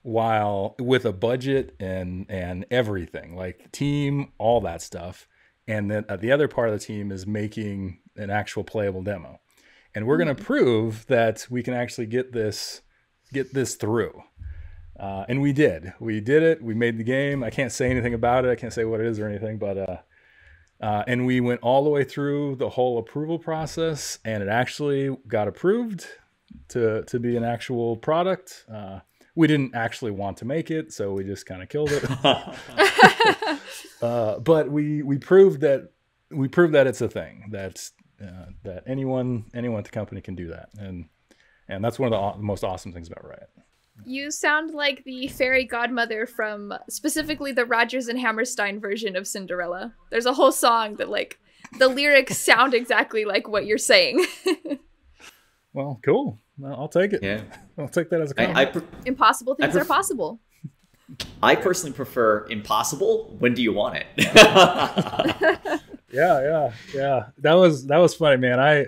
while 0.02 0.74
with 0.78 1.04
a 1.04 1.12
budget 1.12 1.74
and 1.78 2.26
and 2.28 2.64
everything, 2.70 3.36
like 3.36 3.70
team, 3.72 4.32
all 4.38 4.60
that 4.62 4.82
stuff. 4.82 5.28
And 5.68 5.90
then 5.90 6.04
uh, 6.08 6.16
the 6.16 6.32
other 6.32 6.48
part 6.48 6.68
of 6.68 6.78
the 6.78 6.84
team 6.84 7.12
is 7.12 7.26
making 7.26 8.00
an 8.16 8.30
actual 8.30 8.64
playable 8.64 9.02
demo. 9.02 9.40
And 9.94 10.06
we're 10.06 10.16
going 10.16 10.34
to 10.34 10.42
prove 10.42 11.06
that 11.06 11.46
we 11.50 11.62
can 11.62 11.74
actually 11.74 12.06
get 12.06 12.32
this 12.32 12.82
get 13.32 13.54
this 13.54 13.76
through. 13.76 14.22
Uh, 14.98 15.24
and 15.28 15.40
we 15.40 15.52
did. 15.52 15.94
We 15.98 16.20
did 16.20 16.42
it. 16.42 16.62
We 16.62 16.74
made 16.74 16.98
the 16.98 17.04
game. 17.04 17.42
I 17.42 17.50
can't 17.50 17.72
say 17.72 17.90
anything 17.90 18.12
about 18.12 18.44
it. 18.44 18.50
I 18.50 18.54
can't 18.54 18.72
say 18.72 18.84
what 18.84 19.00
it 19.00 19.06
is 19.06 19.18
or 19.18 19.26
anything, 19.26 19.58
but 19.58 19.78
uh, 19.78 19.96
uh, 20.82 21.04
and 21.06 21.26
we 21.26 21.40
went 21.40 21.60
all 21.62 21.84
the 21.84 21.90
way 21.90 22.04
through 22.04 22.56
the 22.56 22.70
whole 22.70 22.98
approval 22.98 23.38
process, 23.38 24.18
and 24.24 24.42
it 24.42 24.48
actually 24.48 25.16
got 25.26 25.48
approved 25.48 26.06
to 26.68 27.02
to 27.04 27.18
be 27.18 27.36
an 27.36 27.44
actual 27.44 27.96
product. 27.96 28.64
Uh, 28.72 29.00
we 29.40 29.46
didn't 29.46 29.74
actually 29.74 30.10
want 30.10 30.36
to 30.36 30.44
make 30.44 30.70
it, 30.70 30.92
so 30.92 31.14
we 31.14 31.24
just 31.24 31.46
kind 31.46 31.62
of 31.62 31.70
killed 31.70 31.90
it. 31.90 32.04
uh, 34.02 34.38
but 34.38 34.70
we 34.70 35.02
we 35.02 35.16
proved 35.16 35.62
that 35.62 35.92
we 36.30 36.46
proved 36.46 36.74
that 36.74 36.86
it's 36.86 37.00
a 37.00 37.08
thing 37.08 37.48
that's 37.50 37.92
uh, 38.22 38.50
that 38.64 38.82
anyone 38.86 39.46
anyone 39.54 39.78
at 39.78 39.86
the 39.86 39.90
company 39.90 40.20
can 40.20 40.34
do 40.34 40.48
that, 40.48 40.68
and 40.76 41.08
and 41.68 41.82
that's 41.82 41.98
one 41.98 42.08
of 42.08 42.10
the 42.10 42.18
aw- 42.18 42.36
most 42.36 42.64
awesome 42.64 42.92
things 42.92 43.08
about 43.08 43.26
Riot. 43.26 43.48
You 44.04 44.30
sound 44.30 44.74
like 44.74 45.04
the 45.04 45.28
fairy 45.28 45.64
godmother 45.64 46.26
from 46.26 46.74
specifically 46.90 47.52
the 47.52 47.64
Rodgers 47.64 48.08
and 48.08 48.18
Hammerstein 48.18 48.78
version 48.78 49.16
of 49.16 49.26
Cinderella. 49.26 49.94
There's 50.10 50.26
a 50.26 50.34
whole 50.34 50.52
song 50.52 50.96
that 50.96 51.08
like 51.08 51.38
the 51.78 51.88
lyrics 51.88 52.36
sound 52.36 52.74
exactly 52.74 53.24
like 53.24 53.48
what 53.48 53.64
you're 53.64 53.78
saying. 53.78 54.26
Well, 55.72 56.00
cool. 56.04 56.38
Well, 56.60 56.74
I'll 56.78 56.88
take 56.88 57.12
it. 57.12 57.22
yeah. 57.22 57.40
I'll 57.78 57.88
take 57.88 58.10
that 58.10 58.20
as 58.20 58.30
a 58.30 58.34
compliment. 58.34 58.58
I, 58.58 58.70
I, 58.70 58.72
pre- 58.72 58.82
Impossible 59.06 59.54
things 59.54 59.72
pref- 59.72 59.84
are 59.84 59.88
possible. 59.88 60.38
I 61.42 61.56
personally 61.56 61.92
prefer 61.94 62.46
impossible. 62.50 63.34
When 63.38 63.54
do 63.54 63.62
you 63.62 63.72
want 63.72 63.96
it? 63.96 64.06
Yeah, 66.12 66.40
yeah, 66.42 66.72
yeah. 66.92 67.26
That 67.38 67.52
was 67.54 67.86
that 67.86 67.98
was 67.98 68.14
funny, 68.16 68.36
man. 68.36 68.58
I 68.58 68.86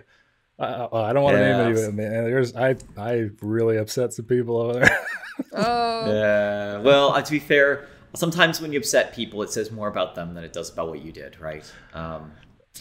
I, 0.58 0.88
I 0.92 1.12
don't 1.12 1.22
want 1.22 1.36
to 1.36 1.40
Yeah. 1.40 1.56
name 1.56 1.66
any 1.66 1.70
of 1.80 1.88
it, 1.88 1.94
man. 1.94 2.24
There's 2.24 2.54
I 2.56 2.74
I 2.98 3.30
really 3.40 3.76
upset 3.78 4.12
some 4.12 4.24
people 4.24 4.56
over 4.60 4.80
there. 4.80 4.98
Oh. 5.54 6.12
Yeah. 6.12 6.78
Well, 6.80 7.12
uh, 7.12 7.22
to 7.22 7.30
be 7.30 7.38
fair, 7.38 7.86
sometimes 8.14 8.60
when 8.60 8.72
you 8.72 8.78
upset 8.78 9.14
people, 9.14 9.42
it 9.42 9.50
says 9.50 9.70
more 9.70 9.88
about 9.88 10.14
them 10.14 10.34
than 10.34 10.44
it 10.44 10.52
does 10.52 10.70
about 10.70 10.88
what 10.88 11.02
you 11.04 11.10
did, 11.12 11.38
right? 11.40 11.64
Um, 11.94 12.32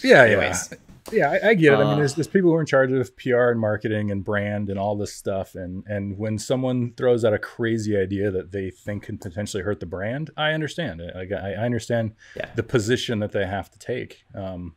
yeah, 0.03 0.23
anyways, 0.23 0.69
yeah, 0.71 0.77
yeah. 1.11 1.31
I, 1.31 1.49
I 1.49 1.53
get 1.53 1.73
it. 1.73 1.75
I 1.75 1.79
mean, 1.83 1.87
Uh, 1.87 1.95
there's 1.95 2.15
there's 2.15 2.27
people 2.27 2.49
who 2.51 2.55
are 2.55 2.59
in 2.61 2.65
charge 2.65 2.91
of 2.91 3.15
PR 3.17 3.49
and 3.49 3.59
marketing 3.59 4.11
and 4.11 4.23
brand 4.23 4.69
and 4.69 4.77
all 4.79 4.95
this 4.95 5.13
stuff, 5.13 5.55
and 5.55 5.83
and 5.87 6.17
when 6.17 6.37
someone 6.37 6.93
throws 6.95 7.23
out 7.25 7.33
a 7.33 7.39
crazy 7.39 7.97
idea 7.97 8.31
that 8.31 8.51
they 8.51 8.69
think 8.69 9.03
can 9.03 9.17
potentially 9.17 9.63
hurt 9.63 9.79
the 9.79 9.85
brand, 9.85 10.29
I 10.37 10.51
understand. 10.51 11.01
I, 11.01 11.27
I 11.33 11.53
understand 11.65 12.13
Yeah. 12.35 12.49
the 12.55 12.63
position 12.63 13.19
that 13.19 13.31
they 13.31 13.45
have 13.45 13.69
to 13.71 13.79
take. 13.79 14.23
Um, 14.35 14.75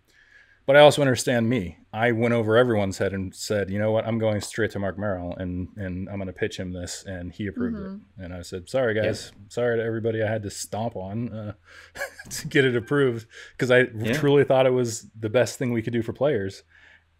but 0.66 0.77
I 0.77 0.81
also 0.81 1.03
understand 1.03 1.48
me. 1.48 1.79
I 1.92 2.12
went 2.12 2.35
over 2.35 2.57
everyone's 2.57 2.98
head 2.98 3.12
and 3.12 3.35
said, 3.35 3.70
you 3.70 3.79
know 3.79 3.92
what, 3.92 4.07
I'm 4.07 4.18
going 4.18 4.40
straight 4.40 4.70
to 4.72 4.79
Marc 4.79 4.98
Merrill 4.98 5.35
and 5.37 5.68
and 5.77 6.09
I'm 6.09 6.16
going 6.16 6.27
to 6.27 6.33
pitch 6.33 6.57
him 6.59 6.72
this, 6.72 7.05
and 7.07 7.33
he 7.33 7.46
approved 7.46 7.79
Mhm. 7.79 8.00
it. 8.18 8.22
And 8.24 8.35
I 8.35 8.42
said, 8.42 8.68
sorry 8.68 8.94
guys, 8.94 9.33
sorry 9.48 9.77
to 9.79 9.83
everybody 9.85 10.22
I 10.22 10.29
had 10.29 10.42
to 10.44 10.50
stomp 10.50 10.96
on 10.96 11.33
uh, 11.33 11.53
to 12.31 12.48
get 12.48 12.64
it 12.64 12.74
approved 12.77 13.27
because 13.53 13.70
I 13.70 13.88
Yeah. 13.94 14.12
truly 14.14 14.44
thought 14.44 14.66
it 14.66 14.70
was 14.72 15.09
the 15.18 15.29
best 15.31 15.59
thing 15.59 15.72
we 15.72 15.83
could 15.83 15.92
do 15.92 16.03
for 16.03 16.12
players, 16.12 16.62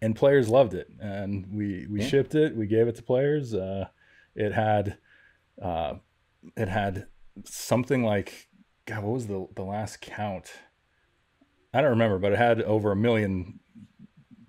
and 0.03 0.17
players 0.17 0.49
loved 0.49 0.75
it. 0.75 0.89
And 1.01 1.47
we 1.53 1.87
we 1.87 2.01
Yeah. 2.01 2.07
shipped 2.09 2.35
it, 2.35 2.57
we 2.57 2.67
gave 2.67 2.89
it 2.89 2.97
to 2.97 3.03
players. 3.03 3.55
Uh, 3.55 3.87
it 4.35 4.53
had 4.53 4.99
uh, 5.63 5.95
it 6.57 6.69
had 6.69 7.07
something 7.45 8.03
like 8.03 8.49
God, 8.87 9.05
what 9.05 9.13
was 9.13 9.27
the 9.29 9.47
the 9.55 9.63
last 9.63 10.01
count? 10.01 10.53
I 11.75 11.81
don't 11.81 11.91
remember, 11.91 12.19
but 12.19 12.33
it 12.33 12.39
had 12.39 12.63
over 12.63 12.93
a 12.93 12.97
million 12.97 13.61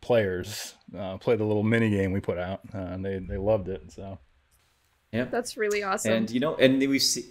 players 0.02 0.76
uh, 0.98 1.18
play 1.18 1.36
the 1.36 1.44
little 1.44 1.64
mini 1.64 1.90
game 1.90 2.12
we 2.12 2.20
put 2.20 2.38
out, 2.38 2.62
uh, 2.74 2.78
and 2.78 3.04
they 3.04 3.20
they 3.20 3.38
loved 3.38 3.68
it. 3.68 3.92
So 3.92 4.20
yeah. 5.12 5.26
That's 5.26 5.58
really 5.58 5.84
awesome. 5.84 6.12
And 6.12 6.32
you 6.32 6.40
know, 6.40 6.56
and 6.56 6.80
we've 6.80 7.02
seen, 7.02 7.26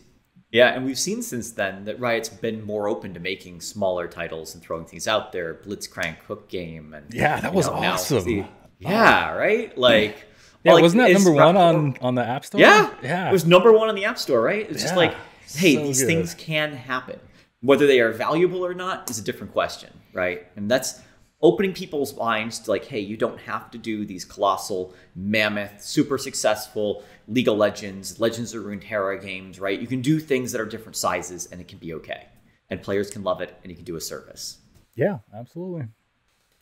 yeah, 0.50 0.74
and 0.74 0.84
we've 0.84 0.98
seen 0.98 1.22
since 1.22 1.52
then 1.52 1.84
that 1.84 2.00
Riot's 2.00 2.28
been 2.28 2.64
more 2.64 2.88
open 2.88 3.12
to 3.14 3.20
making 3.20 3.60
smaller 3.60 4.08
titles 4.08 4.54
and 4.54 4.62
throwing 4.62 4.86
things 4.86 5.06
out 5.06 5.32
there. 5.32 5.54
Blitzcrank 5.54 6.18
Hook 6.20 6.48
Game, 6.48 6.94
and 6.94 7.12
Yeah, 7.12 7.40
that 7.40 7.52
was 7.52 7.66
know, 7.66 7.74
awesome. 7.74 8.24
the- 8.24 8.44
yeah, 8.78 9.32
right. 9.32 9.76
Like, 9.78 10.26
yeah, 10.64 10.72
like, 10.74 10.82
wasn't 10.82 11.02
that 11.02 11.12
number 11.12 11.32
one 11.32 11.56
on 11.56 11.96
on 12.00 12.14
the 12.14 12.24
App 12.24 12.44
Store? 12.44 12.60
Yeah, 12.60 12.92
yeah. 13.02 13.28
It 13.28 13.32
was 13.32 13.46
number 13.46 13.72
one 13.72 13.88
on 13.88 13.94
the 13.94 14.04
App 14.04 14.18
Store, 14.18 14.40
right? 14.40 14.68
It's 14.68 14.82
just 14.82 14.96
like, 14.96 15.14
hey, 15.54 15.74
so 15.74 15.82
these 15.82 16.00
good. 16.00 16.06
things 16.06 16.34
can 16.34 16.72
happen. 16.72 17.20
Whether 17.64 17.86
they 17.86 18.00
are 18.00 18.12
valuable 18.12 18.64
or 18.64 18.74
not 18.74 19.08
is 19.08 19.18
a 19.18 19.22
different 19.22 19.52
question, 19.52 19.90
right? 20.12 20.46
And 20.54 20.70
that's 20.70 21.00
opening 21.40 21.72
people's 21.72 22.14
minds 22.16 22.58
to 22.58 22.70
like, 22.70 22.84
hey, 22.84 23.00
you 23.00 23.16
don't 23.16 23.40
have 23.40 23.70
to 23.70 23.78
do 23.78 24.04
these 24.04 24.24
colossal, 24.24 24.94
mammoth, 25.14 25.82
super 25.82 26.18
successful 26.18 27.04
League 27.26 27.48
of 27.48 27.56
Legends, 27.56 28.20
Legends 28.20 28.54
of 28.54 28.64
Runeterra 28.64 29.20
games, 29.20 29.58
right? 29.58 29.80
You 29.80 29.86
can 29.86 30.02
do 30.02 30.20
things 30.20 30.52
that 30.52 30.60
are 30.60 30.66
different 30.66 30.96
sizes 30.96 31.46
and 31.46 31.60
it 31.60 31.68
can 31.68 31.78
be 31.78 31.94
okay. 31.94 32.26
And 32.68 32.82
players 32.82 33.10
can 33.10 33.22
love 33.22 33.40
it 33.40 33.58
and 33.62 33.70
you 33.70 33.76
can 33.76 33.84
do 33.84 33.96
a 33.96 34.00
service. 34.00 34.58
yeah, 34.94 35.18
absolutely. 35.34 35.86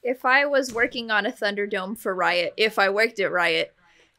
if 0.03 0.24
I 0.24 0.46
was 0.46 0.72
working 0.72 1.11
on 1.11 1.26
a 1.26 1.32
Thunderdome 1.32 1.98
for 1.98 2.14
Riot, 2.14 2.55
if 2.57 2.78
I 2.78 2.90
worked 2.90 3.20
at 3.20 3.30
Riot, 3.30 3.74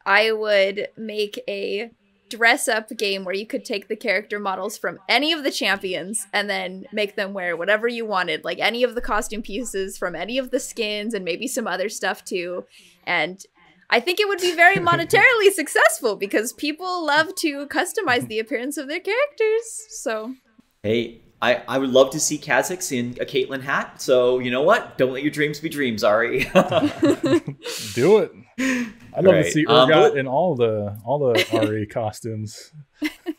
I 0.06 0.32
would 0.32 0.88
make 0.96 1.42
a 1.48 1.90
dress 2.28 2.68
up 2.68 2.88
game 2.96 3.24
where 3.24 3.34
you 3.34 3.46
could 3.46 3.64
take 3.64 3.88
the 3.88 3.96
character 3.96 4.38
models 4.38 4.78
from 4.78 4.98
any 5.08 5.32
of 5.32 5.44
the 5.44 5.50
champions 5.50 6.26
and 6.32 6.48
then 6.48 6.84
make 6.92 7.16
them 7.16 7.32
wear 7.32 7.56
whatever 7.56 7.86
you 7.86 8.04
wanted, 8.04 8.44
like 8.44 8.58
any 8.58 8.82
of 8.82 8.94
the 8.94 9.00
costume 9.00 9.42
pieces 9.42 9.98
from 9.98 10.14
any 10.14 10.38
of 10.38 10.50
the 10.50 10.60
skins 10.60 11.14
and 11.14 11.24
maybe 11.24 11.46
some 11.46 11.66
other 11.66 11.88
stuff 11.88 12.24
too. 12.24 12.64
And 13.06 13.44
I 13.90 14.00
think 14.00 14.20
it 14.20 14.28
would 14.28 14.40
be 14.40 14.54
very 14.54 14.76
monetarily 14.90 15.50
successful 15.52 16.16
because 16.16 16.52
people 16.52 17.04
love 17.04 17.34
to 17.36 17.66
customize 17.66 18.26
the 18.28 18.38
appearance 18.38 18.76
of 18.76 18.88
their 18.88 19.00
characters. 19.00 19.86
So, 19.90 20.34
hey, 20.82 21.20
I, 21.42 21.62
I 21.68 21.78
would 21.78 21.90
love 21.90 22.10
to 22.10 22.20
see 22.20 22.38
Kha'Zix 22.38 22.90
in 22.92 23.18
a 23.20 23.26
Caitlyn 23.26 23.62
hat. 23.62 24.00
So 24.00 24.38
you 24.38 24.50
know 24.50 24.62
what? 24.62 24.96
Don't 24.96 25.12
let 25.12 25.22
your 25.22 25.30
dreams 25.30 25.60
be 25.60 25.68
dreams, 25.68 26.02
Ari. 26.02 26.38
Do 27.94 28.18
it. 28.18 28.32
I'd 28.58 29.24
love 29.24 29.34
right. 29.34 29.44
to 29.44 29.50
see 29.50 29.66
Urgot 29.66 30.12
um, 30.12 30.18
in 30.18 30.26
all 30.26 30.54
the 30.54 30.98
all 31.04 31.18
the 31.18 31.34
Ahri 31.44 31.88
costumes. 31.90 32.72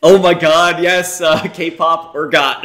Oh 0.04 0.20
my 0.20 0.34
God! 0.34 0.84
Yes, 0.84 1.22
uh, 1.22 1.42
K-pop 1.48 2.14
Urgot. 2.14 2.62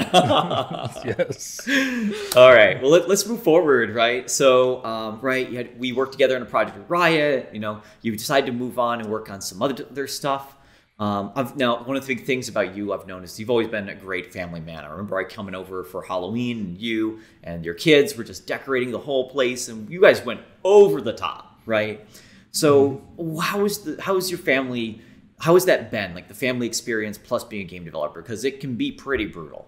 yes. 1.05 2.37
All 2.37 2.53
right. 2.53 2.81
Well, 2.83 2.91
let, 2.91 3.09
us 3.09 3.27
move 3.27 3.43
forward. 3.43 3.95
Right. 3.95 4.29
So, 4.29 4.85
um, 4.85 5.21
right, 5.21 5.53
had, 5.53 5.79
we 5.79 5.93
worked 5.93 6.13
together 6.13 6.37
on 6.37 6.43
a 6.43 6.47
project 6.47 6.77
with 6.77 6.91
Riot. 6.91 7.51
You 7.53 7.61
know, 7.61 7.83
you 8.03 8.13
decided 8.17 8.47
to 8.47 8.53
move 8.53 8.79
on 8.79 9.01
and 9.01 9.09
work 9.09 9.31
on 9.31 9.41
some 9.41 9.63
other, 9.63 9.87
other 9.91 10.07
stuff. 10.07 10.57
Um, 11.01 11.33
I've, 11.35 11.57
now, 11.57 11.83
one 11.83 11.97
of 11.97 12.07
the 12.07 12.15
big 12.15 12.27
things 12.27 12.51
about 12.51 12.77
you 12.77 12.93
I've 12.93 13.07
noticed, 13.07 13.39
you've 13.39 13.49
always 13.49 13.69
been 13.69 13.89
a 13.89 13.95
great 13.95 14.35
family 14.35 14.61
man. 14.61 14.85
I 14.85 14.91
remember 14.91 15.19
I 15.19 15.25
coming 15.25 15.55
over 15.55 15.83
for 15.83 16.03
Halloween, 16.03 16.61
and 16.61 16.79
you 16.79 17.21
and 17.43 17.65
your 17.65 17.73
kids 17.73 18.19
were 18.19 18.25
just 18.25 18.47
decorating 18.47 18.91
the 18.91 18.99
whole 18.99 19.31
place, 19.31 19.69
and 19.69 19.89
you 19.91 20.03
guys 20.03 20.23
went 20.23 20.43
over 20.63 21.01
the 21.01 21.15
top, 21.15 21.59
right? 21.65 22.07
So, 22.53 23.03
how 23.41 23.65
is 23.65 23.79
the 23.79 24.01
how 24.03 24.19
is 24.19 24.31
your 24.31 24.39
family? 24.39 25.01
How 25.39 25.55
has 25.55 25.65
that 25.65 25.91
been? 25.91 26.15
Like 26.15 26.29
the 26.29 26.35
family 26.35 26.67
experience 26.67 27.17
plus 27.17 27.45
being 27.45 27.63
a 27.63 27.69
game 27.69 27.85
developer, 27.85 28.21
because 28.21 28.45
it 28.45 28.61
can 28.61 28.77
be 28.77 28.93
pretty 28.93 29.25
brutal. 29.25 29.67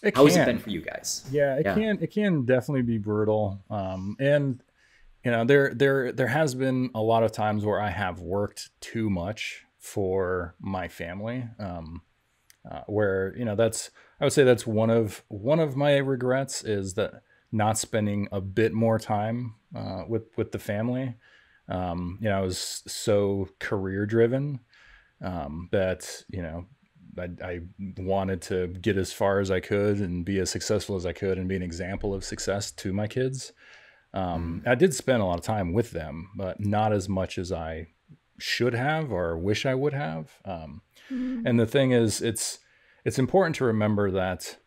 It 0.00 0.14
how 0.14 0.26
can. 0.26 0.28
has 0.28 0.36
it 0.36 0.46
been 0.46 0.58
for 0.60 0.70
you 0.70 0.80
guys? 0.80 1.28
Yeah, 1.32 1.56
it 1.56 1.64
yeah. 1.64 1.74
can. 1.74 1.98
It 2.00 2.12
can 2.12 2.44
definitely 2.44 2.82
be 2.82 2.98
brutal. 2.98 3.58
Um, 3.68 4.16
and 4.20 4.62
you 5.24 5.32
know, 5.32 5.44
there 5.44 5.74
there 5.74 6.12
there 6.12 6.28
has 6.28 6.54
been 6.54 6.90
a 6.94 7.02
lot 7.02 7.24
of 7.24 7.32
times 7.32 7.64
where 7.64 7.80
I 7.80 7.90
have 7.90 8.20
worked 8.20 8.70
too 8.80 9.10
much 9.10 9.64
for 9.82 10.54
my 10.60 10.88
family. 10.88 11.44
Um, 11.58 12.00
uh, 12.70 12.82
where 12.86 13.34
you 13.36 13.44
know 13.44 13.56
that's 13.56 13.90
I 14.20 14.24
would 14.24 14.32
say 14.32 14.44
that's 14.44 14.66
one 14.66 14.88
of 14.88 15.24
one 15.28 15.58
of 15.58 15.76
my 15.76 15.96
regrets 15.96 16.62
is 16.62 16.94
that 16.94 17.22
not 17.50 17.76
spending 17.76 18.28
a 18.30 18.40
bit 18.40 18.72
more 18.72 18.98
time 18.98 19.56
uh, 19.74 20.04
with 20.08 20.28
with 20.36 20.52
the 20.52 20.58
family. 20.58 21.16
Um, 21.68 22.18
you 22.20 22.28
know, 22.28 22.38
I 22.38 22.40
was 22.40 22.82
so 22.86 23.48
career 23.58 24.06
driven 24.06 24.60
um, 25.20 25.68
that 25.72 26.24
you 26.30 26.42
know 26.42 26.66
I, 27.18 27.28
I, 27.44 27.60
wanted 27.98 28.42
to 28.42 28.68
get 28.68 28.96
as 28.96 29.12
far 29.12 29.40
as 29.40 29.50
I 29.50 29.60
could 29.60 29.98
and 29.98 30.24
be 30.24 30.38
as 30.38 30.50
successful 30.50 30.96
as 30.96 31.04
I 31.04 31.12
could 31.12 31.38
and 31.38 31.48
be 31.48 31.56
an 31.56 31.62
example 31.62 32.14
of 32.14 32.24
success 32.24 32.70
to 32.72 32.92
my 32.92 33.06
kids. 33.06 33.52
Um, 34.14 34.60
mm-hmm. 34.60 34.68
I 34.68 34.74
did 34.74 34.94
spend 34.94 35.22
a 35.22 35.24
lot 35.24 35.38
of 35.38 35.44
time 35.44 35.72
with 35.72 35.90
them, 35.90 36.30
but 36.36 36.60
not 36.60 36.92
as 36.92 37.08
much 37.08 37.38
as 37.38 37.52
I 37.52 37.88
should 38.42 38.74
have 38.74 39.12
or 39.12 39.38
wish 39.38 39.64
I 39.64 39.74
would 39.74 39.94
have. 39.94 40.38
Um, 40.44 40.82
mm-hmm. 41.10 41.46
And 41.46 41.58
the 41.58 41.66
thing 41.66 41.92
is, 41.92 42.20
it's 42.20 42.58
it's 43.04 43.18
important 43.18 43.56
to 43.56 43.64
remember 43.64 44.10
that 44.10 44.58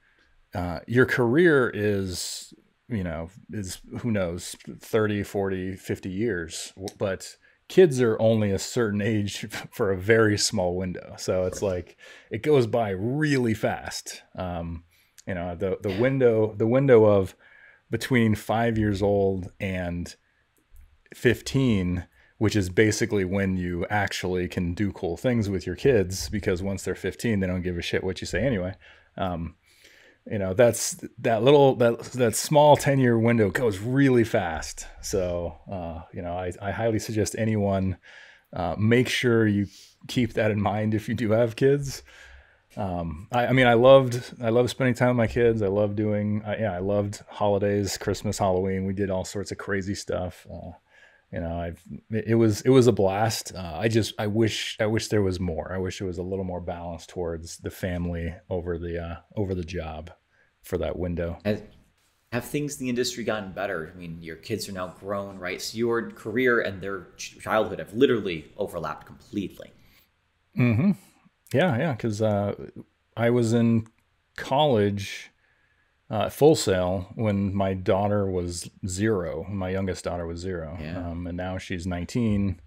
uh, 0.53 0.79
your 0.87 1.05
career 1.05 1.69
is 1.73 2.53
you 2.87 3.03
know 3.03 3.29
is 3.51 3.79
who 3.99 4.11
knows 4.11 4.55
30 4.79 5.23
40 5.23 5.75
50 5.75 6.09
years 6.09 6.71
but 6.99 7.35
kids 7.67 7.99
are 7.99 8.19
only 8.21 8.51
a 8.51 8.59
certain 8.59 9.01
age 9.01 9.47
for 9.71 9.91
a 9.91 9.97
very 9.97 10.37
small 10.37 10.75
window 10.75 11.15
so 11.17 11.45
it's 11.45 11.63
like 11.63 11.97
it 12.29 12.43
goes 12.43 12.67
by 12.67 12.91
really 12.91 13.55
fast 13.55 14.21
um, 14.37 14.83
you 15.27 15.33
know 15.33 15.55
the 15.55 15.77
the 15.81 15.99
window 15.99 16.53
the 16.55 16.67
window 16.67 17.05
of 17.05 17.35
between 17.89 18.35
five 18.35 18.77
years 18.77 19.01
old 19.01 19.51
and 19.59 20.15
15 21.13 22.05
which 22.37 22.55
is 22.55 22.69
basically 22.69 23.23
when 23.23 23.55
you 23.55 23.85
actually 23.89 24.47
can 24.47 24.73
do 24.73 24.91
cool 24.91 25.15
things 25.15 25.49
with 25.49 25.65
your 25.65 25.75
kids 25.75 26.29
because 26.29 26.61
once 26.61 26.83
they're 26.83 26.95
15 26.95 27.39
they 27.39 27.47
don't 27.47 27.61
give 27.61 27.77
a 27.77 27.81
shit 27.81 28.03
what 28.03 28.21
you 28.21 28.27
say 28.27 28.41
anyway. 28.41 28.73
Um, 29.17 29.55
you 30.29 30.39
know 30.39 30.53
that's 30.53 31.03
that 31.19 31.43
little 31.43 31.75
that 31.75 32.01
that 32.13 32.35
small 32.35 32.75
10 32.75 32.99
year 32.99 33.17
window 33.17 33.49
goes 33.51 33.79
really 33.79 34.23
fast. 34.23 34.87
So 35.01 35.57
uh, 35.71 36.01
you 36.13 36.21
know 36.21 36.33
I, 36.33 36.51
I 36.61 36.71
highly 36.71 36.99
suggest 36.99 37.35
anyone 37.37 37.97
uh, 38.51 38.75
make 38.77 39.07
sure 39.07 39.47
you 39.47 39.67
keep 40.07 40.33
that 40.33 40.51
in 40.51 40.61
mind 40.61 40.93
if 40.93 41.07
you 41.07 41.15
do 41.15 41.31
have 41.31 41.55
kids. 41.55 42.03
Um, 42.77 43.27
I, 43.31 43.47
I, 43.47 43.51
mean 43.53 43.67
i 43.67 43.73
loved 43.73 44.33
i 44.41 44.49
love 44.49 44.69
spending 44.69 44.95
time 44.95 45.09
with 45.09 45.17
my 45.17 45.27
kids. 45.27 45.61
I 45.61 45.67
love 45.67 45.95
doing 45.95 46.43
uh, 46.43 46.55
yeah 46.59 46.73
i 46.73 46.79
loved 46.79 47.21
holidays 47.29 47.97
christmas 47.97 48.39
halloween. 48.39 48.85
We 48.85 48.93
did 48.93 49.09
all 49.09 49.25
sorts 49.25 49.51
of 49.51 49.57
crazy 49.57 49.95
stuff. 49.95 50.45
Uh, 50.51 50.71
you 51.31 51.39
know 51.39 51.59
i've 51.59 51.81
it 52.11 52.35
was 52.35 52.61
it 52.61 52.69
was 52.69 52.87
a 52.87 52.91
blast. 52.91 53.53
Uh, 53.55 53.77
i 53.77 53.87
just 53.87 54.13
i 54.19 54.27
wish 54.27 54.77
i 54.79 54.85
wish 54.85 55.07
there 55.07 55.21
was 55.21 55.39
more. 55.39 55.71
I 55.73 55.77
wish 55.77 56.01
it 56.01 56.05
was 56.05 56.17
a 56.17 56.23
little 56.23 56.45
more 56.45 56.61
balanced 56.61 57.09
towards 57.09 57.57
the 57.57 57.71
family 57.71 58.33
over 58.49 58.77
the 58.77 59.03
uh, 59.03 59.15
over 59.35 59.55
the 59.55 59.63
job 59.63 60.11
for 60.61 60.77
that 60.77 60.97
window. 60.97 61.37
Has, 61.45 61.61
have 62.31 62.45
things 62.45 62.79
in 62.79 62.85
the 62.85 62.89
industry 62.89 63.23
gotten 63.23 63.51
better? 63.51 63.91
I 63.93 63.97
mean 63.97 64.21
your 64.21 64.35
kids 64.35 64.69
are 64.69 64.73
now 64.73 64.95
grown 64.99 65.37
right? 65.37 65.61
So 65.61 65.77
your 65.77 66.11
career 66.11 66.61
and 66.61 66.81
their 66.81 67.07
childhood 67.17 67.79
have 67.79 67.93
literally 67.93 68.51
overlapped 68.57 69.07
completely. 69.07 69.71
Mm-hmm. 70.57 70.91
Yeah 71.53 71.77
yeah 71.77 71.91
because 71.91 72.21
uh, 72.21 72.55
i 73.17 73.29
was 73.29 73.53
in 73.53 73.87
college 74.35 75.31
uh, 76.09 76.29
Full 76.29 76.55
Sail 76.55 77.07
when 77.15 77.53
my 77.53 77.73
daughter 77.73 78.29
was 78.29 78.69
zero. 78.87 79.45
My 79.49 79.69
youngest 79.69 80.03
daughter 80.03 80.27
was 80.27 80.39
zero, 80.39 80.77
yeah. 80.79 81.09
um, 81.09 81.27
and 81.27 81.37
now 81.37 81.57
she's 81.57 81.87
19. 81.87 82.61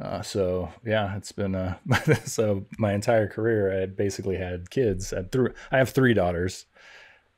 Uh, 0.00 0.22
so 0.22 0.70
yeah, 0.84 1.16
it's 1.16 1.32
been 1.32 1.54
a 1.54 1.78
so 2.24 2.66
my 2.78 2.92
entire 2.92 3.28
career 3.28 3.72
I 3.72 3.80
had 3.80 3.96
basically 3.96 4.36
had 4.36 4.70
kids. 4.70 5.12
I, 5.12 5.24
I 5.70 5.78
have 5.78 5.90
three 5.90 6.14
daughters, 6.14 6.66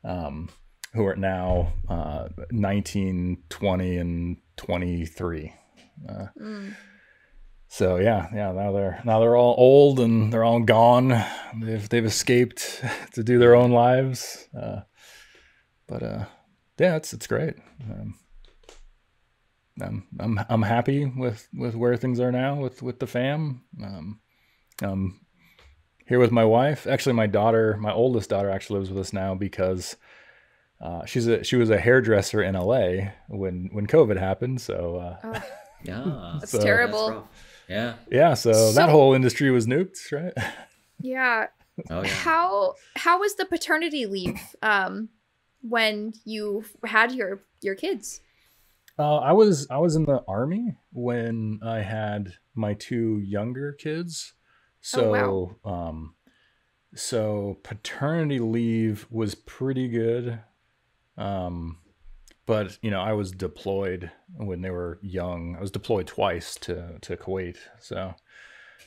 um, 0.03 0.49
who 0.93 1.05
are 1.05 1.15
now 1.15 1.73
uh, 1.89 2.29
19, 2.51 3.43
20, 3.49 3.97
and 3.97 4.37
23. 4.57 5.53
Uh, 6.07 6.27
mm. 6.39 6.75
So 7.67 7.97
yeah, 7.97 8.29
yeah. 8.33 8.51
Now 8.53 8.71
they're 8.71 9.01
now 9.03 9.19
they're 9.19 9.35
all 9.35 9.55
old 9.57 9.99
and 9.99 10.31
they're 10.31 10.45
all 10.45 10.61
gone. 10.61 11.09
They've 11.59 11.89
they've 11.89 12.05
escaped 12.05 12.81
to 13.13 13.23
do 13.23 13.37
their 13.37 13.55
own 13.55 13.71
lives. 13.71 14.47
Uh, 14.57 14.81
but 15.87 16.03
uh, 16.03 16.25
yeah, 16.77 16.95
it's 16.95 17.13
it's 17.13 17.27
great. 17.27 17.55
Um, 17.89 18.15
I'm 19.81 20.07
I'm 20.19 20.39
I'm 20.49 20.61
happy 20.61 21.05
with 21.05 21.47
with 21.53 21.75
where 21.75 21.97
things 21.97 22.19
are 22.19 22.31
now 22.31 22.55
with 22.55 22.81
with 22.81 22.99
the 22.99 23.07
fam. 23.07 23.63
Um, 23.83 24.19
um, 24.81 25.19
here 26.07 26.19
with 26.19 26.31
my 26.31 26.45
wife. 26.45 26.87
Actually, 26.87 27.13
my 27.13 27.27
daughter, 27.27 27.77
my 27.77 27.91
oldest 27.91 28.29
daughter, 28.29 28.49
actually 28.49 28.79
lives 28.79 28.91
with 28.91 28.99
us 28.99 29.13
now 29.13 29.35
because 29.35 29.95
uh, 30.81 31.05
she's 31.05 31.27
a 31.27 31.43
she 31.43 31.55
was 31.55 31.69
a 31.69 31.77
hairdresser 31.77 32.41
in 32.41 32.55
LA 32.55 33.11
when 33.27 33.69
when 33.71 33.87
COVID 33.87 34.17
happened. 34.17 34.61
So 34.61 34.97
uh, 34.97 35.17
oh. 35.23 35.43
yeah, 35.83 36.37
that's 36.39 36.51
so, 36.51 36.59
terrible. 36.59 37.09
That's 37.09 37.25
yeah, 37.67 37.93
yeah. 38.11 38.33
So, 38.35 38.53
so, 38.53 38.71
that 38.73 38.89
whole 38.89 39.13
industry 39.13 39.51
was 39.51 39.67
nuked, 39.67 40.11
right? 40.11 40.33
Yeah. 41.01 41.47
Oh, 41.89 42.03
yeah. 42.03 42.07
How 42.07 42.75
how 42.95 43.19
was 43.19 43.35
the 43.35 43.45
paternity 43.45 44.05
leave? 44.05 44.39
Um, 44.61 45.09
when 45.67 46.13
you 46.25 46.63
had 46.85 47.11
your 47.11 47.43
your 47.61 47.75
kids? 47.75 48.21
Uh, 48.97 49.17
I 49.17 49.33
was 49.33 49.67
I 49.69 49.77
was 49.77 49.95
in 49.95 50.05
the 50.05 50.23
army 50.27 50.77
when 50.93 51.59
I 51.63 51.79
had 51.79 52.33
my 52.53 52.73
two 52.73 53.19
younger 53.19 53.73
kids. 53.73 54.33
So 54.81 55.15
oh, 55.15 55.57
wow. 55.63 55.71
um 55.71 56.15
so 56.95 57.57
paternity 57.63 58.39
leave 58.39 59.07
was 59.09 59.35
pretty 59.35 59.89
good. 59.89 60.39
Um 61.17 61.79
but 62.45 62.77
you 62.81 62.91
know, 62.91 63.01
I 63.01 63.13
was 63.13 63.31
deployed 63.31 64.11
when 64.37 64.61
they 64.61 64.69
were 64.69 64.99
young. 65.01 65.55
I 65.57 65.61
was 65.61 65.71
deployed 65.71 66.07
twice 66.07 66.55
to 66.61 66.99
to 67.01 67.17
Kuwait. 67.17 67.57
So 67.79 68.13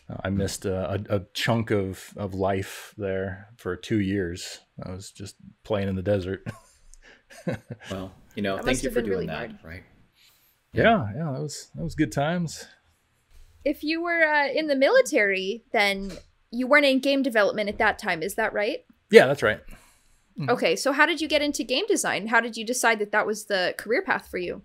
uh, 0.08 0.16
I 0.24 0.30
missed 0.30 0.64
a, 0.64 0.92
a, 0.92 1.16
a, 1.16 1.20
chunk 1.34 1.70
of, 1.70 2.12
of 2.16 2.34
life 2.34 2.94
there 2.96 3.48
for 3.56 3.76
two 3.76 4.00
years. 4.00 4.60
I 4.82 4.92
was 4.92 5.10
just 5.10 5.36
playing 5.64 5.88
in 5.88 5.96
the 5.96 6.02
desert. 6.02 6.46
well, 7.90 8.12
you 8.34 8.42
know, 8.42 8.58
thank 8.58 8.82
you 8.82 8.90
for 8.90 9.00
doing 9.00 9.10
really 9.10 9.26
that. 9.26 9.36
Hard. 9.36 9.58
Right. 9.62 9.82
Yeah. 10.72 10.82
yeah, 10.82 11.06
yeah, 11.16 11.32
that 11.32 11.40
was 11.40 11.70
that 11.74 11.82
was 11.82 11.94
good 11.94 12.12
times. 12.12 12.66
If 13.64 13.82
you 13.82 14.02
were 14.02 14.24
uh, 14.24 14.48
in 14.48 14.66
the 14.66 14.76
military, 14.76 15.64
then 15.72 16.12
you 16.50 16.66
weren't 16.66 16.86
in 16.86 17.00
game 17.00 17.22
development 17.22 17.68
at 17.68 17.78
that 17.78 17.98
time. 17.98 18.22
Is 18.22 18.34
that 18.36 18.52
right? 18.52 18.84
Yeah, 19.10 19.26
that's 19.26 19.42
right. 19.42 19.60
Mm-hmm. 20.38 20.50
Okay, 20.50 20.76
so 20.76 20.92
how 20.92 21.06
did 21.06 21.20
you 21.20 21.28
get 21.28 21.42
into 21.42 21.64
game 21.64 21.86
design? 21.86 22.28
How 22.28 22.40
did 22.40 22.56
you 22.56 22.64
decide 22.64 22.98
that 23.00 23.12
that 23.12 23.26
was 23.26 23.46
the 23.46 23.74
career 23.76 24.02
path 24.02 24.28
for 24.30 24.38
you? 24.38 24.62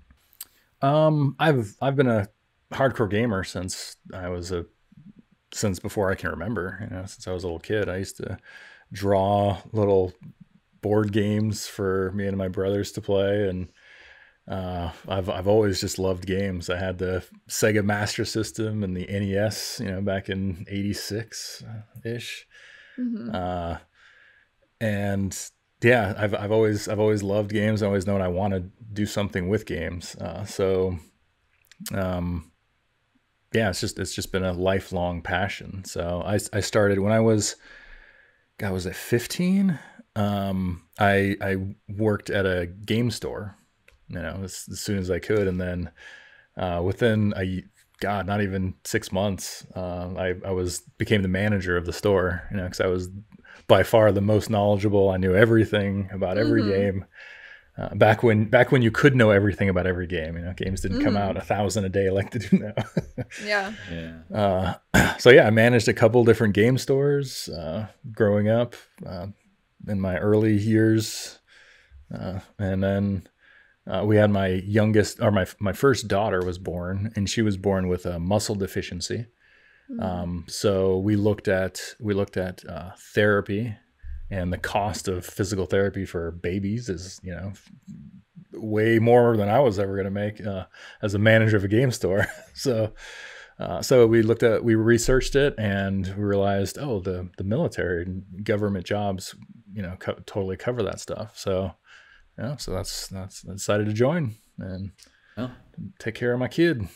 Um, 0.82 1.36
I've 1.39 1.76
I've 1.82 1.95
been 1.95 2.07
a 2.09 2.28
hardcore 2.72 3.09
gamer 3.09 3.43
since 3.43 3.95
I 4.14 4.30
was 4.30 4.51
a 4.51 4.66
since 5.53 5.80
before 5.80 6.11
I 6.11 6.16
can 6.16 6.30
remember. 6.30 6.80
You 6.82 6.95
know, 6.95 7.05
since 7.05 7.28
I 7.28 7.32
was 7.32 7.43
a 7.43 7.47
little 7.47 7.59
kid, 7.59 7.89
I 7.89 7.97
used 7.97 8.18
to 8.18 8.38
draw 8.91 9.57
little 9.72 10.14
board 10.84 11.11
games 11.11 11.65
for 11.65 12.11
me 12.11 12.27
and 12.27 12.38
my 12.38 12.49
brothers 12.49 12.91
to 12.91 13.01
play, 13.01 13.49
and 13.49 13.69
uh, 14.47 14.91
I've 15.07 15.29
I've 15.29 15.47
always 15.47 15.81
just 15.81 15.97
loved 15.97 16.27
games. 16.27 16.69
I 16.69 16.77
had 16.77 16.99
the 16.99 17.25
Sega 17.49 17.84
Master 17.84 18.25
System 18.25 18.84
and 18.84 18.95
the 18.95 19.07
NES, 19.07 19.81
you 19.84 19.89
know, 19.89 20.01
back 20.01 20.29
in 20.29 20.65
'86 20.69 21.63
ish, 22.03 22.45
mm-hmm. 22.99 23.34
uh, 23.34 23.77
and 24.79 25.49
yeah, 25.81 26.13
I've 26.17 26.36
I've 26.36 26.51
always 26.51 26.88
I've 26.88 26.99
always 26.99 27.23
loved 27.23 27.51
games. 27.51 27.81
I 27.81 27.88
always 27.88 28.05
known 28.05 28.21
I 28.21 28.27
want 28.27 28.53
to 28.53 28.59
do 28.91 29.05
something 29.05 29.47
with 29.47 29.65
games. 29.65 30.15
Uh, 30.15 30.43
so, 30.45 30.97
um, 31.93 32.51
yeah, 33.53 33.69
it's 33.69 33.79
just 33.79 33.97
it's 33.97 34.13
just 34.13 34.31
been 34.31 34.43
a 34.43 34.53
lifelong 34.53 35.21
passion. 35.21 35.86
So 35.86 36.21
I 36.25 36.39
I 36.51 36.59
started 36.59 36.99
when 36.99 37.13
I 37.13 37.21
was, 37.21 37.55
I 38.61 38.71
was 38.71 38.86
at 38.88 38.95
15. 38.95 39.79
Um, 40.16 40.84
I 40.99 41.36
I 41.41 41.57
worked 41.89 42.30
at 42.30 42.45
a 42.45 42.68
game 42.68 43.11
store, 43.11 43.55
you 44.07 44.20
know, 44.20 44.41
as, 44.43 44.66
as 44.72 44.80
soon 44.80 44.99
as 44.99 45.09
I 45.09 45.20
could, 45.20 45.47
and 45.47 45.59
then 45.59 45.91
uh, 46.57 46.82
within 46.84 47.34
a 47.36 47.64
God, 47.99 48.28
not 48.28 48.41
even 48.41 48.76
six 48.84 49.11
months, 49.11 49.66
uh, 49.76 50.09
I 50.18 50.36
I 50.45 50.51
was 50.51 50.82
became 50.97 51.22
the 51.22 51.28
manager 51.28 51.78
of 51.78 51.86
the 51.86 51.93
store. 51.93 52.47
You 52.51 52.57
know, 52.57 52.64
because 52.64 52.82
I 52.82 52.88
was 52.88 53.09
by 53.68 53.84
far 53.84 54.11
the 54.11 54.22
most 54.22 54.49
knowledgeable. 54.49 55.09
I 55.09 55.18
knew 55.18 55.36
everything 55.36 56.09
about 56.11 56.38
every 56.38 56.61
mm-hmm. 56.61 56.72
game. 56.72 57.05
Uh, 57.76 57.95
back 57.95 58.22
when 58.22 58.45
back 58.45 58.72
when 58.72 58.84
you 58.84 58.91
could 58.91 59.16
know 59.16 59.32
everything 59.32 59.68
about 59.68 59.88
every 59.88 60.05
game, 60.05 60.38
you 60.38 60.43
know, 60.43 60.53
games 60.53 60.82
didn't 60.82 60.97
mm-hmm. 60.97 61.05
come 61.05 61.18
out 61.18 61.38
a 61.38 61.41
thousand 61.41 61.86
a 61.86 61.89
day 61.89 62.11
like 62.11 62.30
they 62.30 62.39
do 62.39 62.57
now. 62.76 62.84
yeah. 63.43 63.74
Yeah. 63.91 64.78
Uh, 64.93 65.14
so 65.18 65.32
yeah, 65.32 65.47
I 65.47 65.49
managed 65.49 65.88
a 65.88 65.93
couple 65.93 66.24
different 66.24 66.53
game 66.53 66.78
stores 66.78 67.49
uh, 67.49 67.88
growing 68.11 68.47
up 68.47 68.76
uh, 69.07 69.28
in 69.88 69.99
my 69.99 70.17
early 70.17 70.57
years, 70.57 71.39
uh, 72.13 72.39
and 72.59 72.84
then 72.84 73.27
uh, 73.86 74.03
we 74.05 74.15
had 74.15 74.31
my 74.31 74.47
youngest 74.47 75.21
or 75.21 75.31
my 75.31 75.45
my 75.59 75.73
first 75.73 76.07
daughter 76.07 76.41
was 76.41 76.57
born, 76.57 77.11
and 77.15 77.29
she 77.29 77.41
was 77.41 77.57
born 77.57 77.88
with 77.88 78.05
a 78.05 78.19
muscle 78.19 78.55
deficiency. 78.55 79.25
Mm-hmm. 79.91 80.01
Um, 80.01 80.45
so 80.47 80.97
we 80.97 81.15
looked 81.15 81.47
at 81.47 81.95
we 81.99 82.13
looked 82.13 82.38
at 82.38 82.63
uh, 82.67 82.91
therapy, 83.13 83.75
and 84.29 84.53
the 84.53 84.57
cost 84.57 85.07
of 85.07 85.25
physical 85.25 85.65
therapy 85.65 86.05
for 86.05 86.31
babies 86.31 86.89
is 86.89 87.19
you 87.23 87.34
know 87.34 87.53
way 88.53 88.99
more 88.99 89.36
than 89.36 89.49
I 89.49 89.59
was 89.59 89.79
ever 89.79 89.93
going 89.93 90.05
to 90.05 90.11
make 90.11 90.45
uh, 90.45 90.65
as 91.01 91.13
a 91.13 91.19
manager 91.19 91.57
of 91.57 91.63
a 91.63 91.69
game 91.69 91.91
store. 91.91 92.27
so. 92.53 92.93
Uh, 93.60 93.82
so 93.82 94.08
we 94.08 94.22
looked 94.22 94.43
at, 94.43 94.64
we 94.64 94.76
researched 94.76 95.36
it, 95.36 95.54
and 95.58 96.08
we 96.18 96.24
realized, 96.24 96.78
oh, 96.80 96.99
the 96.99 97.30
the 97.38 97.43
military 97.43 98.04
and 98.04 98.24
government 98.43 98.86
jobs, 98.86 99.36
you 99.72 99.82
know, 99.82 99.95
co- 99.99 100.20
totally 100.26 100.58
cover 100.58 100.82
that 100.84 100.99
stuff. 100.99 101.38
So, 101.38 101.74
yeah, 102.38 102.58
so 102.58 102.72
that's 102.72 103.08
that's 103.08 103.45
I 103.47 103.54
decided 103.54 103.86
to 103.88 103.93
join 103.93 104.36
and 104.58 104.91
oh. 105.38 105.51
take 105.99 106.16
care 106.16 106.34
of 106.34 106.39
my 106.39 106.47
kid. 106.47 106.88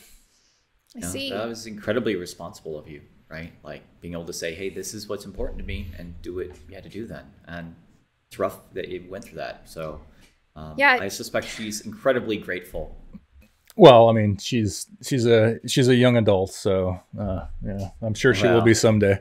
I 0.95 0.99
know, 0.99 1.07
see. 1.07 1.29
That 1.29 1.47
was 1.47 1.67
incredibly 1.67 2.15
responsible 2.15 2.77
of 2.77 2.87
you, 2.87 3.01
right? 3.29 3.53
Like 3.63 3.83
being 4.01 4.13
able 4.13 4.25
to 4.25 4.33
say, 4.33 4.55
"Hey, 4.55 4.69
this 4.69 4.93
is 4.93 5.07
what's 5.07 5.25
important 5.25 5.59
to 5.59 5.65
me," 5.65 5.91
and 5.97 6.19
do 6.21 6.39
it. 6.39 6.57
You 6.67 6.75
had 6.75 6.83
to 6.83 6.89
do 6.89 7.05
that, 7.07 7.25
and 7.47 7.75
it's 8.27 8.39
rough 8.39 8.73
that 8.73 8.87
you 8.87 9.05
went 9.09 9.25
through 9.25 9.37
that. 9.37 9.69
So, 9.69 10.01
um, 10.55 10.73
yeah, 10.77 10.97
I 10.99 11.07
suspect 11.07 11.47
she's 11.47 11.81
incredibly 11.81 12.37
grateful. 12.37 12.97
Well, 13.77 14.09
I 14.09 14.11
mean, 14.11 14.37
she's 14.37 14.87
she's 15.03 15.27
a 15.27 15.59
she's 15.67 15.87
a 15.87 15.95
young 15.95 16.17
adult, 16.17 16.51
so 16.51 16.99
uh, 17.17 17.45
yeah, 17.63 17.89
I'm 18.01 18.15
sure 18.15 18.33
she 18.33 18.47
will 18.47 18.61
be 18.61 18.73
someday. 18.73 19.19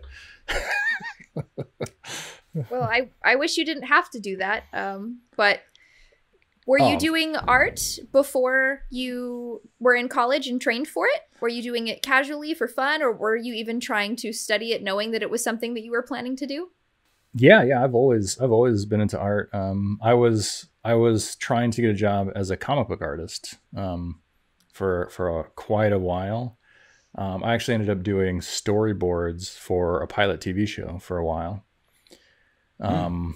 well, 2.70 2.82
I 2.82 3.10
I 3.22 3.36
wish 3.36 3.58
you 3.58 3.66
didn't 3.66 3.84
have 3.84 4.08
to 4.10 4.18
do 4.18 4.38
that, 4.38 4.64
um, 4.72 5.20
but 5.36 5.60
were 6.66 6.78
you 6.78 6.96
oh. 6.96 6.98
doing 6.98 7.36
art 7.36 7.98
before 8.12 8.80
you 8.90 9.60
were 9.78 9.94
in 9.94 10.08
college 10.08 10.48
and 10.48 10.58
trained 10.58 10.88
for 10.88 11.06
it? 11.06 11.20
Were 11.40 11.50
you 11.50 11.62
doing 11.62 11.86
it 11.88 12.02
casually 12.02 12.54
for 12.54 12.66
fun, 12.66 13.02
or 13.02 13.12
were 13.12 13.36
you 13.36 13.52
even 13.52 13.78
trying 13.78 14.16
to 14.16 14.32
study 14.32 14.72
it, 14.72 14.82
knowing 14.82 15.10
that 15.10 15.20
it 15.20 15.28
was 15.28 15.44
something 15.44 15.74
that 15.74 15.84
you 15.84 15.90
were 15.90 16.02
planning 16.02 16.34
to 16.34 16.46
do? 16.46 16.70
Yeah, 17.34 17.62
yeah, 17.62 17.84
I've 17.84 17.94
always 17.94 18.40
I've 18.40 18.52
always 18.52 18.86
been 18.86 19.02
into 19.02 19.18
art. 19.18 19.50
Um, 19.52 20.00
I 20.02 20.14
was 20.14 20.66
I 20.82 20.94
was 20.94 21.36
trying 21.36 21.72
to 21.72 21.82
get 21.82 21.90
a 21.90 21.94
job 21.94 22.30
as 22.34 22.50
a 22.50 22.56
comic 22.56 22.88
book 22.88 23.02
artist 23.02 23.58
um, 23.76 24.20
for 24.76 25.08
for 25.10 25.40
a, 25.40 25.44
quite 25.44 25.92
a 25.92 25.98
while. 25.98 26.58
Um, 27.16 27.42
I 27.42 27.54
actually 27.54 27.74
ended 27.74 27.90
up 27.90 28.02
doing 28.02 28.40
storyboards 28.40 29.56
for 29.56 30.02
a 30.02 30.06
pilot 30.06 30.40
TV 30.40 30.68
show 30.68 30.98
for 30.98 31.16
a 31.16 31.24
while. 31.24 31.64
Mm 32.80 33.34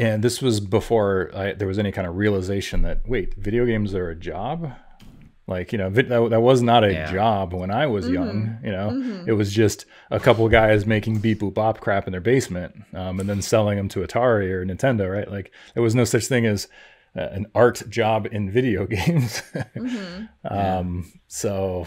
and 0.00 0.24
this 0.24 0.40
was 0.40 0.60
before 0.60 1.30
I, 1.34 1.52
there 1.52 1.68
was 1.68 1.78
any 1.78 1.92
kind 1.92 2.08
of 2.08 2.16
realization 2.16 2.80
that 2.82 3.06
wait, 3.06 3.34
video 3.34 3.66
games 3.66 3.94
are 3.94 4.08
a 4.08 4.16
job. 4.16 4.72
Like 5.46 5.72
you 5.72 5.78
know, 5.78 5.90
that, 5.90 6.08
that 6.08 6.40
was 6.40 6.62
not 6.62 6.84
a 6.84 6.92
yeah. 6.92 7.12
job 7.12 7.52
when 7.52 7.70
I 7.70 7.86
was 7.86 8.06
mm-hmm. 8.06 8.14
young. 8.14 8.58
You 8.64 8.70
know, 8.70 8.90
mm-hmm. 8.90 9.28
it 9.28 9.32
was 9.32 9.52
just 9.52 9.84
a 10.10 10.18
couple 10.18 10.48
guys 10.48 10.86
making 10.86 11.18
beep 11.18 11.40
boop 11.40 11.52
bop 11.52 11.80
crap 11.80 12.06
in 12.06 12.12
their 12.12 12.20
basement, 12.20 12.76
um, 12.94 13.20
and 13.20 13.28
then 13.28 13.42
selling 13.42 13.76
them 13.76 13.88
to 13.90 14.00
Atari 14.00 14.50
or 14.50 14.64
Nintendo. 14.64 15.12
Right? 15.12 15.30
Like 15.30 15.52
there 15.74 15.82
was 15.82 15.94
no 15.94 16.04
such 16.04 16.26
thing 16.26 16.46
as 16.46 16.66
uh, 17.16 17.28
an 17.32 17.46
art 17.54 17.82
job 17.88 18.28
in 18.30 18.50
video 18.50 18.86
games. 18.86 19.42
mm-hmm. 19.54 20.24
um, 20.50 21.12
so 21.28 21.86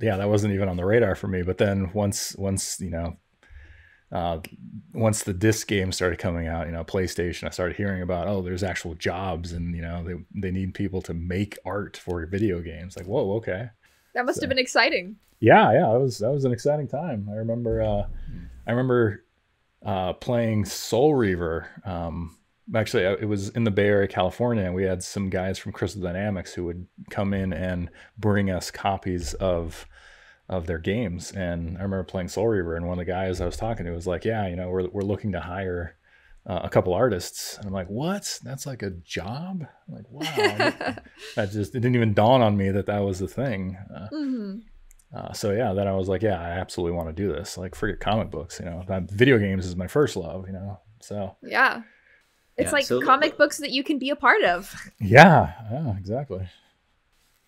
yeah, 0.00 0.16
that 0.16 0.28
wasn't 0.28 0.54
even 0.54 0.68
on 0.68 0.76
the 0.76 0.84
radar 0.84 1.14
for 1.14 1.28
me. 1.28 1.42
But 1.42 1.58
then 1.58 1.92
once 1.92 2.34
once 2.36 2.80
you 2.80 2.90
know 2.90 3.16
uh, 4.12 4.40
once 4.92 5.22
the 5.22 5.32
disc 5.32 5.68
game 5.68 5.92
started 5.92 6.18
coming 6.18 6.48
out, 6.48 6.66
you 6.66 6.72
know, 6.72 6.82
PlayStation, 6.82 7.46
I 7.46 7.50
started 7.50 7.76
hearing 7.76 8.02
about, 8.02 8.26
oh, 8.26 8.42
there's 8.42 8.64
actual 8.64 8.94
jobs 8.94 9.52
and, 9.52 9.74
you 9.74 9.82
know, 9.82 10.02
they, 10.02 10.14
they 10.34 10.50
need 10.50 10.74
people 10.74 11.00
to 11.02 11.14
make 11.14 11.58
art 11.64 11.96
for 11.96 12.26
video 12.26 12.60
games. 12.60 12.96
Like, 12.96 13.06
whoa, 13.06 13.34
okay. 13.36 13.70
That 14.14 14.26
must 14.26 14.38
so, 14.38 14.42
have 14.42 14.48
been 14.48 14.58
exciting. 14.58 15.16
Yeah, 15.38 15.72
yeah, 15.72 15.92
that 15.92 16.00
was 16.00 16.18
that 16.18 16.30
was 16.30 16.44
an 16.44 16.52
exciting 16.52 16.86
time. 16.86 17.28
I 17.30 17.36
remember 17.36 17.80
uh, 17.80 18.06
I 18.66 18.70
remember 18.70 19.24
uh, 19.84 20.12
playing 20.14 20.66
Soul 20.66 21.14
Reaver. 21.14 21.68
Um, 21.84 22.36
actually, 22.74 23.04
it 23.04 23.28
was 23.28 23.48
in 23.50 23.64
the 23.64 23.70
Bay 23.70 23.86
Area, 23.86 24.08
California, 24.08 24.64
and 24.64 24.74
we 24.74 24.84
had 24.84 25.02
some 25.02 25.30
guys 25.30 25.58
from 25.58 25.72
Crystal 25.72 26.02
Dynamics 26.02 26.54
who 26.54 26.64
would 26.64 26.86
come 27.10 27.34
in 27.34 27.52
and 27.52 27.90
bring 28.18 28.50
us 28.50 28.70
copies 28.70 29.34
of 29.34 29.86
of 30.48 30.66
their 30.66 30.78
games. 30.78 31.30
And 31.30 31.78
I 31.78 31.82
remember 31.82 32.02
playing 32.02 32.28
Soul 32.28 32.48
Reaver, 32.48 32.76
and 32.76 32.86
one 32.86 32.98
of 32.98 33.06
the 33.06 33.10
guys 33.10 33.40
I 33.40 33.46
was 33.46 33.56
talking 33.56 33.86
to 33.86 33.92
was 33.92 34.06
like, 34.06 34.24
"Yeah, 34.24 34.48
you 34.48 34.56
know, 34.56 34.68
we're 34.68 34.88
we're 34.88 35.02
looking 35.02 35.32
to 35.32 35.40
hire 35.40 35.96
uh, 36.46 36.60
a 36.64 36.68
couple 36.68 36.92
artists." 36.92 37.56
And 37.56 37.66
I'm 37.66 37.72
like, 37.72 37.88
"What? 37.88 38.38
That's 38.42 38.66
like 38.66 38.82
a 38.82 38.90
job?" 38.90 39.64
I'm 39.88 39.94
like, 39.94 40.10
wow, 40.10 40.24
that 41.36 41.52
just 41.52 41.74
it 41.74 41.80
didn't 41.80 41.94
even 41.94 42.14
dawn 42.14 42.42
on 42.42 42.56
me 42.56 42.70
that 42.70 42.86
that 42.86 43.00
was 43.00 43.20
the 43.20 43.28
thing. 43.28 43.78
Uh, 43.94 44.08
mm-hmm. 44.12 44.58
uh, 45.16 45.32
so 45.32 45.52
yeah, 45.52 45.72
then 45.72 45.86
I 45.86 45.92
was 45.92 46.08
like, 46.08 46.22
"Yeah, 46.22 46.40
I 46.40 46.50
absolutely 46.50 46.96
want 46.96 47.08
to 47.08 47.14
do 47.14 47.32
this." 47.32 47.56
Like, 47.56 47.74
forget 47.74 48.00
comic 48.00 48.30
books, 48.30 48.58
you 48.58 48.66
know. 48.66 48.84
Video 49.10 49.38
games 49.38 49.66
is 49.66 49.76
my 49.76 49.86
first 49.86 50.16
love, 50.16 50.46
you 50.48 50.52
know. 50.52 50.80
So 51.00 51.36
yeah. 51.42 51.82
It's 52.60 52.68
yeah, 52.68 52.72
like 52.72 52.84
so, 52.84 53.00
comic 53.00 53.38
books 53.38 53.58
that 53.58 53.70
you 53.70 53.82
can 53.82 53.98
be 53.98 54.10
a 54.10 54.16
part 54.16 54.42
of. 54.44 54.74
Yeah, 55.00 55.52
yeah, 55.72 55.96
exactly. 55.96 56.46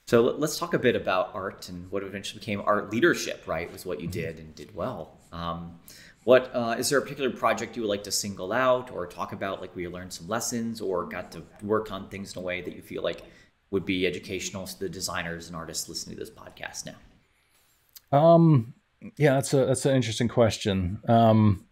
So 0.07 0.23
let's 0.23 0.59
talk 0.59 0.75
a 0.75 0.79
bit 0.79 0.97
about 0.97 1.31
art 1.35 1.69
and 1.69 1.91
what 1.91 2.03
eventually 2.03 2.41
became 2.41 2.61
art 2.65 2.91
leadership, 2.91 3.45
right? 3.47 3.71
Was 3.73 3.87
what 3.87 4.01
you 4.01 4.09
did 4.09 4.39
and 4.39 4.55
did 4.55 4.75
well. 4.75 5.19
Um, 5.33 5.79
what 6.25 6.51
uh, 6.55 6.77
is 6.79 6.89
there 6.89 6.99
a 6.99 7.03
particular 7.03 7.31
project 7.31 7.77
you 7.77 7.83
would 7.83 7.89
like 7.89 8.05
to 8.05 8.13
single 8.13 8.53
out 8.53 8.91
or 8.91 9.07
talk 9.07 9.33
about, 9.33 9.61
like 9.61 9.75
where 9.75 9.83
you 9.83 9.91
learned 9.91 10.13
some 10.13 10.29
lessons 10.29 10.81
or 10.81 11.05
got 11.05 11.33
to 11.33 11.43
work 11.63 11.91
on 11.93 12.09
things 12.09 12.35
in 12.35 12.43
a 12.43 12.45
way 12.45 12.61
that 12.63 12.75
you 12.75 12.83
feel 12.83 13.03
like 13.03 13.23
would 13.71 13.85
be 13.85 14.07
educational 14.07 14.67
to 14.67 14.79
the 14.79 14.89
designers 14.89 15.49
and 15.49 15.57
artists 15.57 15.89
listening 15.89 16.17
to 16.17 16.21
this 16.21 16.31
podcast 16.31 16.87
now? 16.87 18.19
Um, 18.19 18.75
yeah, 19.17 19.35
that's 19.35 19.53
a 19.55 19.67
that's 19.67 19.87
an 19.87 19.97
interesting 19.97 20.29
question. 20.29 21.01
Um, 21.09 21.67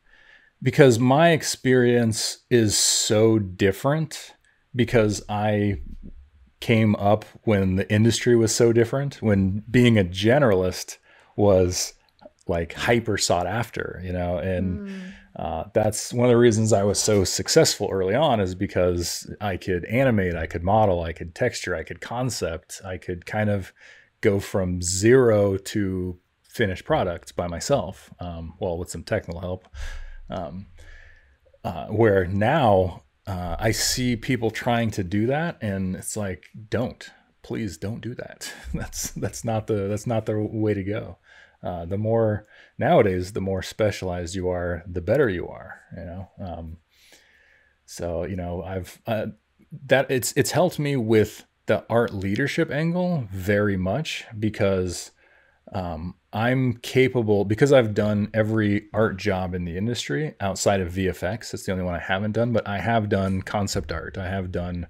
because 0.63 0.99
my 0.99 1.31
experience 1.31 2.39
is 2.51 2.77
so 2.77 3.39
different 3.39 4.35
because 4.75 5.23
I 5.29 5.81
came 6.61 6.95
up 6.97 7.25
when 7.45 7.77
the 7.77 7.91
industry 7.93 8.37
was 8.37 8.55
so 8.55 8.73
different, 8.73 9.23
when 9.23 9.65
being 9.71 9.99
a 9.99 10.05
generalist 10.05 10.99
was 11.37 11.95
like 12.47 12.75
hyper 12.75 13.17
sought 13.17 13.47
after, 13.47 14.01
you 14.05 14.13
know, 14.13 14.39
and 14.39 14.89
mm. 14.89 15.13
uh, 15.37 15.65
that's 15.73 16.13
one 16.13 16.27
of 16.27 16.31
the 16.31 16.37
reasons 16.37 16.73
I 16.73 16.83
was 16.83 16.99
so 16.99 17.25
successful 17.25 17.89
early 17.91 18.15
on 18.15 18.41
is 18.41 18.55
because 18.55 19.33
I 19.41 19.57
could 19.57 19.85
animate, 19.87 20.35
I 20.35 20.47
could 20.47 20.63
model, 20.63 21.03
I 21.03 21.13
could 21.13 21.35
texture, 21.35 21.75
I 21.75 21.85
could 21.85 22.01
concept, 22.01 22.83
I 22.85 22.99
could 22.99 23.25
kind 23.25 23.49
of 23.49 23.73
go 24.21 24.41
from 24.41 24.83
zero 24.83 25.57
to 25.57 26.19
finished 26.43 26.85
product 26.85 27.37
by 27.37 27.47
myself, 27.47 28.11
um, 28.19 28.55
well, 28.59 28.77
with 28.77 28.91
some 28.91 29.05
technical 29.05 29.41
help. 29.41 29.69
Um, 30.31 30.67
uh, 31.63 31.87
where 31.89 32.27
now 32.27 33.03
uh, 33.27 33.57
I 33.59 33.71
see 33.73 34.17
people 34.17 34.51
trying 34.51 34.91
to 34.93 35.05
do 35.05 35.27
that, 35.27 35.59
and 35.61 35.95
it's 35.95 36.17
like, 36.17 36.45
don't, 36.69 37.11
please, 37.43 37.77
don't 37.77 38.01
do 38.01 38.15
that. 38.15 38.53
that's 38.75 39.11
that's 39.11 39.45
not 39.45 39.67
the 39.67 39.89
that's 39.89 40.07
not 40.07 40.27
the 40.27 40.39
way 40.39 40.75
to 40.75 40.83
go. 40.83 41.19
Uh, 41.63 41.85
the 41.85 41.99
more 41.99 42.47
nowadays, 42.79 43.33
the 43.33 43.41
more 43.41 43.63
specialized 43.63 44.35
you 44.35 44.49
are, 44.49 44.83
the 44.87 45.03
better 45.03 45.29
you 45.29 45.47
are. 45.49 45.81
You 45.97 46.05
know, 46.05 46.31
um, 46.41 46.77
so 47.85 48.25
you 48.25 48.37
know, 48.37 48.63
I've 48.63 49.01
uh, 49.07 49.27
that 49.87 50.11
it's 50.11 50.33
it's 50.33 50.53
helped 50.53 50.79
me 50.79 50.97
with 50.97 51.45
the 51.67 51.85
art 51.89 52.13
leadership 52.13 52.71
angle 52.71 53.29
very 53.31 53.77
much 53.77 54.25
because 54.39 55.13
um, 55.73 56.15
I'm 56.33 56.75
capable 56.75 57.45
because 57.45 57.73
I've 57.73 57.93
done 57.93 58.31
every 58.33 58.89
art 58.95 59.17
job 59.17 59.55
in 59.55 59.65
the 59.65 59.77
industry 59.77 60.35
outside 60.41 60.81
of 60.81 60.93
VFX. 60.93 61.51
That's 61.51 61.65
the 61.65 61.73
only 61.73 61.85
one 61.85 61.95
I 61.95 62.01
haven't 62.01 62.33
done, 62.33 62.53
but 62.53 62.69
I 62.69 62.79
have 62.79 63.09
done 63.09 63.43
concept 63.43 63.91
art. 63.91 64.17
I 64.17 64.29
have 64.29 64.53
done 64.53 64.87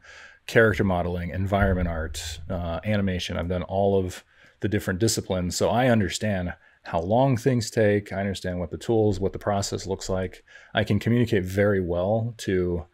character 0.46 0.84
modeling, 0.84 1.30
environment 1.30 1.88
art, 1.88 2.40
uh, 2.50 2.80
animation. 2.84 3.38
I've 3.38 3.48
done 3.48 3.62
all 3.62 3.98
of 3.98 4.22
the 4.60 4.68
different 4.68 5.00
disciplines. 5.00 5.56
So 5.56 5.70
I 5.70 5.88
understand 5.88 6.52
how 6.82 7.00
long 7.00 7.36
things 7.36 7.70
take. 7.70 8.12
I 8.12 8.20
understand 8.20 8.58
what 8.60 8.70
the 8.70 8.78
tools, 8.78 9.18
what 9.18 9.32
the 9.32 9.38
process 9.38 9.86
looks 9.86 10.08
like. 10.08 10.44
I 10.74 10.84
can 10.84 10.98
communicate 10.98 11.44
very 11.44 11.80
well 11.80 12.34
to 12.38 12.84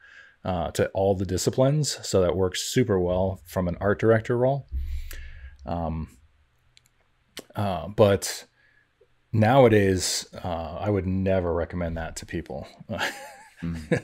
uh, 0.45 0.71
to 0.71 0.87
all 0.91 1.17
the 1.17 1.27
disciplines, 1.27 1.99
so 2.07 2.21
that 2.21 2.37
works 2.37 2.63
super 2.63 3.01
well 3.01 3.41
from 3.45 3.67
an 3.67 3.77
art 3.81 3.99
director 3.99 4.39
role. 4.39 4.69
Um, 5.65 6.07
uh, 7.55 7.89
but 7.89 8.45
nowadays, 9.32 10.26
uh, 10.43 10.78
I 10.80 10.91
would 10.91 11.07
never 11.07 11.53
recommend 11.53 11.97
that 11.97 12.16
to 12.16 12.26
people. 12.26 12.66
Mm. 13.62 14.03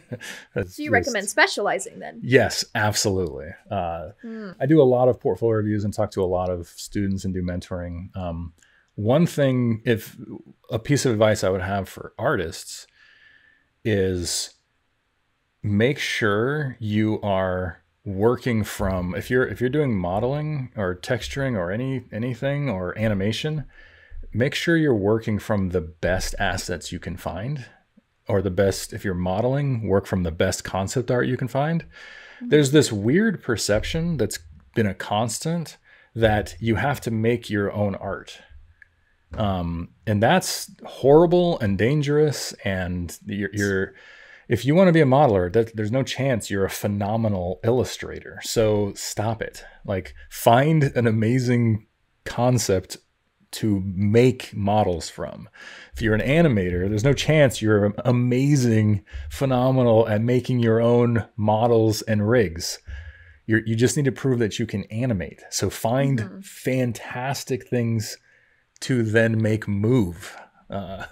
so 0.67 0.83
you 0.83 0.91
recommend 0.91 1.29
specializing 1.29 1.99
then? 1.99 2.21
Yes, 2.23 2.65
absolutely. 2.75 3.49
Uh, 3.71 4.09
mm. 4.25 4.57
I 4.59 4.65
do 4.65 4.81
a 4.81 4.85
lot 4.85 5.09
of 5.09 5.21
portfolio 5.21 5.57
reviews 5.57 5.85
and 5.85 5.93
talk 5.93 6.11
to 6.13 6.23
a 6.23 6.25
lot 6.25 6.49
of 6.49 6.69
students 6.69 7.27
and 7.27 7.35
do 7.35 7.43
mentoring. 7.43 8.17
Um, 8.17 8.55
one 8.95 9.27
thing, 9.27 9.83
if 9.85 10.17
a 10.71 10.79
piece 10.79 11.05
of 11.05 11.13
advice 11.13 11.45
I 11.45 11.51
would 11.51 11.63
have 11.63 11.89
for 11.89 12.15
artists 12.19 12.87
is 13.85 14.55
make 15.63 15.99
sure 15.99 16.77
you 16.81 17.21
are 17.23 17.82
working 18.05 18.65
from 18.65 19.15
if 19.15 19.31
you're 19.31 19.47
if 19.47 19.61
you're 19.61 19.71
doing 19.71 19.97
modeling 19.97 20.73
or 20.77 20.95
texturing 20.95 21.57
or 21.57 21.71
any 21.71 22.05
anything 22.11 22.69
or 22.69 22.99
animation 22.99 23.65
make 24.33 24.55
sure 24.55 24.77
you're 24.77 24.95
working 24.95 25.39
from 25.39 25.71
the 25.71 25.81
best 25.81 26.35
assets 26.39 26.91
you 26.91 26.99
can 26.99 27.17
find 27.17 27.67
or 28.29 28.43
the 28.43 28.51
best 28.51 28.93
if 28.93 29.05
you're 29.05 29.15
modeling 29.15 29.87
work 29.87 30.07
from 30.07 30.23
the 30.23 30.31
best 30.31 30.65
concept 30.65 31.11
art 31.11 31.27
you 31.27 31.37
can 31.37 31.49
find. 31.49 31.83
Mm-hmm. 31.83 32.49
there's 32.49 32.71
this 32.71 32.93
weird 32.93 33.43
perception 33.43 34.17
that's 34.17 34.39
been 34.75 34.87
a 34.87 34.95
constant 34.95 35.77
that 36.15 36.57
you 36.61 36.77
have 36.77 37.01
to 37.03 37.11
make 37.11 37.49
your 37.49 37.73
own 37.73 37.95
art. 37.95 38.39
Um, 39.35 39.91
and 40.07 40.23
that's 40.23 40.71
horrible 40.85 41.59
and 41.61 41.79
dangerous 41.79 42.53
and 42.65 43.17
you're, 43.25 43.51
you're 43.53 43.95
if 44.49 44.65
you 44.65 44.75
want 44.75 44.89
to 44.89 44.93
be 44.93 45.01
a 45.01 45.07
modeler 45.07 45.53
that, 45.53 45.75
there's 45.77 45.93
no 45.93 46.03
chance 46.03 46.51
you're 46.51 46.65
a 46.65 46.71
phenomenal 46.71 47.61
illustrator 47.65 48.39
so 48.43 48.93
stop 48.95 49.41
it 49.43 49.65
like 49.85 50.15
find 50.31 50.85
an 50.95 51.07
amazing 51.07 51.87
concept 52.25 52.97
to 53.53 53.83
make 53.85 54.55
models 54.55 55.09
from. 55.09 55.49
If 55.95 56.03
you're 56.03 56.15
an 56.15 56.21
animator, 56.21 56.89
there's 56.89 57.05
no 57.05 57.13
chance 57.13 57.61
you're 57.61 57.95
amazing, 58.05 59.05
phenomenal 59.31 60.09
at 60.09 60.23
making 60.23 60.61
your 60.61 60.81
own 60.81 61.27
models 61.37 62.03
and 62.03 62.29
rigs. 62.29 62.79
you 63.47 63.61
you 63.67 63.77
just 63.77 63.97
need 63.97 64.07
to 64.07 64.13
prove 64.13 64.39
that 64.39 64.59
you 64.59 64.67
can 64.67 64.85
animate. 64.85 65.43
So 65.51 65.69
find 65.69 66.19
mm-hmm. 66.19 66.41
fantastic 66.41 67.69
things 67.69 68.17
to 68.81 69.03
then 69.03 69.41
make 69.41 69.69
move. 69.69 70.37
Uh, 70.71 71.05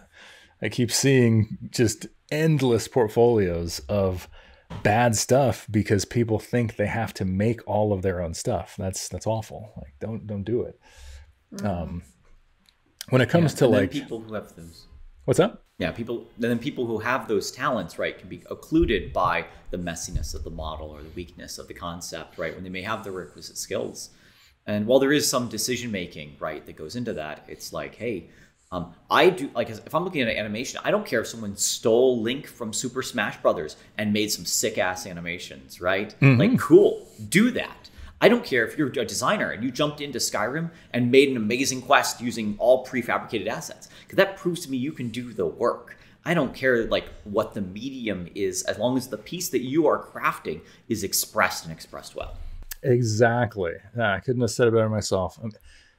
I 0.62 0.68
keep 0.68 0.92
seeing 0.92 1.58
just 1.70 2.06
endless 2.30 2.88
portfolios 2.88 3.80
of 3.88 4.28
bad 4.82 5.16
stuff 5.16 5.66
because 5.70 6.04
people 6.04 6.38
think 6.38 6.76
they 6.76 6.86
have 6.86 7.12
to 7.14 7.24
make 7.24 7.60
all 7.66 7.92
of 7.92 8.02
their 8.02 8.20
own 8.20 8.34
stuff. 8.34 8.76
That's 8.78 9.08
that's 9.08 9.26
awful. 9.26 9.72
Like 9.76 9.94
don't 10.00 10.26
don't 10.26 10.44
do 10.44 10.62
it. 10.62 10.80
Mm-hmm. 11.54 11.66
Um, 11.66 12.02
when 13.10 13.20
it 13.20 13.28
comes 13.28 13.52
yeah, 13.52 13.58
to 13.58 13.66
like 13.68 13.90
people 13.90 14.20
who 14.20 14.34
have 14.34 14.54
those 14.56 14.86
what's 15.24 15.40
up 15.40 15.64
yeah 15.78 15.90
people 15.90 16.26
and 16.36 16.44
then 16.44 16.58
people 16.58 16.86
who 16.86 16.98
have 16.98 17.28
those 17.28 17.52
talents 17.52 17.98
right 17.98 18.18
can 18.18 18.28
be 18.28 18.42
occluded 18.50 19.12
by 19.12 19.44
the 19.70 19.76
messiness 19.76 20.34
of 20.34 20.44
the 20.44 20.50
model 20.50 20.90
or 20.90 21.02
the 21.02 21.10
weakness 21.10 21.58
of 21.58 21.68
the 21.68 21.74
concept 21.74 22.38
right 22.38 22.54
when 22.54 22.64
they 22.64 22.70
may 22.70 22.82
have 22.82 23.04
the 23.04 23.10
requisite 23.10 23.56
skills 23.56 24.10
and 24.66 24.86
while 24.86 24.98
there 24.98 25.12
is 25.12 25.28
some 25.28 25.48
decision 25.48 25.90
making 25.90 26.36
right 26.40 26.64
that 26.66 26.76
goes 26.76 26.96
into 26.96 27.12
that 27.12 27.44
it's 27.48 27.72
like 27.72 27.94
hey 27.96 28.30
um, 28.72 28.94
I 29.10 29.30
do 29.30 29.50
like 29.54 29.68
if 29.68 29.94
I'm 29.94 30.04
looking 30.04 30.22
at 30.22 30.28
an 30.28 30.36
animation, 30.36 30.80
I 30.84 30.92
don't 30.92 31.04
care 31.04 31.20
if 31.20 31.26
someone 31.26 31.56
stole 31.56 32.22
Link 32.22 32.46
from 32.46 32.72
Super 32.72 33.02
Smash 33.02 33.36
Brothers 33.38 33.76
and 33.98 34.12
made 34.12 34.30
some 34.30 34.44
sick 34.44 34.78
ass 34.78 35.06
animations, 35.06 35.80
right? 35.80 36.14
Mm-hmm. 36.20 36.40
Like, 36.40 36.58
cool, 36.58 37.08
do 37.28 37.50
that. 37.50 37.90
I 38.20 38.28
don't 38.28 38.44
care 38.44 38.66
if 38.66 38.78
you're 38.78 38.88
a 38.88 39.04
designer 39.04 39.50
and 39.50 39.64
you 39.64 39.70
jumped 39.70 40.00
into 40.00 40.18
Skyrim 40.18 40.70
and 40.92 41.10
made 41.10 41.30
an 41.30 41.36
amazing 41.36 41.82
quest 41.82 42.20
using 42.20 42.54
all 42.58 42.86
prefabricated 42.86 43.48
assets, 43.48 43.88
because 44.02 44.16
that 44.18 44.36
proves 44.36 44.60
to 44.66 44.70
me 44.70 44.76
you 44.76 44.92
can 44.92 45.08
do 45.08 45.32
the 45.32 45.46
work. 45.46 45.96
I 46.24 46.34
don't 46.34 46.54
care 46.54 46.84
like 46.84 47.06
what 47.24 47.54
the 47.54 47.62
medium 47.62 48.28
is, 48.34 48.62
as 48.64 48.78
long 48.78 48.96
as 48.96 49.08
the 49.08 49.16
piece 49.16 49.48
that 49.48 49.62
you 49.62 49.86
are 49.86 50.04
crafting 50.04 50.60
is 50.88 51.02
expressed 51.02 51.64
and 51.64 51.72
expressed 51.72 52.14
well. 52.14 52.36
Exactly. 52.82 53.72
Yeah, 53.96 54.14
I 54.14 54.20
couldn't 54.20 54.42
have 54.42 54.50
said 54.50 54.68
it 54.68 54.74
better 54.74 54.90
myself. 54.90 55.38
I'm, 55.42 55.50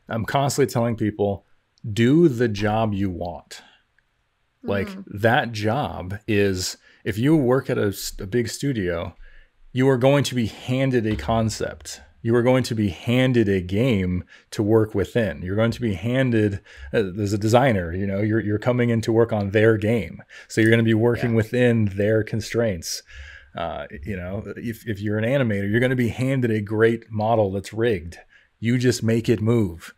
I'm 0.08 0.24
constantly 0.24 0.72
telling 0.72 0.96
people, 0.96 1.44
do 1.90 2.28
the 2.28 2.48
job 2.48 2.94
you 2.94 3.10
want. 3.10 3.62
Like 4.64 4.90
mm. 4.90 5.04
that 5.08 5.52
job 5.52 6.20
is 6.28 6.78
if 7.04 7.18
you 7.18 7.36
work 7.36 7.70
at 7.70 7.78
a, 7.78 7.96
a 8.20 8.28
big 8.28 8.48
studio, 8.48 9.16
you 9.72 9.90
are 9.90 9.98
going 9.98 10.24
to 10.26 10.36
be 10.36 10.46
handed 10.46 11.08
a 11.08 11.16
concept 11.16 12.02
you 12.22 12.36
are 12.36 12.44
going 12.44 12.64
to 12.64 12.76
be 12.76 12.90
handed 12.90 13.50
a 13.50 13.62
game 13.62 14.24
to 14.52 14.62
work 14.62 14.94
within. 14.94 15.42
You're 15.42 15.56
going 15.56 15.72
to 15.72 15.82
be 15.82 15.96
handed 15.96 16.62
uh, 16.94 17.14
as 17.20 17.34
a 17.34 17.38
designer, 17.38 17.94
you 17.94 18.06
know, 18.06 18.20
you're, 18.20 18.40
you're 18.40 18.60
coming 18.60 18.90
in 18.90 19.02
to 19.02 19.12
work 19.12 19.34
on 19.34 19.52
their 19.52 19.78
game. 19.78 20.22
So 20.48 20.62
you're 20.62 20.70
going 20.70 20.80
to 20.80 20.84
be 20.84 20.94
working 20.94 21.32
yeah. 21.32 21.38
within 21.38 21.86
their 21.86 22.24
constraints. 22.24 23.04
Uh, 23.56 23.88
you 24.04 24.16
know, 24.16 24.44
if, 24.56 24.88
if 24.88 25.02
you're 25.02 25.18
an 25.18 25.26
animator, 25.26 25.70
you're 25.70 25.80
going 25.80 25.90
to 25.90 25.96
be 25.96 26.10
handed 26.10 26.52
a 26.52 26.62
great 26.62 27.12
model 27.12 27.52
that's 27.52 27.74
rigged. 27.74 28.20
You 28.60 28.78
just 28.78 29.04
make 29.04 29.28
it 29.28 29.42
move. 29.42 29.94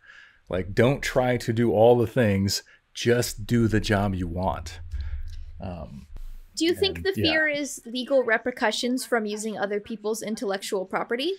Like, 0.48 0.74
don't 0.74 1.02
try 1.02 1.36
to 1.38 1.52
do 1.52 1.72
all 1.72 1.96
the 1.96 2.06
things, 2.06 2.62
just 2.92 3.46
do 3.46 3.66
the 3.66 3.80
job 3.80 4.14
you 4.14 4.28
want. 4.28 4.80
Um, 5.60 6.06
do 6.56 6.64
you 6.64 6.74
think 6.74 7.02
the 7.02 7.12
fear 7.12 7.48
yeah. 7.48 7.60
is 7.60 7.80
legal 7.84 8.22
repercussions 8.22 9.04
from 9.04 9.26
using 9.26 9.58
other 9.58 9.80
people's 9.80 10.22
intellectual 10.22 10.84
property? 10.84 11.32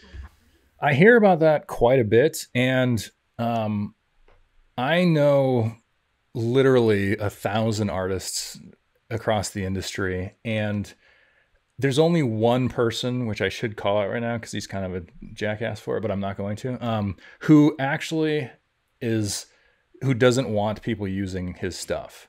I 0.81 0.93
hear 0.93 1.15
about 1.15 1.39
that 1.39 1.67
quite 1.67 1.99
a 1.99 2.03
bit, 2.03 2.47
and 2.53 3.09
um, 3.39 3.95
I 4.77 5.05
know 5.05 5.73
literally 6.33 7.15
a 7.17 7.29
thousand 7.29 7.89
artists 7.89 8.59
across 9.09 9.51
the 9.51 9.63
industry, 9.63 10.33
and 10.43 10.93
there's 11.79 11.99
only 11.99 12.23
one 12.23 12.67
person, 12.67 13.25
which 13.25 13.41
I 13.41 13.47
should 13.47 13.77
call 13.77 13.97
out 13.97 14.09
right 14.09 14.21
now 14.21 14.37
because 14.37 14.51
he's 14.51 14.67
kind 14.67 14.85
of 14.85 14.95
a 14.95 15.05
jackass 15.33 15.79
for 15.79 15.97
it, 15.97 16.01
but 16.01 16.11
I'm 16.11 16.19
not 16.19 16.35
going 16.35 16.57
to, 16.57 16.85
um, 16.85 17.15
who 17.39 17.75
actually 17.79 18.49
is 19.05 19.45
who 20.01 20.13
doesn't 20.13 20.49
want 20.49 20.81
people 20.81 21.07
using 21.07 21.53
his 21.53 21.77
stuff. 21.77 22.27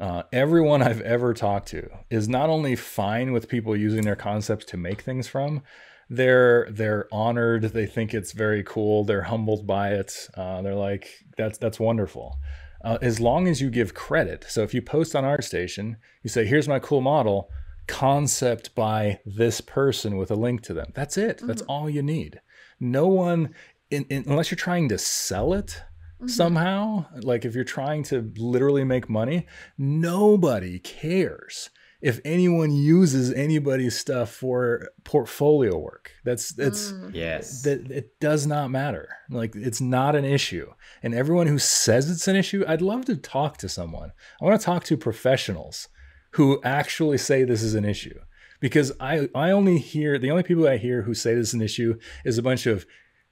Uh, 0.00 0.22
everyone 0.32 0.82
I've 0.82 1.00
ever 1.02 1.34
talked 1.34 1.68
to 1.68 1.88
is 2.10 2.28
not 2.28 2.48
only 2.48 2.74
fine 2.76 3.32
with 3.32 3.48
people 3.48 3.76
using 3.76 4.02
their 4.02 4.16
concepts 4.16 4.64
to 4.66 4.76
make 4.76 5.02
things 5.02 5.28
from, 5.28 5.62
they're 6.08 6.66
they're 6.70 7.06
honored. 7.12 7.64
They 7.64 7.86
think 7.86 8.12
it's 8.12 8.32
very 8.32 8.62
cool. 8.64 9.04
They're 9.04 9.22
humbled 9.22 9.66
by 9.66 9.90
it. 9.90 10.28
Uh, 10.34 10.62
they're 10.62 10.74
like, 10.74 11.08
that's 11.36 11.58
that's 11.58 11.78
wonderful. 11.80 12.38
Uh, 12.84 12.98
as 13.00 13.20
long 13.20 13.46
as 13.46 13.60
you 13.60 13.70
give 13.70 13.94
credit. 13.94 14.44
So 14.48 14.62
if 14.62 14.74
you 14.74 14.82
post 14.82 15.14
on 15.14 15.24
ArtStation, 15.24 15.96
you 16.22 16.30
say, 16.30 16.44
"Here's 16.44 16.68
my 16.68 16.80
cool 16.80 17.00
model, 17.00 17.48
concept 17.86 18.74
by 18.74 19.20
this 19.24 19.60
person 19.60 20.16
with 20.16 20.30
a 20.30 20.34
link 20.34 20.62
to 20.62 20.74
them." 20.74 20.90
That's 20.94 21.16
it. 21.16 21.38
Mm-hmm. 21.38 21.46
That's 21.46 21.62
all 21.62 21.88
you 21.88 22.02
need. 22.02 22.40
No 22.80 23.06
one, 23.06 23.54
in, 23.90 24.04
in, 24.10 24.24
unless 24.26 24.50
you're 24.50 24.56
trying 24.56 24.88
to 24.88 24.98
sell 24.98 25.54
it, 25.54 25.82
Mm-hmm. 26.22 26.28
somehow 26.28 27.06
like 27.22 27.44
if 27.44 27.56
you're 27.56 27.64
trying 27.64 28.04
to 28.04 28.32
literally 28.36 28.84
make 28.84 29.10
money 29.10 29.44
nobody 29.76 30.78
cares 30.78 31.68
if 32.02 32.20
anyone 32.24 32.72
uses 32.72 33.32
anybody's 33.32 33.96
stuff 33.96 34.30
for 34.30 34.88
portfolio 35.04 35.78
work. 35.78 36.10
That's 36.24 36.50
that's 36.50 36.92
mm. 36.92 37.14
yes. 37.14 37.62
That 37.62 37.90
it 37.90 38.18
does 38.20 38.44
not 38.46 38.70
matter. 38.70 39.08
Like 39.30 39.54
it's 39.54 39.80
not 39.80 40.16
an 40.16 40.24
issue. 40.24 40.72
And 41.02 41.14
everyone 41.14 41.46
who 41.46 41.60
says 41.60 42.10
it's 42.10 42.26
an 42.26 42.34
issue, 42.36 42.64
I'd 42.66 42.82
love 42.82 43.04
to 43.04 43.16
talk 43.16 43.56
to 43.58 43.68
someone. 43.68 44.10
I 44.40 44.44
want 44.44 44.60
to 44.60 44.64
talk 44.64 44.82
to 44.84 44.96
professionals 44.96 45.88
who 46.32 46.60
actually 46.64 47.18
say 47.18 47.44
this 47.44 47.62
is 47.62 47.74
an 47.74 47.84
issue. 47.84 48.18
Because 48.58 48.92
I 48.98 49.28
I 49.34 49.52
only 49.52 49.78
hear 49.78 50.18
the 50.18 50.30
only 50.30 50.42
people 50.42 50.66
I 50.66 50.78
hear 50.78 51.02
who 51.02 51.14
say 51.14 51.34
this 51.34 51.48
is 51.48 51.54
an 51.54 51.62
issue 51.62 51.98
is 52.24 52.36
a 52.36 52.42
bunch 52.42 52.66
of 52.66 52.84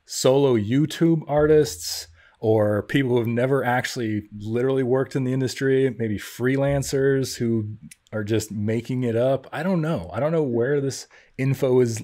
solo 0.07 0.57
YouTube 0.57 1.23
artists 1.27 2.07
or 2.41 2.83
people 2.83 3.11
who 3.11 3.19
have 3.19 3.27
never 3.27 3.63
actually 3.63 4.23
literally 4.39 4.83
worked 4.83 5.15
in 5.15 5.25
the 5.25 5.33
industry, 5.33 5.95
maybe 5.99 6.19
freelancers 6.19 7.37
who 7.37 7.77
are 8.13 8.25
just 8.25 8.51
making 8.51 9.05
it 9.05 9.15
up. 9.15 9.47
I 9.53 9.63
don't 9.63 9.83
know. 9.83 10.11
I 10.13 10.21
don't 10.21 10.33
know 10.33 10.43
where 10.43 10.81
this 10.81 11.07
info 11.37 11.81
is 11.81 12.03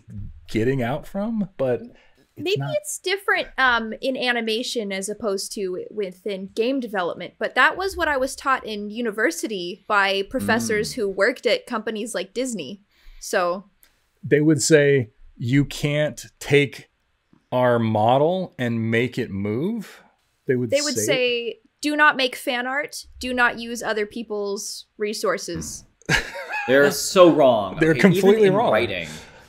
getting 0.49 0.83
out 0.83 1.07
from, 1.07 1.49
but 1.57 1.81
it's 1.81 2.45
maybe 2.45 2.59
not... 2.59 2.77
it's 2.77 2.99
different 2.99 3.49
um, 3.57 3.95
in 4.03 4.15
animation 4.15 4.93
as 4.93 5.09
opposed 5.09 5.53
to 5.53 5.85
within 5.91 6.51
game 6.55 6.81
development. 6.81 7.35
But 7.39 7.55
that 7.55 7.79
was 7.79 7.97
what 7.97 8.09
I 8.09 8.19
was 8.19 8.37
taught 8.37 8.65
in 8.67 8.91
university 8.91 9.87
by 9.89 10.23
professors 10.29 10.93
mm. 10.93 10.97
who 10.97 11.09
worked 11.09 11.47
at 11.47 11.67
companies 11.67 12.15
like 12.15 12.35
Disney. 12.35 12.83
So 13.21 13.65
they 14.23 14.43
would 14.43 14.61
say 14.61 15.11
you 15.39 15.65
can't 15.65 16.27
take 16.39 16.91
our 17.51 17.79
model 17.79 18.55
and 18.59 18.91
make 18.91 19.17
it 19.17 19.31
move. 19.31 20.03
They 20.47 20.57
would. 20.57 20.71
They 20.71 20.81
would 20.81 20.95
say, 20.95 21.05
say 21.05 21.61
do 21.81 21.97
not 21.97 22.17
make 22.17 22.37
fan 22.37 22.67
art. 22.67 23.07
Do 23.21 23.35
not 23.35 23.59
use 23.59 23.83
other 23.83 24.07
people's 24.07 24.87
resources. 24.99 25.85
They're 26.67 26.91
so 26.91 27.31
wrong. 27.31 27.77
They're 27.79 27.91
okay, 27.91 28.01
completely 28.01 28.51
wrong. 28.51 28.73
Writing, 28.73 29.09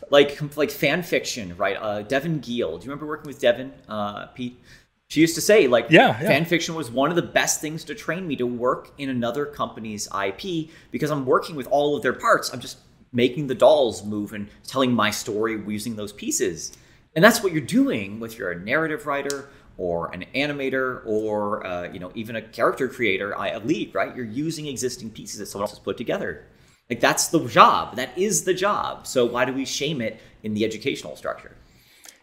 like 0.09 0.39
like 0.55 0.69
fan 0.69 1.03
fiction, 1.03 1.55
right? 1.57 1.77
Uh, 1.79 2.01
Devin 2.03 2.39
Gill. 2.39 2.77
Do 2.77 2.85
you 2.85 2.91
remember 2.91 3.07
working 3.07 3.27
with 3.27 3.39
Devin, 3.39 3.73
uh, 3.87 4.27
Peet? 4.27 4.59
She 5.07 5.21
used 5.21 5.35
to 5.35 5.41
say 5.41 5.67
like 5.67 5.87
yeah, 5.89 6.19
yeah, 6.21 6.27
fan 6.27 6.45
fiction 6.45 6.75
was 6.75 6.91
one 6.91 7.09
of 7.09 7.15
the 7.15 7.21
best 7.21 7.61
things 7.61 7.83
to 7.85 7.95
train 7.95 8.27
me 8.27 8.35
to 8.35 8.45
work 8.45 8.91
in 8.97 9.09
another 9.09 9.45
company's 9.45 10.07
IP 10.07 10.69
because 10.91 11.09
I'm 11.09 11.25
working 11.25 11.55
with 11.55 11.67
all 11.67 11.95
of 11.95 12.03
their 12.03 12.13
parts. 12.13 12.53
I'm 12.53 12.59
just 12.59 12.77
making 13.13 13.47
the 13.47 13.55
dolls 13.55 14.05
move 14.05 14.33
and 14.33 14.47
telling 14.65 14.91
my 14.91 15.09
story 15.09 15.59
using 15.67 15.95
those 15.95 16.11
pieces. 16.11 16.73
And 17.15 17.23
that's 17.23 17.41
what 17.41 17.51
you're 17.51 17.61
doing 17.61 18.19
with 18.19 18.37
your 18.37 18.53
narrative 18.53 19.07
writer 19.07 19.49
or 19.77 20.13
an 20.13 20.25
animator 20.35 21.01
or 21.05 21.65
uh, 21.65 21.91
you 21.91 21.99
know 21.99 22.11
even 22.15 22.35
a 22.35 22.41
character 22.41 22.87
creator, 22.87 23.33
a 23.33 23.59
lead, 23.59 23.93
right? 23.93 24.15
You're 24.15 24.25
using 24.25 24.67
existing 24.67 25.11
pieces 25.11 25.39
that 25.39 25.45
someone 25.47 25.63
else 25.63 25.71
has 25.71 25.79
put 25.79 25.97
together. 25.97 26.45
Like 26.89 26.99
that's 26.99 27.27
the 27.27 27.45
job. 27.45 27.95
That 27.95 28.17
is 28.17 28.43
the 28.43 28.53
job. 28.53 29.07
So 29.07 29.25
why 29.25 29.45
do 29.45 29.53
we 29.53 29.65
shame 29.65 30.01
it 30.01 30.19
in 30.43 30.53
the 30.53 30.63
educational 30.63 31.15
structure? 31.15 31.55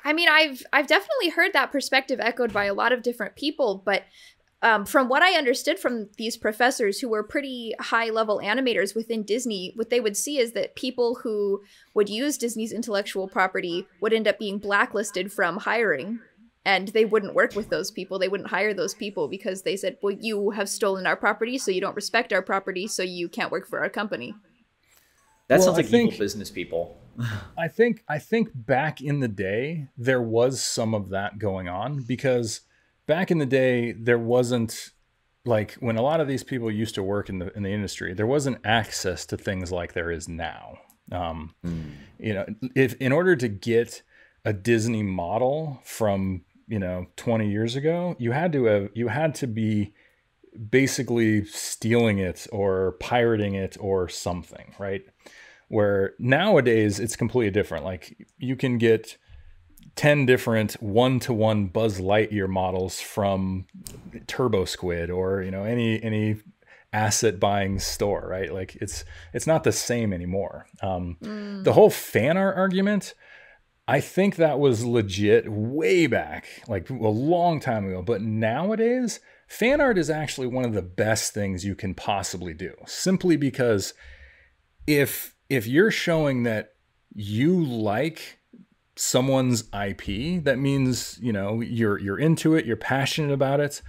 I 0.05 0.13
mean, 0.13 0.29
I've 0.29 0.63
I've 0.73 0.87
definitely 0.87 1.31
heard 1.31 1.53
that 1.53 1.73
perspective 1.73 2.21
echoed 2.21 2.53
by 2.53 2.65
a 2.67 2.75
lot 2.75 2.93
of 2.93 3.03
different 3.03 3.37
people, 3.37 3.83
but 3.85 4.05
um, 4.65 4.87
from 4.87 5.11
what 5.11 5.23
I 5.23 5.37
understood 5.37 5.79
from 5.79 6.09
these 6.17 6.39
professors 6.39 6.99
who 6.99 7.11
were 7.11 7.23
pretty 7.23 7.75
high 7.79 8.09
level 8.09 8.41
animators 8.43 8.97
within 8.97 9.23
Disney, 9.23 9.73
what 9.77 9.91
they 9.91 10.01
would 10.01 10.17
see 10.17 10.39
is 10.39 10.53
that 10.53 10.75
people 10.75 11.17
who 11.17 11.63
would 11.93 12.09
use 12.09 12.39
Disney's 12.39 12.73
intellectual 12.73 13.29
property 13.29 13.87
would 14.01 14.15
end 14.15 14.27
up 14.27 14.39
being 14.39 14.57
blacklisted 14.57 15.31
from 15.31 15.59
hiring 15.59 16.21
and 16.65 16.89
they 16.89 17.05
wouldn't 17.05 17.35
work 17.35 17.55
with 17.55 17.69
those 17.69 17.91
people. 17.91 18.19
They 18.19 18.29
wouldn't 18.29 18.51
hire 18.51 18.73
those 18.73 18.95
people 18.95 19.29
because 19.29 19.63
they 19.63 19.77
said, 19.77 19.99
"Well, 20.03 20.17
you 20.19 20.51
have 20.51 20.69
stolen 20.69 21.07
our 21.07 21.17
property, 21.17 21.59
so 21.59 21.71
you 21.71 21.81
don't 21.81 21.97
respect 21.97 22.33
our 22.33 22.43
property, 22.43 22.87
so 22.87 23.03
you 23.03 23.29
can't 23.29 23.53
work 23.53 23.67
for 23.67 23.81
our 23.81 23.91
company." 23.91 24.35
That 25.49 25.59
well, 25.59 25.67
sounds 25.67 25.77
like 25.77 25.87
think, 25.87 26.13
evil 26.13 26.25
business 26.25 26.51
people. 26.51 26.97
I 27.59 27.69
think 27.69 28.03
I 28.09 28.19
think 28.19 28.51
back 28.55 29.01
in 29.01 29.21
the 29.21 29.29
day 29.29 29.89
there 29.97 30.23
was 30.23 30.63
some 30.63 30.95
of 30.95 31.11
that 31.11 31.39
going 31.39 31.69
on 31.69 32.03
because 32.03 32.63
back 33.07 33.31
in 33.31 33.39
the 33.39 33.47
day 33.47 33.93
there 33.93 34.19
wasn't 34.19 34.91
like 35.45 35.75
when 35.75 35.97
a 35.97 36.03
lot 36.03 36.21
of 36.21 36.29
these 36.29 36.43
people 36.43 36.71
used 36.71 36.95
to 36.95 37.03
work 37.03 37.29
in 37.29 37.39
the 37.39 37.55
in 37.55 37.63
the 37.63 37.71
industry 37.71 38.15
there 38.15 38.27
wasn't 38.27 38.59
access 38.65 39.27
to 39.27 39.37
things 39.37 39.71
like 39.71 39.93
there 39.93 40.11
is 40.11 40.29
now. 40.29 40.79
Um, 41.13 41.55
mm. 41.65 41.93
You 42.19 42.35
know, 42.35 42.47
if 42.75 42.95
in 42.95 43.13
order 43.13 43.37
to 43.37 43.49
get 43.49 44.03
a 44.45 44.53
Disney 44.53 45.03
model 45.03 45.81
from 45.85 46.43
you 46.67 46.79
know 46.79 47.07
20 47.17 47.51
years 47.51 47.77
ago 47.77 48.17
you 48.19 48.33
had 48.33 48.53
to 48.53 48.65
have 48.65 48.89
you 48.95 49.09
had 49.09 49.35
to 49.35 49.47
be 49.47 49.93
basically 50.71 51.45
stealing 51.45 52.19
it 52.19 52.47
or 52.53 52.93
pirating 53.01 53.55
it 53.55 53.77
or 53.81 54.09
something 54.09 54.75
right? 54.79 55.03
Where 55.69 56.15
nowadays 56.19 57.01
it's 57.01 57.17
completely 57.17 57.51
different. 57.51 57.85
Like 57.85 58.27
you 58.39 58.57
can 58.57 58.79
get 58.79 59.17
10 59.97 60.27
different 60.27 60.75
one-to-one 60.83 61.67
buzz 61.67 62.01
lightyear 62.01 62.49
models 62.49 63.01
from 63.01 63.67
TurboSquid 64.27 65.15
or 65.15 65.43
you 65.43 65.51
know 65.51 65.65
any 65.65 66.03
any 66.03 66.37
asset 66.93 67.41
buying 67.41 67.79
store 67.79 68.27
right? 68.29 68.53
Like 68.53 68.77
it's 68.77 69.05
it's 69.33 69.47
not 69.47 69.65
the 69.65 69.73
same 69.73 70.13
anymore. 70.13 70.67
Um, 70.83 71.17
mm. 71.23 71.65
the 71.65 71.73
whole 71.73 71.91
fan 71.91 72.37
art 72.37 72.57
argument 72.57 73.15
I 73.87 74.01
think 74.01 74.37
that 74.37 74.59
was 74.59 74.85
legit 74.85 75.51
way 75.51 76.07
back, 76.07 76.47
like 76.69 76.89
a 76.89 76.95
long 76.95 77.61
time 77.61 77.87
ago. 77.87 78.01
But 78.03 78.23
nowadays, 78.23 79.21
fan 79.47 79.81
art 79.81 79.99
is 79.99 80.09
actually 80.09 80.47
one 80.47 80.65
of 80.65 80.73
the 80.73 80.83
best 80.83 81.35
things 81.35 81.65
you 81.65 81.75
can 81.75 81.95
possibly 81.95 82.55
do. 82.55 82.75
Simply 82.87 83.37
because 83.37 83.93
if 84.87 85.35
if 85.51 85.67
you're 85.67 85.91
showing 85.91 86.45
that 86.45 86.73
you 87.15 87.63
like 87.63 88.39
someone's 88.97 89.65
IP, 89.75 90.43
that 90.45 90.59
means, 90.59 91.19
you 91.21 91.33
know, 91.33 91.61
you're 91.61 91.99
you're 91.99 92.19
into 92.19 92.55
it, 92.55 92.65
you're 92.65 92.77
passionate 92.77 93.33
about 93.33 93.61
it, 93.61 93.83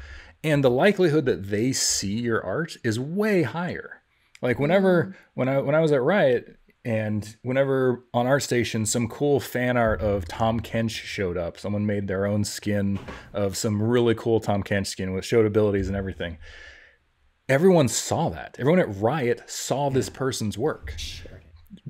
and 0.43 0.63
the 0.63 0.69
likelihood 0.69 1.25
that 1.25 1.49
they 1.49 1.71
see 1.71 2.19
your 2.19 2.43
art 2.43 2.75
is 2.83 2.99
way 2.99 3.43
higher. 3.43 4.01
Like 4.41 4.59
whenever 4.59 5.05
mm. 5.05 5.15
when 5.35 5.47
I 5.47 5.59
when 5.59 5.75
I 5.75 5.79
was 5.79 5.91
at 5.91 6.01
Riot, 6.01 6.57
and 6.85 7.35
whenever 7.41 8.05
on 8.13 8.27
ArtStation, 8.27 8.85
some 8.85 9.07
cool 9.07 9.39
fan 9.39 9.75
art 9.75 10.01
of 10.01 10.27
Tahm 10.27 10.59
Kench 10.59 10.91
showed 10.91 11.35
up, 11.35 11.57
someone 11.57 11.87
made 11.87 12.07
their 12.07 12.27
own 12.27 12.43
skin 12.43 12.99
of 13.33 13.57
some 13.57 13.81
really 13.81 14.13
cool 14.13 14.39
Tahm 14.39 14.61
Kench 14.61 14.85
skin 14.85 15.11
with 15.11 15.25
showed 15.25 15.47
abilities 15.47 15.87
and 15.87 15.97
everything. 15.97 16.37
Everyone 17.49 17.87
saw 17.87 18.29
that. 18.29 18.55
Everyone 18.59 18.79
at 18.79 18.95
Riot 19.01 19.49
saw 19.49 19.89
this 19.89 20.09
person's 20.09 20.59
work. 20.59 20.93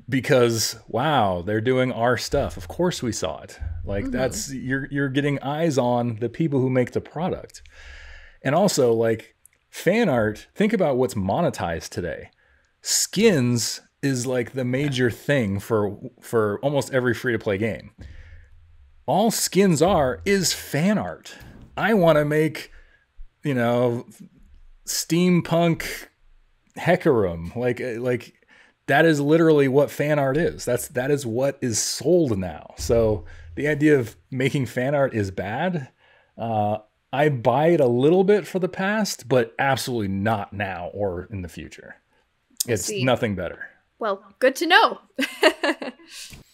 Because 0.08 0.78
wow, 0.88 1.42
they're 1.42 1.60
doing 1.60 1.92
our 1.92 2.16
stuff. 2.16 2.56
Of 2.56 2.66
course 2.66 3.02
we 3.02 3.12
saw 3.12 3.42
it. 3.42 3.58
Like 3.84 4.04
mm-hmm. 4.04 4.12
that's 4.12 4.52
you're 4.52 4.88
you're 4.90 5.08
getting 5.08 5.42
eyes 5.42 5.76
on 5.76 6.16
the 6.20 6.28
people 6.28 6.60
who 6.60 6.70
make 6.70 6.92
the 6.92 7.00
product. 7.00 7.62
And 8.42 8.54
also 8.54 8.92
like 8.92 9.34
fan 9.68 10.08
art, 10.08 10.46
think 10.54 10.72
about 10.72 10.96
what's 10.96 11.14
monetized 11.14 11.90
today. 11.90 12.30
Skins 12.82 13.80
is 14.06 14.26
like 14.26 14.52
the 14.52 14.64
major 14.64 15.10
thing 15.10 15.60
for 15.60 15.98
for 16.20 16.58
almost 16.60 16.92
every 16.92 17.12
free 17.12 17.32
to 17.32 17.38
play 17.38 17.58
game. 17.58 17.90
All 19.06 19.30
skins 19.30 19.82
are 19.82 20.20
is 20.24 20.52
fan 20.52 20.98
art. 20.98 21.36
I 21.76 21.94
want 21.94 22.16
to 22.16 22.24
make, 22.24 22.72
you 23.44 23.54
know, 23.54 24.06
steampunk 24.86 26.08
Hecarim. 26.78 27.54
Like 27.54 27.80
like 27.80 28.34
that 28.86 29.04
is 29.04 29.20
literally 29.20 29.68
what 29.68 29.90
fan 29.90 30.18
art 30.18 30.36
is. 30.36 30.64
That's 30.64 30.88
that 30.88 31.10
is 31.10 31.26
what 31.26 31.58
is 31.60 31.78
sold 31.78 32.38
now. 32.38 32.74
So 32.78 33.24
the 33.56 33.68
idea 33.68 33.98
of 33.98 34.16
making 34.30 34.66
fan 34.66 34.94
art 34.94 35.14
is 35.14 35.30
bad. 35.30 35.88
Uh, 36.38 36.78
I 37.12 37.28
buy 37.28 37.68
it 37.68 37.80
a 37.80 37.86
little 37.86 38.24
bit 38.24 38.46
for 38.46 38.58
the 38.58 38.68
past, 38.68 39.28
but 39.28 39.54
absolutely 39.58 40.08
not 40.08 40.52
now 40.52 40.90
or 40.92 41.28
in 41.30 41.42
the 41.42 41.48
future. 41.48 41.96
It's 42.66 42.90
nothing 42.90 43.34
better. 43.34 43.68
Well, 43.98 44.22
good 44.38 44.56
to 44.56 44.66
know. 44.66 45.00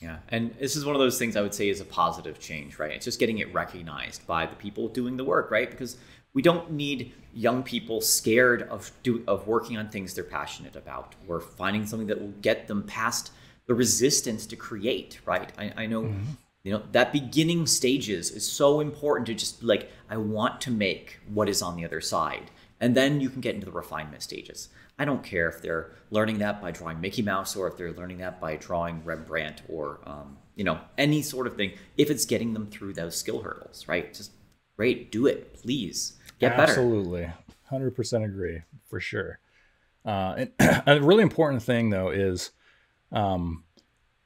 yeah, 0.00 0.18
and 0.28 0.54
this 0.60 0.76
is 0.76 0.84
one 0.84 0.94
of 0.94 1.00
those 1.00 1.18
things 1.18 1.36
I 1.36 1.42
would 1.42 1.54
say 1.54 1.68
is 1.68 1.80
a 1.80 1.84
positive 1.84 2.38
change, 2.38 2.78
right? 2.78 2.92
It's 2.92 3.04
just 3.04 3.18
getting 3.18 3.38
it 3.38 3.52
recognized 3.52 4.26
by 4.26 4.46
the 4.46 4.54
people 4.54 4.88
doing 4.88 5.16
the 5.16 5.24
work, 5.24 5.50
right? 5.50 5.70
Because 5.70 5.96
we 6.34 6.42
don't 6.42 6.70
need 6.70 7.12
young 7.34 7.62
people 7.62 8.00
scared 8.00 8.62
of 8.62 8.90
do, 9.02 9.24
of 9.26 9.46
working 9.46 9.76
on 9.76 9.88
things 9.88 10.14
they're 10.14 10.24
passionate 10.24 10.76
about 10.76 11.14
or 11.28 11.40
finding 11.40 11.86
something 11.86 12.06
that 12.06 12.20
will 12.20 12.34
get 12.42 12.68
them 12.68 12.84
past 12.84 13.32
the 13.66 13.74
resistance 13.74 14.46
to 14.46 14.56
create, 14.56 15.20
right? 15.24 15.52
I, 15.58 15.72
I 15.76 15.86
know. 15.86 16.02
Mm-hmm. 16.02 16.32
You 16.64 16.74
know 16.74 16.82
that 16.92 17.12
beginning 17.12 17.66
stages 17.66 18.30
is 18.30 18.48
so 18.48 18.78
important 18.78 19.26
to 19.26 19.34
just 19.34 19.64
like 19.64 19.90
I 20.08 20.16
want 20.16 20.60
to 20.60 20.70
make 20.70 21.18
what 21.26 21.48
is 21.48 21.60
on 21.60 21.74
the 21.74 21.84
other 21.84 22.00
side, 22.00 22.52
and 22.82 22.96
then 22.96 23.20
you 23.20 23.30
can 23.30 23.40
get 23.40 23.54
into 23.54 23.64
the 23.64 23.72
refinement 23.72 24.22
stages. 24.22 24.68
I 24.98 25.04
don't 25.04 25.22
care 25.22 25.48
if 25.48 25.62
they're 25.62 25.92
learning 26.10 26.38
that 26.40 26.60
by 26.60 26.72
drawing 26.72 27.00
Mickey 27.00 27.22
Mouse 27.22 27.54
or 27.54 27.68
if 27.68 27.76
they're 27.76 27.92
learning 27.92 28.18
that 28.18 28.40
by 28.40 28.56
drawing 28.56 29.02
Rembrandt 29.04 29.62
or 29.68 30.00
um, 30.04 30.36
you 30.56 30.64
know 30.64 30.78
any 30.98 31.22
sort 31.22 31.46
of 31.46 31.56
thing. 31.56 31.72
If 31.96 32.10
it's 32.10 32.26
getting 32.26 32.52
them 32.52 32.66
through 32.66 32.94
those 32.94 33.16
skill 33.16 33.40
hurdles, 33.40 33.86
right? 33.86 34.12
Just 34.12 34.32
great, 34.76 35.12
do 35.12 35.26
it, 35.26 35.54
please 35.54 36.18
get 36.40 36.56
better. 36.56 36.72
Absolutely, 36.72 37.30
hundred 37.62 37.94
percent 37.94 38.24
agree 38.24 38.62
for 38.90 39.00
sure. 39.00 39.38
Uh, 40.04 40.46
and 40.58 40.82
a 40.86 41.00
really 41.00 41.22
important 41.22 41.62
thing 41.62 41.90
though 41.90 42.10
is, 42.10 42.50
um, 43.12 43.62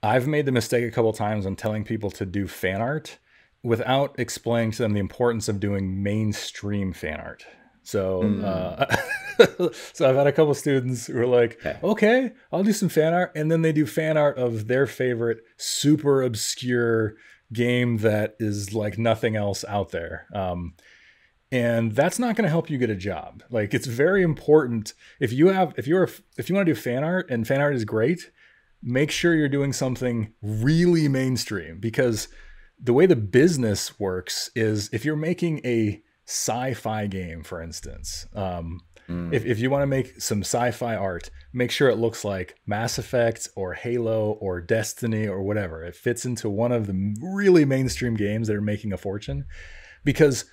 I've 0.03 0.27
made 0.27 0.47
the 0.47 0.53
mistake 0.53 0.85
a 0.85 0.91
couple 0.91 1.13
times 1.13 1.45
on 1.45 1.57
telling 1.57 1.85
people 1.85 2.11
to 2.13 2.25
do 2.25 2.49
fan 2.49 2.81
art 2.81 3.19
without 3.63 4.19
explaining 4.19 4.71
to 4.71 4.79
them 4.79 4.95
the 4.95 5.01
importance 5.01 5.47
of 5.47 5.61
doing 5.61 6.03
mainstream 6.03 6.95
fan 6.95 7.21
art. 7.21 7.45
So, 7.87 8.23
mm. 8.25 8.45
uh, 8.45 9.69
so 9.93 10.09
I've 10.09 10.17
had 10.17 10.27
a 10.27 10.33
couple 10.33 10.53
students 10.55 11.07
who 11.07 11.19
are 11.19 11.27
like, 11.27 11.59
okay. 11.65 11.79
okay, 11.85 12.33
I'll 12.51 12.65
do 12.65 12.73
some 12.73 12.89
fan 12.89 13.15
art, 13.15 13.31
and 13.37 13.51
then 13.51 13.63
they 13.63 13.73
do 13.73 13.87
fan 13.87 14.17
art 14.17 14.39
of 14.39 14.67
their 14.67 14.89
favorite 14.89 15.39
super 15.57 16.21
obscure 16.21 17.15
game 17.53 17.99
that 17.99 18.35
is 18.41 18.75
like 18.75 18.99
nothing 18.99 19.37
else 19.37 19.65
out 19.69 19.91
there. 19.91 20.27
Um, 20.35 20.75
and 21.53 21.93
that's 21.93 22.19
not 22.19 22.35
going 22.35 22.43
to 22.43 22.51
help 22.51 22.69
you 22.69 22.77
get 22.77 22.91
a 22.91 22.97
job 22.97 23.41
like 23.51 23.73
it's 23.73 23.87
very 23.87 24.25
important 24.25 24.95
if 25.21 25.33
you 25.33 25.47
have 25.47 25.73
if 25.77 25.87
you're 25.87 26.09
if 26.37 26.49
you 26.49 26.57
want 26.57 26.67
to 26.67 26.75
do 26.75 26.79
fan 26.79 27.05
art 27.05 27.31
and 27.31 27.47
fan 27.47 27.61
art 27.61 27.77
is 27.77 27.85
great 27.85 28.33
make 28.83 29.13
sure 29.13 29.33
you're 29.33 29.49
doing 29.49 29.73
something 29.73 30.33
really 30.43 31.07
mainstream 31.07 31.79
because 31.79 32.27
the 32.83 32.93
way 32.93 33.07
the 33.07 33.15
business 33.15 33.99
works 34.01 34.51
is 34.57 34.91
if 34.93 35.05
you're 35.05 35.15
making 35.15 35.61
a 35.65 36.03
sci-fi 36.27 37.07
game 37.07 37.43
for 37.43 37.63
instance. 37.63 38.27
Um, 38.35 38.81
mm. 39.09 39.33
if, 39.33 39.45
if 39.45 39.59
you 39.59 39.71
want 39.71 39.83
to 39.83 39.87
make 39.87 40.21
some 40.21 40.41
sci-fi 40.41 40.95
art 40.95 41.31
make 41.53 41.71
sure 41.71 41.89
it 41.89 41.97
looks 41.97 42.25
like 42.25 42.57
mass 42.67 42.99
effect 42.99 43.49
or 43.57 43.75
halo 43.75 44.33
or 44.33 44.61
destiny 44.61 45.27
or 45.27 45.43
whatever. 45.43 45.83
It 45.85 45.97
fits 45.97 46.27
into 46.27 46.51
one 46.51 46.73
of 46.73 46.87
the 46.87 47.17
really 47.23 47.65
mainstream 47.65 48.15
games 48.15 48.49
that 48.49 48.57
are 48.57 48.61
making 48.61 48.93
a 48.93 48.99
fortune 48.99 49.47
because 50.05 50.45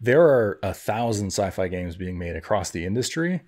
there 0.00 0.22
are 0.22 0.58
a 0.62 0.74
thousand 0.74 1.28
sci-fi 1.28 1.68
games 1.68 1.96
being 1.96 2.18
made 2.18 2.36
across 2.36 2.70
the 2.70 2.84
industry 2.84 3.42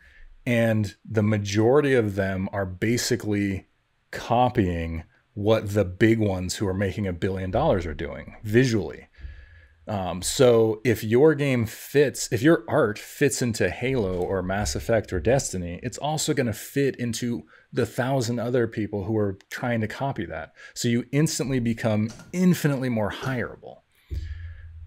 and 0.46 0.96
the 1.04 1.22
majority 1.22 1.94
of 1.94 2.14
them 2.14 2.48
are 2.52 2.64
basically 2.64 3.68
copying 4.10 5.04
what 5.34 5.74
the 5.74 5.84
big 5.84 6.18
ones 6.18 6.56
who 6.56 6.66
are 6.66 6.74
making 6.74 7.06
a 7.06 7.12
billion 7.12 7.50
dollars 7.50 7.86
are 7.86 7.94
doing 7.94 8.34
visually 8.42 9.07
um, 9.88 10.22
so 10.22 10.80
if 10.84 11.02
your 11.02 11.34
game 11.34 11.66
fits 11.66 12.28
if 12.32 12.42
your 12.42 12.64
art 12.68 12.98
fits 12.98 13.42
into 13.42 13.70
halo 13.70 14.20
or 14.20 14.42
mass 14.42 14.74
effect 14.74 15.12
or 15.12 15.20
destiny 15.20 15.80
it's 15.82 15.98
also 15.98 16.34
going 16.34 16.46
to 16.46 16.52
fit 16.52 16.96
into 16.96 17.42
the 17.72 17.86
thousand 17.86 18.38
other 18.38 18.66
people 18.66 19.04
who 19.04 19.16
are 19.16 19.38
trying 19.50 19.80
to 19.80 19.88
copy 19.88 20.24
that 20.24 20.52
so 20.74 20.88
you 20.88 21.04
instantly 21.12 21.58
become 21.58 22.10
infinitely 22.32 22.88
more 22.88 23.10
hireable 23.10 23.78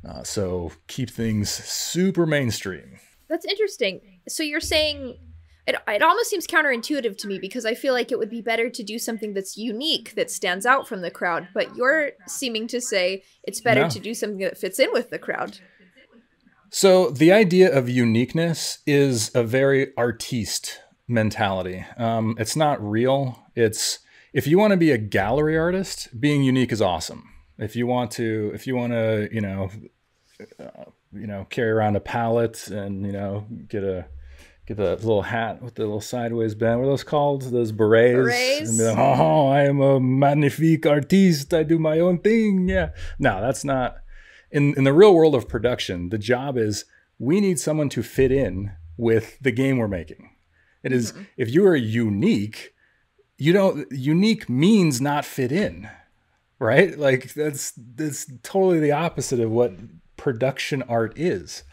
uh, 0.08 0.24
so 0.24 0.72
keep 0.88 1.10
things 1.10 1.50
super 1.50 2.26
mainstream. 2.26 3.00
That's 3.30 3.46
interesting. 3.46 4.02
So 4.28 4.44
you're 4.44 4.60
saying 4.60 5.18
it, 5.68 5.76
it 5.88 6.02
almost 6.02 6.30
seems 6.30 6.48
counterintuitive 6.48 7.18
to 7.18 7.28
me 7.28 7.40
because 7.40 7.66
I 7.66 7.76
feel 7.76 7.94
like 7.94 8.12
it 8.12 8.20
would 8.20 8.30
be 8.30 8.42
better 8.42 8.70
to 8.70 8.84
do 8.84 8.98
something 8.98 9.34
that's 9.34 9.58
unique 9.58 10.16
that 10.16 10.32
stands 10.32 10.66
out 10.66 10.88
from 10.88 11.02
the 11.02 11.12
crowd. 11.12 11.48
But 11.54 11.76
you're 11.76 12.12
seeming 12.28 12.68
to 12.68 12.82
say 12.82 13.24
it's 13.44 13.62
better 13.62 13.82
no. 13.82 13.90
to 13.90 14.00
do 14.00 14.14
something 14.14 14.40
that 14.40 14.58
fits 14.58 14.80
in 14.80 14.92
with 14.92 15.10
the 15.10 15.20
crowd. 15.20 15.60
So 16.70 17.10
the 17.10 17.32
idea 17.32 17.76
of 17.76 17.90
uniqueness 17.90 18.80
is 18.88 19.30
a 19.36 19.44
very 19.44 19.96
artiste 19.98 20.80
mentality. 21.08 21.86
Um, 21.98 22.36
it's 22.40 22.56
not 22.56 22.82
real. 22.82 23.44
It's 23.56 24.00
if 24.34 24.48
you 24.48 24.58
want 24.58 24.72
to 24.72 24.78
be 24.78 24.92
a 24.92 24.98
gallery 24.98 25.58
artist, 25.58 26.20
being 26.20 26.44
unique 26.44 26.72
is 26.72 26.82
awesome 26.82 27.32
if 27.62 27.76
you 27.76 27.88
want 27.88 28.12
to 28.12 28.52
if 28.54 28.68
you 28.68 28.76
want 28.76 28.92
to 28.92 29.30
you 29.32 29.40
know 29.40 29.70
uh, 30.60 30.86
you 31.14 31.28
know 31.28 31.46
carry 31.50 31.70
around 31.70 31.96
a 31.96 32.00
palette 32.00 32.68
and 32.68 33.06
you 33.06 33.12
know 33.12 33.46
get 33.70 33.84
a 33.84 34.08
get 34.66 34.78
the 34.78 34.96
little 34.96 35.24
hat 35.24 35.62
with 35.62 35.76
the 35.76 35.84
little 35.84 36.02
sideways 36.02 36.56
band 36.56 36.80
what 36.80 36.86
are 36.86 36.92
those 36.92 37.04
called 37.04 37.44
those 37.44 37.72
berets, 37.72 38.16
berets. 38.16 38.70
and 38.70 38.78
be 38.78 38.84
like, 38.84 38.98
oh 38.98 39.48
i 39.48 39.62
am 39.62 39.82
a 39.82 40.00
magnifique 40.00 40.86
artiste 40.86 41.54
i 41.54 41.64
do 41.64 41.80
my 41.80 42.00
own 42.00 42.20
thing 42.20 42.68
yeah 42.68 42.90
no 43.20 43.42
that's 43.42 43.64
not 43.64 43.98
in 44.52 44.74
in 44.76 44.84
the 44.84 44.94
real 44.94 45.14
world 45.14 45.36
of 45.36 45.48
production 45.48 46.10
the 46.10 46.18
job 46.18 46.58
is 46.58 46.86
we 47.20 47.40
need 47.40 47.60
someone 47.60 47.90
to 47.90 48.02
fit 48.02 48.32
in 48.32 48.72
with 48.98 49.38
the 49.42 49.52
game 49.52 49.78
we're 49.78 49.88
making 49.88 50.30
it 50.84 50.92
is, 50.92 51.12
mm-hmm. 51.12 51.24
if 51.38 51.50
you 51.50 51.66
are 51.66 51.76
unique 51.76 52.74
you 53.38 53.54
don't 53.54 53.92
unique 53.92 54.50
means 54.50 55.02
not 55.02 55.26
fit 55.26 55.52
in 55.52 55.90
right? 56.62 56.98
Like 56.98 57.34
that's 57.34 57.74
that's 57.76 58.32
totally 58.44 58.80
the 58.80 58.92
opposite 58.94 59.40
of 59.40 59.52
what 59.52 59.74
production 60.16 60.84
art 60.84 61.18
is. 61.18 61.64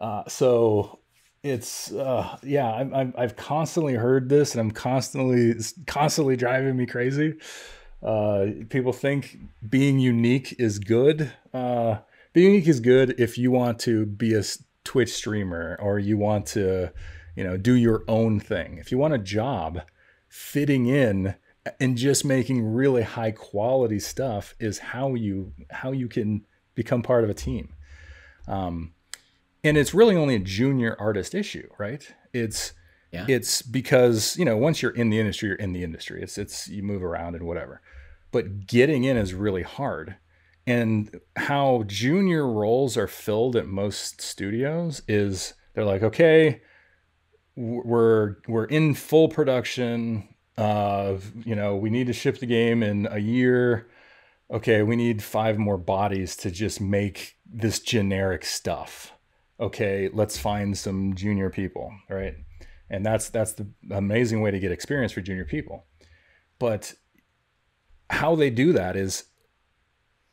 Uh, 0.00 0.22
so 0.28 1.00
it's 1.42 1.92
uh, 1.92 2.38
yeah, 2.42 2.70
i 3.16 3.20
have 3.20 3.36
constantly 3.36 3.94
heard 3.94 4.28
this, 4.28 4.52
and 4.52 4.60
I'm 4.60 4.70
constantly 4.70 5.54
constantly 5.86 6.36
driving 6.36 6.76
me 6.76 6.86
crazy. 6.86 7.34
Uh, 8.02 8.46
people 8.68 8.92
think 8.92 9.38
being 9.68 9.98
unique 9.98 10.56
is 10.58 10.78
good. 10.78 11.32
Uh, 11.52 11.98
being 12.32 12.52
unique 12.52 12.68
is 12.68 12.80
good 12.80 13.14
if 13.18 13.38
you 13.38 13.50
want 13.50 13.78
to 13.80 14.06
be 14.06 14.34
a 14.34 14.42
Twitch 14.84 15.12
streamer 15.12 15.76
or 15.80 15.98
you 15.98 16.16
want 16.16 16.46
to, 16.46 16.90
you 17.36 17.44
know, 17.44 17.56
do 17.56 17.74
your 17.74 18.02
own 18.08 18.40
thing. 18.40 18.78
If 18.78 18.90
you 18.90 18.98
want 18.98 19.14
a 19.14 19.18
job, 19.18 19.82
fitting 20.28 20.86
in 20.86 21.34
and 21.78 21.96
just 21.96 22.24
making 22.24 22.64
really 22.64 23.02
high 23.02 23.30
quality 23.30 24.00
stuff 24.00 24.54
is 24.58 24.78
how 24.78 25.14
you 25.14 25.52
how 25.70 25.92
you 25.92 26.08
can 26.08 26.44
become 26.74 27.02
part 27.02 27.22
of 27.22 27.30
a 27.30 27.34
team 27.34 27.74
um, 28.48 28.92
and 29.64 29.76
it's 29.76 29.94
really 29.94 30.16
only 30.16 30.34
a 30.34 30.40
junior 30.40 30.96
artist 30.98 31.34
issue 31.34 31.68
right 31.78 32.14
it's 32.32 32.72
yeah. 33.12 33.24
it's 33.28 33.62
because 33.62 34.36
you 34.36 34.44
know 34.44 34.56
once 34.56 34.82
you're 34.82 34.92
in 34.92 35.10
the 35.10 35.18
industry 35.18 35.48
you're 35.48 35.56
in 35.56 35.72
the 35.72 35.84
industry 35.84 36.22
it's 36.22 36.38
it's 36.38 36.68
you 36.68 36.82
move 36.82 37.02
around 37.02 37.34
and 37.34 37.46
whatever 37.46 37.80
but 38.30 38.66
getting 38.66 39.04
in 39.04 39.16
is 39.16 39.34
really 39.34 39.62
hard 39.62 40.16
and 40.66 41.20
how 41.36 41.82
junior 41.86 42.46
roles 42.46 42.96
are 42.96 43.08
filled 43.08 43.56
at 43.56 43.66
most 43.66 44.20
studios 44.20 45.02
is 45.08 45.54
they're 45.74 45.84
like 45.84 46.02
okay 46.02 46.62
we're 47.56 48.36
we're 48.48 48.64
in 48.64 48.94
full 48.94 49.28
production 49.28 50.28
uh, 50.56 51.18
you 51.44 51.54
know, 51.54 51.76
we 51.76 51.90
need 51.90 52.06
to 52.06 52.12
ship 52.12 52.38
the 52.38 52.46
game 52.46 52.82
in 52.82 53.08
a 53.10 53.18
year. 53.18 53.88
Okay, 54.50 54.82
we 54.82 54.96
need 54.96 55.22
five 55.22 55.58
more 55.58 55.78
bodies 55.78 56.36
to 56.36 56.50
just 56.50 56.80
make 56.80 57.36
this 57.46 57.80
generic 57.80 58.44
stuff. 58.44 59.12
Okay, 59.62 60.10
let's 60.12 60.36
find 60.36 60.76
some 60.76 61.14
junior 61.14 61.48
people, 61.48 61.92
right? 62.10 62.34
And 62.90 63.06
that's 63.06 63.30
that's 63.30 63.52
the 63.52 63.68
amazing 63.90 64.42
way 64.42 64.50
to 64.50 64.58
get 64.58 64.72
experience 64.72 65.12
for 65.12 65.20
junior 65.20 65.44
people. 65.44 65.86
But 66.58 66.94
how 68.10 68.34
they 68.34 68.50
do 68.50 68.72
that 68.72 68.96
is 68.96 69.24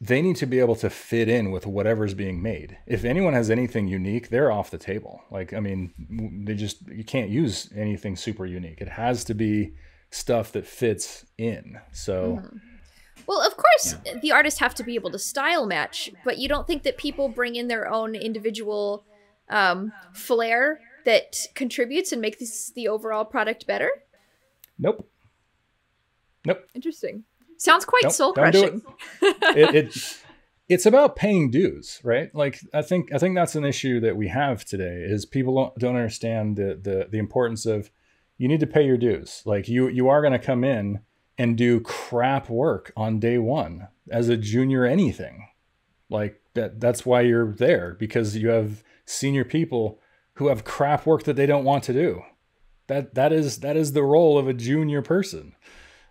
they 0.01 0.21
need 0.21 0.37
to 0.37 0.45
be 0.45 0.59
able 0.59 0.75
to 0.77 0.89
fit 0.89 1.29
in 1.29 1.51
with 1.51 1.67
whatever's 1.67 2.13
being 2.13 2.41
made. 2.41 2.77
If 2.87 3.05
anyone 3.05 3.33
has 3.33 3.49
anything 3.49 3.87
unique, 3.87 4.29
they're 4.29 4.51
off 4.51 4.71
the 4.71 4.77
table. 4.77 5.21
Like, 5.29 5.53
I 5.53 5.59
mean, 5.59 6.43
they 6.45 6.55
just, 6.55 6.87
you 6.87 7.03
can't 7.03 7.29
use 7.29 7.69
anything 7.75 8.15
super 8.15 8.45
unique. 8.45 8.79
It 8.81 8.87
has 8.87 9.23
to 9.25 9.33
be 9.33 9.75
stuff 10.09 10.53
that 10.53 10.65
fits 10.65 11.25
in. 11.37 11.79
So. 11.91 12.41
Mm-hmm. 12.41 12.57
Well, 13.27 13.45
of 13.45 13.57
course, 13.57 13.95
yeah. 14.05 14.19
the 14.21 14.31
artists 14.31 14.59
have 14.59 14.73
to 14.75 14.83
be 14.83 14.95
able 14.95 15.11
to 15.11 15.19
style 15.19 15.67
match, 15.67 16.09
but 16.23 16.39
you 16.39 16.47
don't 16.47 16.65
think 16.65 16.83
that 16.83 16.97
people 16.97 17.29
bring 17.29 17.55
in 17.55 17.67
their 17.67 17.87
own 17.87 18.15
individual 18.15 19.05
um, 19.49 19.91
flair 20.13 20.79
that 21.05 21.37
contributes 21.55 22.11
and 22.11 22.21
makes 22.21 22.71
the 22.71 22.87
overall 22.87 23.25
product 23.25 23.65
better? 23.67 23.89
Nope. 24.77 25.09
Nope. 26.45 26.69
Interesting. 26.73 27.23
Sounds 27.57 27.83
quite 27.83 28.03
nope, 28.03 28.13
soul 28.13 28.33
crushing. 28.33 28.81
It. 29.21 29.37
it, 29.57 29.75
it, 29.75 30.17
it's 30.69 30.85
about 30.85 31.15
paying 31.15 31.51
dues, 31.51 31.99
right? 32.03 32.33
Like 32.33 32.59
I 32.73 32.81
think 32.81 33.13
I 33.13 33.17
think 33.17 33.35
that's 33.35 33.55
an 33.55 33.65
issue 33.65 33.99
that 33.99 34.15
we 34.15 34.27
have 34.29 34.63
today 34.63 35.03
is 35.05 35.25
people 35.25 35.55
don't, 35.55 35.77
don't 35.77 35.95
understand 35.95 36.55
the, 36.55 36.79
the 36.81 37.07
the 37.11 37.17
importance 37.17 37.65
of 37.65 37.91
you 38.37 38.47
need 38.47 38.61
to 38.61 38.67
pay 38.67 38.85
your 38.85 38.97
dues. 38.97 39.41
Like 39.45 39.67
you 39.67 39.89
you 39.89 40.07
are 40.07 40.21
going 40.21 40.33
to 40.33 40.39
come 40.39 40.63
in 40.63 41.01
and 41.37 41.57
do 41.57 41.79
crap 41.81 42.49
work 42.49 42.91
on 42.95 43.19
day 43.19 43.37
1 43.37 43.87
as 44.11 44.29
a 44.29 44.37
junior 44.37 44.85
anything. 44.85 45.47
Like 46.09 46.39
that 46.53 46.79
that's 46.79 47.05
why 47.05 47.21
you're 47.21 47.51
there 47.51 47.95
because 47.99 48.37
you 48.37 48.49
have 48.49 48.83
senior 49.09 49.43
people 49.43 49.99
who 50.33 50.47
have 50.47 50.63
crap 50.63 51.05
work 51.05 51.23
that 51.23 51.35
they 51.35 51.45
don't 51.45 51.65
want 51.65 51.83
to 51.85 51.93
do. 51.93 52.21
That 52.87 53.15
that 53.15 53.31
is 53.31 53.59
that 53.59 53.77
is 53.77 53.93
the 53.93 54.03
role 54.03 54.37
of 54.37 54.47
a 54.47 54.53
junior 54.53 55.01
person. 55.01 55.55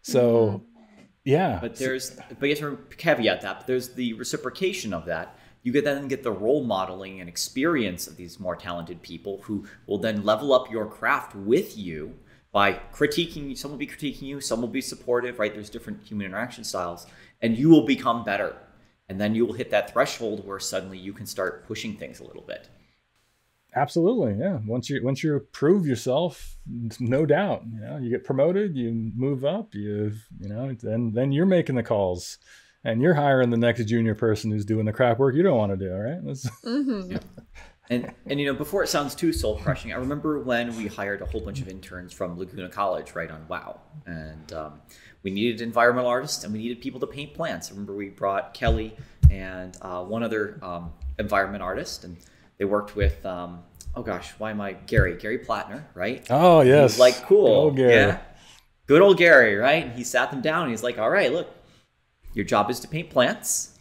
So 0.02 0.46
mm-hmm. 0.46 1.02
yeah. 1.24 1.58
But 1.60 1.76
there's 1.76 2.18
but 2.38 2.48
you 2.48 2.54
have 2.54 2.88
to 2.88 2.96
caveat 2.96 3.40
that, 3.42 3.58
but 3.58 3.66
there's 3.66 3.94
the 3.94 4.12
reciprocation 4.14 4.92
of 4.92 5.06
that 5.06 5.38
you 5.62 5.72
get 5.72 5.84
then 5.84 6.08
get 6.08 6.22
the 6.22 6.32
role 6.32 6.64
modeling 6.64 7.20
and 7.20 7.28
experience 7.28 8.06
of 8.06 8.16
these 8.16 8.40
more 8.40 8.56
talented 8.56 9.02
people 9.02 9.42
who 9.42 9.66
will 9.86 9.98
then 9.98 10.24
level 10.24 10.52
up 10.52 10.70
your 10.70 10.86
craft 10.86 11.34
with 11.34 11.76
you 11.76 12.14
by 12.52 12.72
critiquing 12.92 13.50
you. 13.50 13.54
Some 13.56 13.72
will 13.72 13.78
be 13.78 13.86
critiquing 13.86 14.22
you, 14.22 14.40
some 14.40 14.60
will 14.60 14.68
be 14.68 14.80
supportive, 14.80 15.38
right? 15.38 15.52
There's 15.52 15.68
different 15.68 16.02
human 16.04 16.26
interaction 16.26 16.64
styles, 16.64 17.06
and 17.42 17.56
you 17.56 17.68
will 17.68 17.84
become 17.84 18.24
better. 18.24 18.56
And 19.10 19.20
then 19.20 19.34
you 19.34 19.44
will 19.44 19.54
hit 19.54 19.70
that 19.70 19.92
threshold 19.92 20.46
where 20.46 20.58
suddenly 20.58 20.98
you 20.98 21.12
can 21.12 21.26
start 21.26 21.66
pushing 21.66 21.96
things 21.96 22.20
a 22.20 22.24
little 22.24 22.42
bit. 22.42 22.68
Absolutely, 23.78 24.34
yeah. 24.38 24.58
Once 24.66 24.90
you 24.90 25.00
once 25.04 25.22
you 25.22 25.38
prove 25.52 25.86
yourself, 25.86 26.56
no 26.98 27.24
doubt, 27.24 27.62
you 27.72 27.80
know, 27.80 27.96
you 27.96 28.10
get 28.10 28.24
promoted, 28.24 28.76
you 28.76 29.12
move 29.14 29.44
up, 29.44 29.74
you 29.74 30.12
you 30.40 30.48
know, 30.48 30.74
then 30.82 31.12
then 31.14 31.30
you're 31.32 31.46
making 31.46 31.76
the 31.76 31.82
calls 31.82 32.38
and 32.84 33.00
you're 33.02 33.14
hiring 33.14 33.50
the 33.50 33.56
next 33.56 33.84
junior 33.84 34.14
person 34.14 34.50
who's 34.50 34.64
doing 34.64 34.86
the 34.86 34.92
crap 34.92 35.18
work 35.18 35.34
you 35.34 35.42
don't 35.42 35.56
want 35.56 35.72
to 35.72 35.76
do, 35.76 35.92
right? 35.92 36.18
Mm-hmm. 36.64 37.12
Yeah. 37.12 37.18
And 37.90 38.12
and 38.26 38.38
you 38.40 38.46
know, 38.46 38.54
before 38.54 38.82
it 38.82 38.88
sounds 38.88 39.14
too 39.14 39.32
soul 39.32 39.56
crushing, 39.58 39.92
I 39.92 39.96
remember 39.96 40.40
when 40.40 40.76
we 40.76 40.88
hired 40.88 41.22
a 41.22 41.26
whole 41.26 41.40
bunch 41.40 41.60
of 41.62 41.68
interns 41.68 42.12
from 42.12 42.38
Laguna 42.38 42.68
College, 42.68 43.14
right 43.14 43.30
on 43.30 43.46
WoW, 43.48 43.80
and 44.06 44.52
um, 44.52 44.80
we 45.22 45.30
needed 45.30 45.60
environmental 45.62 46.10
artists 46.10 46.44
and 46.44 46.52
we 46.52 46.58
needed 46.58 46.80
people 46.80 47.00
to 47.00 47.06
paint 47.06 47.32
plants. 47.32 47.68
I 47.68 47.70
remember 47.72 47.94
we 47.94 48.10
brought 48.10 48.52
Kelly 48.54 48.94
and 49.30 49.76
uh, 49.80 50.02
one 50.04 50.22
other 50.22 50.58
um, 50.62 50.92
environment 51.18 51.62
artist, 51.62 52.04
and 52.04 52.16
They 52.58 52.64
worked 52.64 52.96
with, 52.96 53.24
um, 53.24 53.62
oh 53.94 54.02
gosh, 54.02 54.30
why 54.38 54.50
am 54.50 54.60
I 54.60 54.72
Gary? 54.72 55.16
Gary 55.16 55.38
Platner, 55.38 55.84
right? 55.94 56.26
Oh 56.30 56.60
yes, 56.62 56.92
He's 56.94 57.00
like 57.00 57.22
cool, 57.26 57.46
Old 57.46 57.76
Gary. 57.76 57.92
yeah, 57.92 58.18
good 58.86 59.02
old 59.02 59.18
Gary, 59.18 59.56
right? 59.56 59.84
And 59.86 59.92
he 59.94 60.04
sat 60.04 60.30
them 60.30 60.40
down. 60.40 60.62
and 60.62 60.70
He's 60.70 60.82
like, 60.82 60.98
all 60.98 61.10
right, 61.10 61.32
look, 61.32 61.48
your 62.34 62.44
job 62.44 62.70
is 62.70 62.80
to 62.80 62.88
paint 62.88 63.10
plants, 63.10 63.78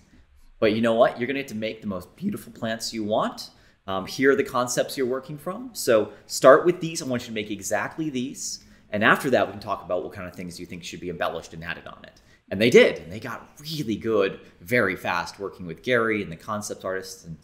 but 0.60 0.74
you 0.74 0.82
know 0.82 0.93
what? 0.93 1.20
You're 1.20 1.28
gonna 1.28 1.39
have 1.39 1.47
to 1.49 1.55
make 1.55 1.82
the 1.82 1.88
most 1.88 2.16
beautiful 2.16 2.51
plants 2.53 2.93
you 2.93 3.03
want. 3.03 3.49
Um, 3.86 4.05
here 4.05 4.32
are 4.32 4.36
the 4.36 4.43
concepts 4.43 4.97
you're 4.97 5.08
working 5.08 5.38
from. 5.38 5.70
So 5.74 6.12
start 6.26 6.66
with 6.66 6.82
these. 6.82 7.01
I 7.01 7.05
want 7.05 7.22
you 7.24 7.28
to 7.28 7.34
make 7.34 7.49
exactly 7.51 8.10
these. 8.10 8.64
And 8.89 9.01
after 9.03 9.30
that, 9.30 9.45
we 9.47 9.51
can 9.51 9.62
talk 9.62 9.84
about 9.84 10.03
what 10.03 10.12
kind 10.14 10.28
of 10.28 10.36
things 10.36 10.60
you 10.60 10.66
think 10.66 10.84
should 10.84 10.99
be 10.99 11.10
embellished 11.10 11.53
and 11.53 11.64
added 11.64 11.88
on 11.88 12.03
it. 12.03 12.22
And 12.51 12.60
they 12.62 12.70
did. 12.70 12.99
And 12.99 13.10
they 13.12 13.20
got 13.22 13.49
really 13.62 13.95
good 13.95 14.41
very 14.60 14.97
fast 14.97 15.39
working 15.39 15.66
with 15.66 15.84
Gary 15.84 16.22
and 16.22 16.30
the 16.30 16.36
concept 16.36 16.84
artists. 16.84 17.24
And 17.24 17.38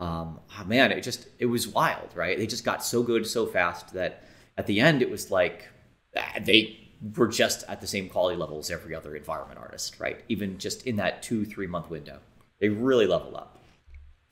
um, 0.00 0.40
oh 0.58 0.64
man, 0.64 0.92
it 0.92 1.02
just, 1.02 1.28
it 1.38 1.46
was 1.46 1.68
wild, 1.68 2.10
right? 2.14 2.36
They 2.36 2.46
just 2.46 2.64
got 2.64 2.84
so 2.84 3.02
good 3.02 3.26
so 3.26 3.46
fast 3.46 3.92
that 3.94 4.24
at 4.58 4.66
the 4.66 4.80
end, 4.80 5.02
it 5.02 5.10
was 5.10 5.30
like 5.30 5.68
ah, 6.16 6.34
they 6.40 6.86
were 7.16 7.28
just 7.28 7.64
at 7.68 7.80
the 7.80 7.86
same 7.86 8.08
quality 8.08 8.36
level 8.36 8.58
as 8.58 8.70
every 8.70 8.94
other 8.94 9.16
environment 9.16 9.58
artist, 9.58 10.00
right? 10.00 10.20
Even 10.28 10.58
just 10.58 10.86
in 10.86 10.96
that 10.96 11.22
two, 11.22 11.44
three 11.44 11.66
month 11.66 11.90
window. 11.90 12.18
They 12.60 12.68
really 12.68 13.06
level 13.06 13.36
up. 13.36 13.58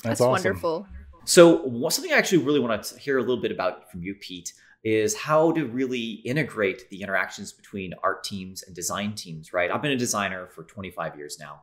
That's, 0.02 0.18
That's 0.18 0.20
awesome. 0.20 0.44
wonderful. 0.44 0.86
So 1.24 1.58
what- 1.62 1.92
something 1.92 2.12
I 2.12 2.16
actually 2.16 2.44
really 2.44 2.60
want 2.60 2.82
to 2.82 2.98
hear 2.98 3.18
a 3.18 3.20
little 3.20 3.40
bit 3.40 3.50
about 3.50 3.90
from 3.90 4.02
you, 4.02 4.14
Peet, 4.14 4.52
is 4.82 5.16
how 5.16 5.52
to 5.52 5.66
really 5.66 6.20
integrate 6.26 6.88
the 6.90 7.02
interactions 7.02 7.52
between 7.52 7.94
art 8.02 8.22
teams 8.22 8.62
and 8.62 8.74
design 8.74 9.14
teams. 9.14 9.52
Right? 9.52 9.70
I've 9.70 9.82
been 9.82 9.92
a 9.92 9.96
designer 9.96 10.46
for 10.48 10.64
25 10.64 11.16
years 11.16 11.38
now, 11.38 11.62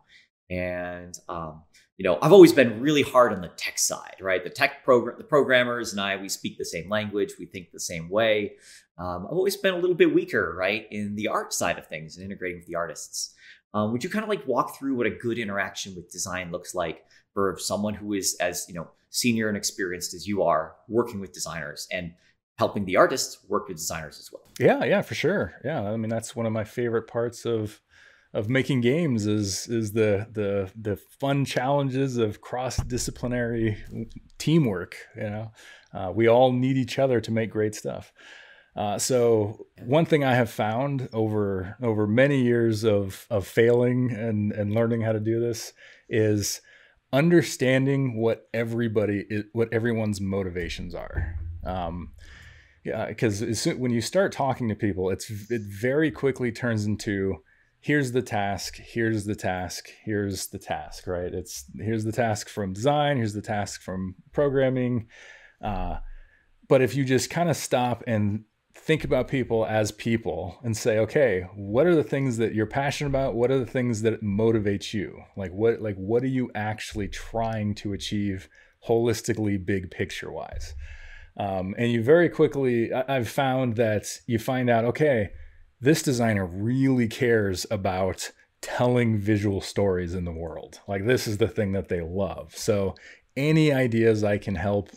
and 0.50 1.18
um, 1.30 1.62
you 2.02 2.04
know 2.04 2.18
I've 2.20 2.34
always 2.34 2.52
been 2.52 2.82
really 2.82 3.04
hard 3.04 3.32
on 3.32 3.42
the 3.42 3.50
tech 3.50 3.78
side. 3.78 4.16
Right? 4.20 4.44
The 4.44 4.50
tech 4.50 4.84
program, 4.84 5.20
the 5.20 5.24
programmers 5.24 5.92
and 5.92 6.02
I, 6.02 6.18
we 6.18 6.30
speak 6.30 6.58
the 6.58 6.66
same 6.66 6.90
language, 6.90 7.34
we 7.38 7.46
think 7.46 7.72
the 7.72 7.80
same 7.80 8.10
way. 8.10 8.54
Um, 8.98 9.28
I've 9.28 9.34
always 9.34 9.56
been 9.56 9.76
a 9.76 9.78
little 9.78 9.96
bit 9.96 10.12
weaker, 10.12 10.56
right, 10.58 10.88
in 10.90 11.16
the 11.16 11.28
art 11.28 11.54
side 11.54 11.78
of 11.78 11.86
things 11.86 12.18
and 12.18 12.26
integrating 12.26 12.58
with 12.58 12.66
the 12.66 12.74
artists. 12.74 13.36
Um, 13.76 13.92
would 13.92 14.04
you 14.04 14.10
kind 14.10 14.24
of 14.24 14.30
like 14.30 14.48
walk 14.48 14.80
through 14.80 14.96
what 14.96 15.06
a 15.06 15.12
good 15.12 15.38
interaction 15.38 15.96
with 15.96 16.12
design 16.12 16.52
looks 16.52 16.74
like 16.74 17.06
for 17.36 17.56
someone 17.60 17.94
who 17.94 18.14
is 18.14 18.36
as 18.42 18.66
you 18.68 18.74
know 18.74 18.88
senior 19.12 19.48
and 19.48 19.56
experienced 19.56 20.16
as 20.16 20.28
you 20.28 20.42
are 20.42 20.74
working 20.88 21.20
with 21.20 21.34
designers 21.34 21.88
and 21.92 22.14
helping 22.58 22.84
the 22.86 22.96
artists 22.96 23.38
work 23.48 23.68
with 23.68 23.78
designers 23.78 24.18
as 24.18 24.32
well 24.32 24.42
Yeah, 24.60 24.84
yeah, 24.86 25.04
for 25.04 25.14
sure. 25.14 25.54
Yeah, 25.64 25.84
I 25.84 25.98
mean 25.98 26.10
that's 26.10 26.36
one 26.36 26.48
of 26.48 26.52
my 26.52 26.64
favorite 26.64 27.06
parts 27.08 27.46
of 27.46 27.80
of 28.34 28.50
making 28.50 28.82
games 28.82 29.26
is 29.28 29.68
is 29.68 29.92
the 29.92 30.28
the 30.32 30.72
the 30.80 30.96
fun 30.96 31.44
challenges 31.46 32.18
of 32.18 32.42
cross 32.42 32.78
disciplinary 32.78 33.78
teamwork. 34.38 34.96
You 35.16 35.30
know, 35.30 35.52
uh, 35.94 36.12
we 36.14 36.28
all 36.28 36.52
need 36.52 36.78
each 36.78 36.98
other 36.98 37.20
to 37.20 37.32
make 37.32 37.52
great 37.52 37.76
stuff. 37.76 38.14
Uh, 38.74 38.98
so 38.98 39.66
one 39.84 40.06
thing 40.06 40.24
I 40.24 40.36
have 40.36 40.50
found 40.50 41.10
over 41.12 41.76
over 41.82 42.08
many 42.08 42.42
years 42.42 42.86
of 42.86 43.28
of 43.30 43.46
failing 43.46 44.12
and 44.12 44.54
and 44.54 44.74
learning 44.74 45.02
how 45.02 45.12
to 45.12 45.20
do 45.20 45.40
this 45.40 45.74
is 46.08 46.62
understanding 47.12 48.16
what 48.16 48.48
everybody 48.54 49.26
is, 49.30 49.44
what 49.52 49.74
everyone's 49.74 50.22
motivations 50.22 50.96
are. 50.96 51.36
Um, 51.66 52.14
yeah, 52.86 53.08
because 53.08 53.68
when 53.78 53.92
you 53.92 54.02
start 54.02 54.32
talking 54.32 54.70
to 54.70 54.76
people, 54.76 55.10
it's 55.10 55.30
it 55.52 55.62
very 55.64 56.10
quickly 56.10 56.52
turns 56.54 56.86
into 56.86 57.44
here's 57.82 58.12
the 58.12 58.22
task, 58.22 58.78
here's 58.78 59.26
the 59.26 59.36
task, 59.36 59.90
here's 60.06 60.48
the 60.48 60.60
task, 60.60 61.08
right? 61.08 61.34
It's 61.34 61.66
here's 61.78 62.06
the 62.06 62.12
task 62.12 62.48
from 62.48 62.74
design, 62.74 63.18
here's 63.18 63.34
the 63.34 63.42
task 63.42 63.82
from 63.82 64.16
programming. 64.32 65.08
Uh, 65.62 65.98
but 66.68 66.82
if 66.82 66.96
you 66.96 67.04
just 67.04 67.30
kind 67.30 67.50
of 67.50 67.58
stop 67.58 68.04
and 68.08 68.46
think 68.74 69.04
about 69.04 69.28
people 69.28 69.66
as 69.66 69.92
people 69.92 70.58
and 70.64 70.76
say, 70.78 71.00
okay, 71.00 71.46
what 71.56 71.86
are 71.86 71.96
the 71.96 72.04
things 72.04 72.38
that 72.38 72.54
you're 72.54 72.66
passionate 72.66 73.10
about? 73.10 73.36
What 73.36 73.52
are 73.52 73.60
the 73.60 73.66
things 73.66 74.04
that 74.04 74.24
motivate 74.24 74.94
you? 74.94 75.20
Like 75.36 75.52
what 75.52 75.82
like 75.82 75.96
what 75.96 76.24
are 76.24 76.28
you 76.28 76.52
actually 76.56 77.08
trying 77.08 77.76
to 77.76 77.94
achieve 77.94 78.48
holistically, 78.88 79.64
big 79.64 79.92
picture 79.92 80.32
wise? 80.32 80.76
Um, 81.38 81.74
and 81.78 81.92
you 81.92 82.04
very 82.04 82.30
quickly, 82.30 82.94
I- 82.94 83.18
I've 83.18 83.30
found 83.30 83.76
that 83.78 84.06
you 84.28 84.38
find 84.38 84.70
out, 84.70 84.86
okay, 84.86 85.32
this 85.82 86.04
designer 86.04 86.46
really 86.46 87.08
cares 87.08 87.66
about 87.72 88.32
telling 88.62 89.18
visual 89.18 89.60
stories 89.60 90.14
in 90.14 90.24
the 90.24 90.32
world. 90.32 90.80
Like 90.88 91.06
this 91.06 91.28
is 91.28 91.38
the 91.38 91.48
thing 91.48 91.72
that 91.72 91.90
they 91.90 92.02
love. 92.02 92.56
So 92.56 92.96
any 93.36 93.72
ideas 93.72 94.24
I 94.24 94.38
can 94.38 94.56
help 94.56 94.90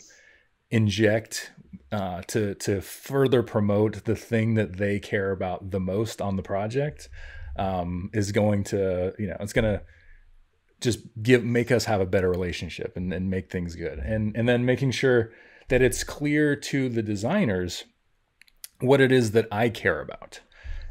inject 0.69 1.51
uh, 1.91 2.21
to 2.27 2.55
to 2.55 2.81
further 2.81 3.43
promote 3.43 4.05
the 4.05 4.15
thing 4.15 4.55
that 4.55 4.77
they 4.77 4.99
care 4.99 5.31
about 5.31 5.71
the 5.71 5.79
most 5.79 6.21
on 6.21 6.35
the 6.35 6.43
project 6.43 7.09
um, 7.57 8.09
is 8.13 8.31
going 8.31 8.63
to 8.65 9.13
you 9.17 9.27
know 9.27 9.37
it's 9.39 9.53
going 9.53 9.65
to 9.65 9.81
just 10.81 10.99
give 11.21 11.43
make 11.43 11.71
us 11.71 11.85
have 11.85 12.01
a 12.01 12.05
better 12.05 12.29
relationship 12.29 12.97
and, 12.97 13.13
and 13.13 13.29
make 13.29 13.49
things 13.49 13.75
good 13.75 13.99
and 13.99 14.35
and 14.35 14.49
then 14.49 14.65
making 14.65 14.91
sure 14.91 15.31
that 15.69 15.81
it's 15.81 16.03
clear 16.03 16.55
to 16.55 16.89
the 16.89 17.01
designers 17.01 17.85
what 18.81 18.99
it 18.99 19.11
is 19.11 19.31
that 19.31 19.47
I 19.51 19.69
care 19.69 20.01
about. 20.01 20.41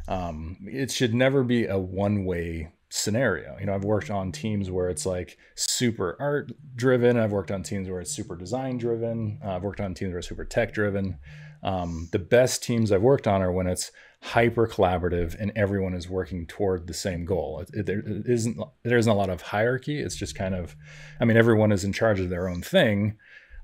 Um, 0.08 0.58
it 0.66 0.90
should 0.90 1.14
never 1.14 1.42
be 1.42 1.66
a 1.66 1.78
one 1.78 2.24
way 2.24 2.72
scenario. 2.90 3.56
You 3.58 3.66
know, 3.66 3.74
I've 3.74 3.84
worked 3.84 4.10
on 4.10 4.30
teams 4.30 4.70
where 4.70 4.88
it's 4.88 5.04
like 5.04 5.36
super 5.56 6.16
art 6.20 6.52
driven. 6.76 7.18
I've 7.18 7.32
worked 7.32 7.50
on 7.50 7.62
teams 7.62 7.88
where 7.88 8.00
it's 8.00 8.12
super 8.12 8.36
design 8.36 8.78
driven. 8.78 9.40
Uh, 9.44 9.56
I've 9.56 9.64
worked 9.64 9.80
on 9.80 9.94
teams 9.94 10.10
where 10.10 10.18
it's 10.18 10.28
super 10.28 10.44
tech 10.44 10.72
driven. 10.72 11.18
Um, 11.62 12.08
the 12.12 12.18
best 12.18 12.62
teams 12.62 12.92
I've 12.92 13.02
worked 13.02 13.26
on 13.26 13.42
are 13.42 13.50
when 13.50 13.66
it's 13.66 13.90
hyper 14.22 14.66
collaborative 14.66 15.34
and 15.38 15.50
everyone 15.56 15.94
is 15.94 16.08
working 16.08 16.46
toward 16.46 16.86
the 16.86 16.94
same 16.94 17.24
goal. 17.24 17.60
It, 17.60 17.70
it, 17.80 17.86
there 17.86 18.02
isn't 18.06 18.58
there 18.82 18.98
isn't 18.98 19.10
a 19.12 19.16
lot 19.16 19.30
of 19.30 19.42
hierarchy. 19.42 20.00
It's 20.00 20.16
just 20.16 20.34
kind 20.34 20.54
of, 20.54 20.76
I 21.20 21.24
mean, 21.24 21.36
everyone 21.36 21.72
is 21.72 21.84
in 21.84 21.92
charge 21.92 22.20
of 22.20 22.30
their 22.30 22.48
own 22.48 22.62
thing, 22.62 23.16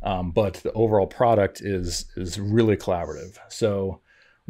um, 0.03 0.33
but 0.33 0.55
the 0.55 0.73
overall 0.73 1.07
product 1.07 1.61
is 1.61 2.07
is 2.17 2.41
really 2.41 2.77
collaborative. 2.77 3.39
So 3.49 4.01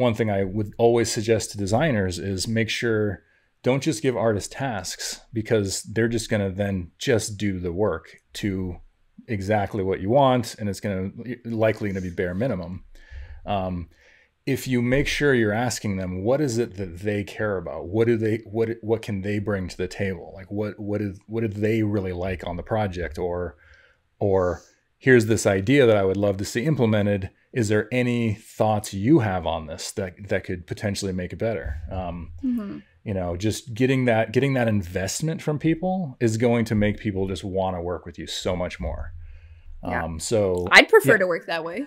one 0.01 0.15
thing 0.15 0.31
I 0.31 0.45
would 0.45 0.73
always 0.79 1.13
suggest 1.13 1.51
to 1.51 1.59
designers 1.59 2.19
is 2.19 2.49
make 2.49 2.71
sure 2.71 3.23
don't 3.63 3.83
just 3.83 4.03
give 4.03 4.17
artists 4.17 4.49
tasks 4.49 5.21
because 5.33 5.83
they're 5.83 6.09
just 6.09 6.31
going 6.31 6.43
to 6.43 6.55
then 6.55 6.91
just 6.99 7.37
do 7.37 7.61
the 7.61 7.73
work 7.73 8.17
to 8.35 8.79
exactly 9.29 9.85
what 9.85 10.01
you 10.01 10.09
want 10.09 10.57
and 10.59 10.69
it's 10.69 10.81
going 10.81 11.13
to 11.45 11.51
likely 11.51 11.91
going 11.91 12.03
to 12.03 12.09
be 12.09 12.15
bare 12.15 12.35
minimum. 12.35 12.85
Um, 13.45 13.91
if 14.47 14.67
you 14.67 14.81
make 14.81 15.07
sure 15.07 15.35
you're 15.35 15.53
asking 15.53 15.99
them 15.99 16.25
what 16.25 16.41
is 16.41 16.57
it 16.57 16.79
that 16.79 17.01
they 17.01 17.23
care 17.23 17.59
about? 17.59 17.87
What 17.87 18.07
do 18.07 18.17
they 18.17 18.39
what 18.47 18.71
what 18.81 19.03
can 19.03 19.21
they 19.21 19.39
bring 19.39 19.69
to 19.69 19.77
the 19.77 19.87
table? 19.87 20.33
Like 20.35 20.51
what 20.51 20.81
what 20.81 21.03
is 21.03 21.21
what 21.27 21.43
did 21.43 21.57
they 21.57 21.83
really 21.83 22.15
like 22.15 22.47
on 22.47 22.57
the 22.57 22.63
project? 22.63 23.19
Or 23.19 23.57
or 24.19 24.63
here's 24.97 25.27
this 25.27 25.45
idea 25.45 25.87
that 25.87 25.97
I 25.97 26.05
would 26.05 26.17
love 26.17 26.39
to 26.39 26.45
see 26.47 26.65
implemented 26.65 27.31
is 27.53 27.69
there 27.69 27.89
any 27.93 28.35
thoughts 28.35 28.95
you 28.95 29.19
have 29.21 29.47
on 29.47 29.67
this 29.67 29.93
that 29.93 30.29
that 30.29 30.45
could 30.45 30.67
potentially 30.67 31.13
make 31.13 31.33
it 31.33 31.39
better 31.39 31.77
um, 31.91 32.33
Mm-hmm. 32.45 32.79
you 33.05 33.15
know 33.15 33.37
just 33.37 33.75
getting 33.75 34.05
that 34.07 34.33
getting 34.33 34.55
that 34.55 34.69
investment 34.69 35.43
from 35.43 35.59
people 35.59 36.17
is 36.21 36.37
going 36.37 36.65
to 36.67 36.75
make 36.75 36.99
people 36.99 37.27
just 37.29 37.43
want 37.45 37.77
to 37.77 37.81
work 37.81 38.07
with 38.07 38.19
you 38.19 38.27
so 38.27 38.55
much 38.55 38.79
more 38.81 39.13
Yeah. 39.83 40.05
um 40.05 40.21
so 40.21 40.67
I'd 40.71 40.89
prefer 40.89 41.13
Yeah. 41.13 41.19
to 41.19 41.27
work 41.27 41.47
that 41.47 41.65
way. 41.65 41.87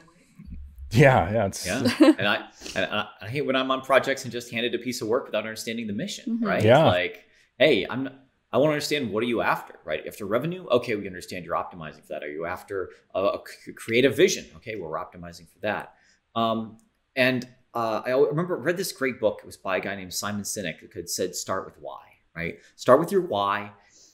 yeah 0.91 1.31
yeah 1.31 1.45
it's 1.45 1.65
Yeah, 1.65 1.79
and 2.19 2.27
I 2.27 2.35
and 2.75 2.85
I, 2.85 3.07
I 3.21 3.27
hate 3.29 3.45
when 3.45 3.55
I'm 3.55 3.71
on 3.71 3.81
projects 3.81 4.23
and 4.25 4.31
just 4.31 4.51
handed 4.51 4.75
a 4.75 4.79
piece 4.79 5.01
of 5.01 5.07
work 5.07 5.25
without 5.25 5.43
understanding 5.45 5.87
the 5.87 5.93
mission. 5.93 6.39
Mhm. 6.39 6.47
Right? 6.47 6.63
Yeah. 6.63 6.85
It's 6.87 6.93
like, 6.93 7.23
hey, 7.57 7.85
I'm. 7.89 8.09
I 8.53 8.57
want 8.57 8.69
to 8.69 8.73
understand 8.73 9.11
what 9.11 9.23
are 9.23 9.27
you 9.27 9.41
after, 9.41 9.73
right? 9.83 10.05
After 10.07 10.25
revenue, 10.27 10.65
okay, 10.67 10.95
we 10.95 11.07
understand 11.07 11.43
you're 11.43 11.55
optimizing 11.55 12.01
for 12.01 12.09
that. 12.09 12.23
Are 12.23 12.31
you 12.31 12.45
after 12.45 12.91
a 13.15 13.39
creative 13.75 14.15
vision? 14.15 14.45
Okay, 14.57 14.75
well, 14.75 14.89
we're 14.91 14.99
optimizing 14.99 15.49
for 15.51 15.59
that. 15.61 15.95
Um, 16.35 16.77
and 17.15 17.47
uh, 17.73 18.03
I 18.05 18.11
remember 18.11 18.55
read 18.55 18.77
this 18.77 18.91
great 18.91 19.19
book. 19.19 19.39
It 19.43 19.45
was 19.47 19.57
by 19.57 19.77
a 19.77 19.79
guy 19.81 19.95
named 19.95 20.13
Simon 20.13 20.43
Sinek 20.43 20.77
who 20.79 20.87
had 20.93 21.09
said, 21.09 21.35
"Start 21.35 21.65
with 21.65 21.75
why." 21.79 22.01
Right? 22.35 22.59
Start 22.75 22.99
with 22.99 23.11
your 23.11 23.21
why, 23.21 23.71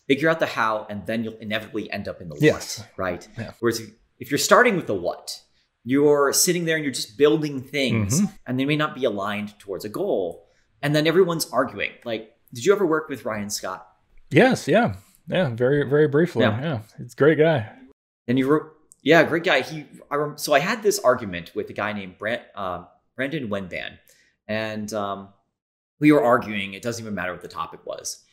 figure 0.08 0.30
out 0.30 0.40
the 0.40 0.46
how, 0.46 0.86
and 0.90 1.06
then 1.06 1.24
you'll 1.24 1.38
inevitably 1.38 1.92
end 1.92 2.08
up 2.08 2.22
in 2.22 2.30
the 2.30 2.38
Yes. 2.40 2.80
what. 2.80 2.90
Right? 2.98 3.28
Yeah. 3.38 3.52
Whereas 3.60 3.80
if, 3.82 3.90
if 4.20 4.32
you're 4.32 4.38
starting 4.38 4.76
with 4.78 4.88
the 4.88 4.94
what, 4.96 5.42
you're 5.86 6.32
sitting 6.34 6.64
there 6.66 6.76
and 6.76 6.84
you're 6.86 6.94
just 6.94 7.18
building 7.18 7.62
things, 7.62 8.22
Mhm. 8.22 8.34
and 8.46 8.60
they 8.60 8.66
may 8.66 8.76
not 8.78 8.96
be 8.96 9.04
aligned 9.06 9.58
towards 9.60 9.84
a 9.86 9.90
goal. 9.90 10.48
And 10.82 10.96
then 10.96 11.08
everyone's 11.08 11.50
arguing. 11.52 11.92
Like, 12.06 12.34
did 12.54 12.66
you 12.66 12.74
ever 12.74 12.86
work 12.86 13.10
with 13.10 13.26
Ryan 13.26 13.50
Scott? 13.50 13.86
Yes 14.32 14.68
yeah 14.68 14.96
yeah 15.28 15.50
very 15.50 15.88
very 15.90 16.08
briefly 16.08 16.44
Yeah. 16.44 16.62
yeah, 16.62 16.80
it's 17.00 17.14
a 17.14 17.18
great 17.18 17.38
guy 17.38 17.70
And 18.28 18.38
you 18.38 18.48
wrote, 18.48 18.74
yeah, 19.02 19.24
great 19.24 19.44
guy. 19.44 19.62
He, 19.62 19.86
I 20.12 20.16
rem- 20.16 20.38
so 20.38 20.54
I 20.54 20.60
had 20.60 20.84
this 20.84 21.00
argument 21.00 21.52
with 21.56 21.70
a 21.70 21.74
guy 21.74 21.94
named 21.94 22.18
Brent, 22.20 22.44
um, 22.54 22.86
Brandon 23.16 23.48
Wenban, 23.50 23.98
and 24.48 24.94
um, 24.94 25.30
we 26.00 26.12
were 26.12 26.24
arguing. 26.24 26.74
It 26.74 26.84
doesn't 26.84 27.04
even 27.04 27.16
matter 27.16 27.32
what 27.32 27.42
the 27.42 27.48
topic 27.48 27.86
was. 27.86 28.24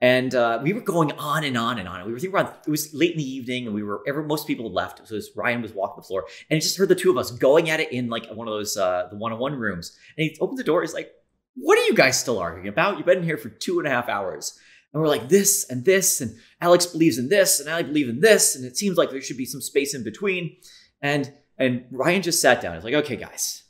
And 0.00 0.34
uh, 0.34 0.60
we 0.62 0.72
were 0.72 0.80
going 0.80 1.12
on 1.12 1.44
and 1.44 1.56
on 1.58 1.78
and 1.78 1.86
on. 1.88 2.04
We 2.06 2.12
were 2.12 2.18
thinking 2.18 2.34
around, 2.34 2.54
it 2.66 2.70
was 2.70 2.92
late 2.94 3.12
in 3.12 3.18
the 3.18 3.30
evening 3.30 3.66
and 3.66 3.74
we 3.74 3.82
were, 3.84 4.00
every, 4.06 4.24
most 4.24 4.46
people 4.48 4.64
had 4.66 4.72
left. 4.72 5.06
So 5.06 5.14
was, 5.14 5.30
Ryan 5.36 5.62
was 5.62 5.72
walking 5.74 6.00
the 6.02 6.06
floor 6.08 6.24
and 6.50 6.56
I 6.56 6.60
just 6.60 6.76
heard 6.76 6.88
the 6.88 6.96
two 6.96 7.10
of 7.10 7.16
us 7.16 7.30
going 7.30 7.70
at 7.70 7.78
it 7.78 7.92
in 7.92 8.08
like 8.08 8.26
one 8.32 8.48
of 8.48 8.54
those, 8.54 8.76
uh, 8.76 9.06
the 9.10 9.16
one-on-one 9.16 9.54
rooms. 9.54 9.96
And 10.16 10.24
he 10.24 10.36
opened 10.40 10.58
the 10.58 10.64
door. 10.64 10.80
He's 10.82 10.92
like, 10.94 11.12
what 11.54 11.78
are 11.78 11.84
you 11.84 11.94
guys 11.94 12.18
still 12.18 12.38
arguing 12.40 12.66
about? 12.66 12.96
You've 12.96 13.06
been 13.06 13.18
in 13.18 13.24
here 13.24 13.38
for 13.38 13.48
two 13.48 13.78
and 13.78 13.86
a 13.86 13.90
half 13.90 14.08
hours. 14.08 14.58
And 14.92 15.02
we're 15.02 15.08
like, 15.08 15.28
this 15.28 15.68
and 15.70 15.84
this. 15.84 16.20
And 16.20 16.36
Alex 16.60 16.86
believes 16.86 17.18
in 17.18 17.28
this 17.28 17.60
and 17.60 17.68
I 17.68 17.82
believe 17.82 18.08
in 18.08 18.20
this. 18.20 18.56
And 18.56 18.64
it 18.64 18.76
seems 18.76 18.96
like 18.96 19.10
there 19.10 19.22
should 19.22 19.36
be 19.36 19.46
some 19.46 19.60
space 19.60 19.94
in 19.94 20.04
between. 20.04 20.56
And, 21.00 21.32
and 21.58 21.84
Ryan 21.90 22.22
just 22.22 22.40
sat 22.40 22.60
down. 22.60 22.74
He's 22.74 22.84
like, 22.84 22.94
okay, 22.94 23.16
guys, 23.16 23.62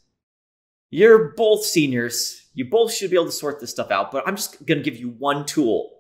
you're 0.91 1.33
both 1.37 1.65
seniors. 1.65 2.49
You 2.55 2.69
both 2.69 2.93
should 2.93 3.11
be 3.11 3.17
able 3.17 3.27
to 3.27 3.33
sort 3.33 3.61
this 3.61 3.71
stuff 3.71 3.91
out, 3.91 4.11
but 4.11 4.27
I'm 4.27 4.37
just 4.37 4.67
to 4.67 4.75
give 4.75 4.97
you 4.97 5.11
one 5.11 5.47
tool 5.47 5.93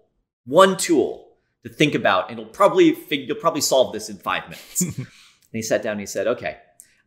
one 0.44 0.76
tool 0.76 1.28
to 1.64 1.68
think 1.68 1.94
about, 1.94 2.30
and 2.30 2.38
it'll 2.38 2.50
probably 2.50 2.96
you'll 3.10 3.36
probably 3.36 3.60
solve 3.60 3.92
this 3.92 4.08
in 4.08 4.16
five 4.16 4.44
minutes. 4.44 4.80
and 4.98 5.06
he 5.52 5.62
sat 5.62 5.82
down 5.82 5.92
and 5.92 6.00
he 6.00 6.06
said, 6.06 6.26
"Okay, 6.26 6.58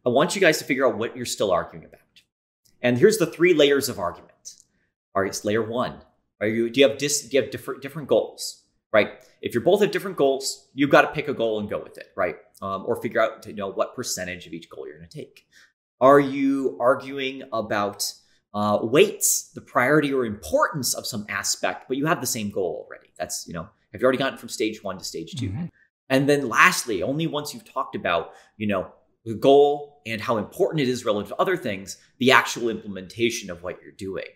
I 0.05 0.09
want 0.09 0.35
you 0.35 0.41
guys 0.41 0.57
to 0.59 0.63
figure 0.63 0.87
out 0.87 0.97
what 0.97 1.15
you're 1.15 1.25
still 1.25 1.51
arguing 1.51 1.85
about. 1.85 2.01
And 2.81 2.97
here's 2.97 3.17
the 3.17 3.25
three 3.25 3.53
layers 3.53 3.89
of 3.89 3.99
argument. 3.99 4.31
All 5.13 5.21
right, 5.21 5.29
it's 5.29 5.43
layer 5.43 5.63
one. 5.63 6.01
Are 6.45 6.49
you 6.49 6.69
do 6.69 6.79
you 6.79 6.87
have 6.87 6.97
dis, 6.97 7.27
do 7.27 7.35
you 7.35 7.41
have 7.41 7.51
different 7.51 7.81
different 7.81 8.07
goals? 8.07 8.63
Right. 8.93 9.09
If 9.41 9.53
you're 9.53 9.63
both 9.63 9.81
have 9.81 9.91
different 9.91 10.15
goals, 10.15 10.69
you've 10.73 10.89
got 10.89 11.01
to 11.01 11.09
pick 11.09 11.27
a 11.27 11.33
goal 11.33 11.59
and 11.59 11.69
go 11.69 11.79
with 11.83 11.97
it, 11.97 12.07
right? 12.15 12.37
Um, 12.61 12.85
or 12.87 13.01
figure 13.01 13.21
out 13.21 13.43
to 13.43 13.53
know 13.53 13.67
what 13.67 13.93
percentage 13.93 14.47
of 14.47 14.53
each 14.53 14.69
goal 14.69 14.87
you're 14.87 14.97
going 14.97 15.09
to 15.09 15.17
take. 15.17 15.45
Are 15.99 16.19
you 16.19 16.77
arguing 16.79 17.43
about 17.51 18.09
uh, 18.55 18.79
weights, 18.81 19.51
the 19.53 19.59
priority 19.59 20.13
or 20.13 20.25
importance 20.25 20.93
of 20.93 21.05
some 21.05 21.25
aspect, 21.27 21.89
but 21.89 21.97
you 21.97 22.05
have 22.05 22.21
the 22.21 22.27
same 22.27 22.49
goal 22.49 22.85
already. 22.87 23.11
That's, 23.17 23.45
you 23.47 23.53
know, 23.53 23.67
have 23.91 24.01
you 24.01 24.05
already 24.05 24.17
gotten 24.17 24.37
from 24.37 24.49
stage 24.49 24.81
one 24.81 24.97
to 24.97 25.03
stage 25.03 25.35
2 25.35 25.49
mm-hmm. 25.49 25.65
And 26.09 26.29
then 26.29 26.47
lastly, 26.47 27.03
only 27.03 27.27
once 27.27 27.53
you've 27.53 27.69
talked 27.69 27.95
about, 27.95 28.31
you 28.57 28.67
know, 28.67 28.93
the 29.25 29.33
goal 29.33 30.01
and 30.05 30.21
how 30.21 30.37
important 30.37 30.81
it 30.81 30.87
is 30.87 31.03
relative 31.03 31.29
to 31.29 31.41
other 31.41 31.57
things, 31.57 31.97
the 32.19 32.31
actual 32.31 32.69
implementation 32.69 33.49
of 33.49 33.63
what 33.63 33.81
you're 33.81 33.91
doing. 33.91 34.27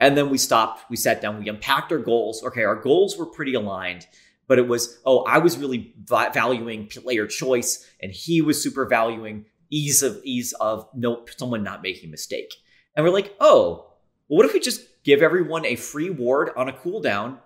And 0.00 0.16
then 0.16 0.30
we 0.30 0.38
stopped, 0.38 0.88
we 0.90 0.96
sat 0.96 1.20
down, 1.20 1.40
we 1.40 1.48
unpacked 1.48 1.90
our 1.92 1.98
goals. 1.98 2.42
Okay, 2.44 2.64
our 2.64 2.76
goals 2.76 3.16
were 3.16 3.26
pretty 3.26 3.54
aligned, 3.54 4.06
but 4.46 4.58
it 4.58 4.68
was, 4.68 4.98
oh, 5.04 5.24
I 5.24 5.38
was 5.38 5.58
really 5.58 5.94
valuing 6.06 6.86
player 6.86 7.26
choice, 7.26 7.86
and 8.00 8.12
he 8.12 8.40
was 8.40 8.62
super 8.62 8.86
valuing 8.86 9.46
ease 9.70 10.02
of 10.02 10.20
ease 10.24 10.52
of 10.54 10.88
no 10.94 11.24
someone 11.36 11.62
not 11.62 11.82
making 11.82 12.10
mistake. 12.10 12.54
And 12.94 13.04
we're 13.04 13.12
like, 13.12 13.34
oh, 13.40 13.86
well, 14.28 14.38
what 14.38 14.46
if 14.46 14.52
we 14.52 14.60
just 14.60 14.82
give 15.04 15.22
everyone 15.22 15.64
a 15.64 15.76
free 15.76 16.10
ward 16.10 16.50
on 16.56 16.68
a 16.68 16.72
cooldown, 16.72 17.38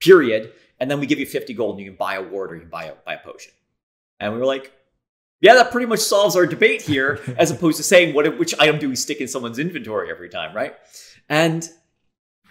period, 0.00 0.52
and 0.78 0.90
then 0.90 1.00
we 1.00 1.06
give 1.06 1.18
you 1.18 1.26
50 1.26 1.54
gold 1.54 1.76
and 1.76 1.84
you 1.84 1.90
can 1.90 1.96
buy 1.96 2.14
a 2.14 2.22
ward 2.22 2.52
or 2.52 2.54
you 2.54 2.62
can 2.62 2.70
buy 2.70 2.84
a, 2.84 2.94
buy 3.04 3.14
a 3.14 3.18
potion. 3.18 3.52
And 4.20 4.32
we 4.32 4.38
were 4.38 4.46
like, 4.46 4.72
yeah, 5.40 5.54
that 5.54 5.70
pretty 5.70 5.86
much 5.86 6.00
solves 6.00 6.36
our 6.36 6.46
debate 6.46 6.82
here, 6.82 7.20
as 7.38 7.50
opposed 7.50 7.76
to 7.76 7.82
saying 7.82 8.14
what 8.14 8.38
which 8.38 8.54
item 8.58 8.78
do 8.78 8.88
we 8.88 8.96
stick 8.96 9.20
in 9.20 9.28
someone's 9.28 9.58
inventory 9.58 10.10
every 10.10 10.28
time, 10.28 10.54
right? 10.54 10.74
And 11.28 11.68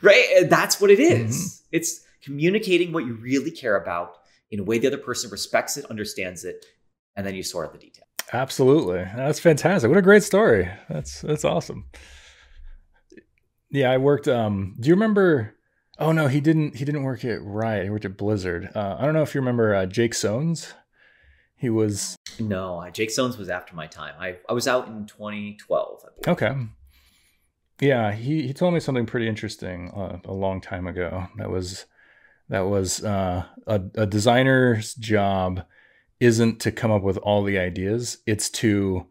right, 0.01 0.45
that's 0.49 0.79
what 0.79 0.91
it 0.91 0.99
is. 0.99 1.35
Mm-hmm. 1.35 1.75
It's 1.77 2.01
communicating 2.23 2.91
what 2.91 3.05
you 3.05 3.13
really 3.13 3.51
care 3.51 3.75
about 3.75 4.17
in 4.51 4.59
a 4.59 4.63
way 4.63 4.79
the 4.79 4.87
other 4.87 4.97
person 4.97 5.29
respects 5.29 5.77
it, 5.77 5.85
understands 5.85 6.43
it, 6.45 6.65
and 7.15 7.25
then 7.25 7.35
you 7.35 7.43
sort 7.43 7.67
out 7.67 7.73
the 7.73 7.79
detail. 7.79 8.05
Absolutely, 8.33 9.05
that's 9.15 9.39
fantastic. 9.39 9.89
What 9.89 9.97
a 9.97 10.01
great 10.01 10.23
story. 10.23 10.69
That's 10.89 11.21
that's 11.21 11.45
awesome. 11.45 11.85
Yeah, 13.69 13.91
I 13.91 13.97
worked. 13.97 14.27
Um, 14.27 14.75
do 14.79 14.89
you 14.89 14.95
remember? 14.95 15.53
Oh 15.99 16.11
no, 16.11 16.27
he 16.27 16.41
didn't. 16.41 16.75
He 16.75 16.85
didn't 16.85 17.03
work 17.03 17.23
at 17.23 17.43
Riot. 17.43 17.83
He 17.83 17.89
worked 17.89 18.05
at 18.05 18.17
Blizzard. 18.17 18.71
Uh, 18.75 18.97
I 18.97 19.05
don't 19.05 19.13
know 19.13 19.21
if 19.21 19.35
you 19.35 19.41
remember 19.41 19.75
uh, 19.75 19.85
Jake 19.85 20.13
Sohns. 20.13 20.73
He 21.55 21.69
was 21.69 22.15
no. 22.39 22.87
Jake 22.91 23.09
Sohns 23.09 23.37
was 23.37 23.49
after 23.49 23.75
my 23.75 23.87
time. 23.87 24.15
I 24.19 24.37
I 24.49 24.53
was 24.53 24.67
out 24.67 24.87
in 24.87 25.05
2012. 25.05 26.05
Okay. 26.27 26.55
Yeah, 27.81 28.13
he 28.13 28.47
he 28.47 28.53
told 28.53 28.73
me 28.73 28.79
something 28.79 29.05
pretty 29.05 29.27
interesting 29.27 29.91
uh, 29.91 30.19
a 30.25 30.33
long 30.33 30.61
time 30.61 30.87
ago. 30.87 31.27
That 31.37 31.49
was 31.49 31.85
that 32.49 32.61
was 32.61 33.03
uh, 33.03 33.45
a 33.67 33.81
a 33.95 34.05
designer's 34.05 34.93
job 34.95 35.65
isn't 36.19 36.61
to 36.61 36.71
come 36.71 36.91
up 36.91 37.03
with 37.03 37.17
all 37.17 37.43
the 37.43 37.57
ideas. 37.57 38.19
It's 38.25 38.49
to 38.51 39.07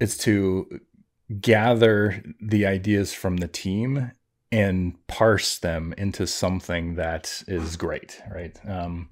it's 0.00 0.16
to 0.18 0.80
gather 1.40 2.22
the 2.40 2.66
ideas 2.66 3.12
from 3.12 3.38
the 3.38 3.48
team 3.48 4.12
and 4.52 4.94
parse 5.06 5.58
them 5.58 5.92
into 5.98 6.26
something 6.26 6.94
that 6.94 7.42
is 7.48 7.76
great, 7.76 8.22
right? 8.32 8.56
Um, 8.66 9.10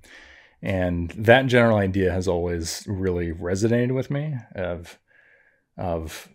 and 0.62 1.10
that 1.10 1.46
general 1.46 1.76
idea 1.76 2.12
has 2.12 2.28
always 2.28 2.84
really 2.86 3.32
resonated 3.32 3.94
with 3.94 4.10
me. 4.10 4.36
Of, 4.54 4.98
of, 5.76 6.28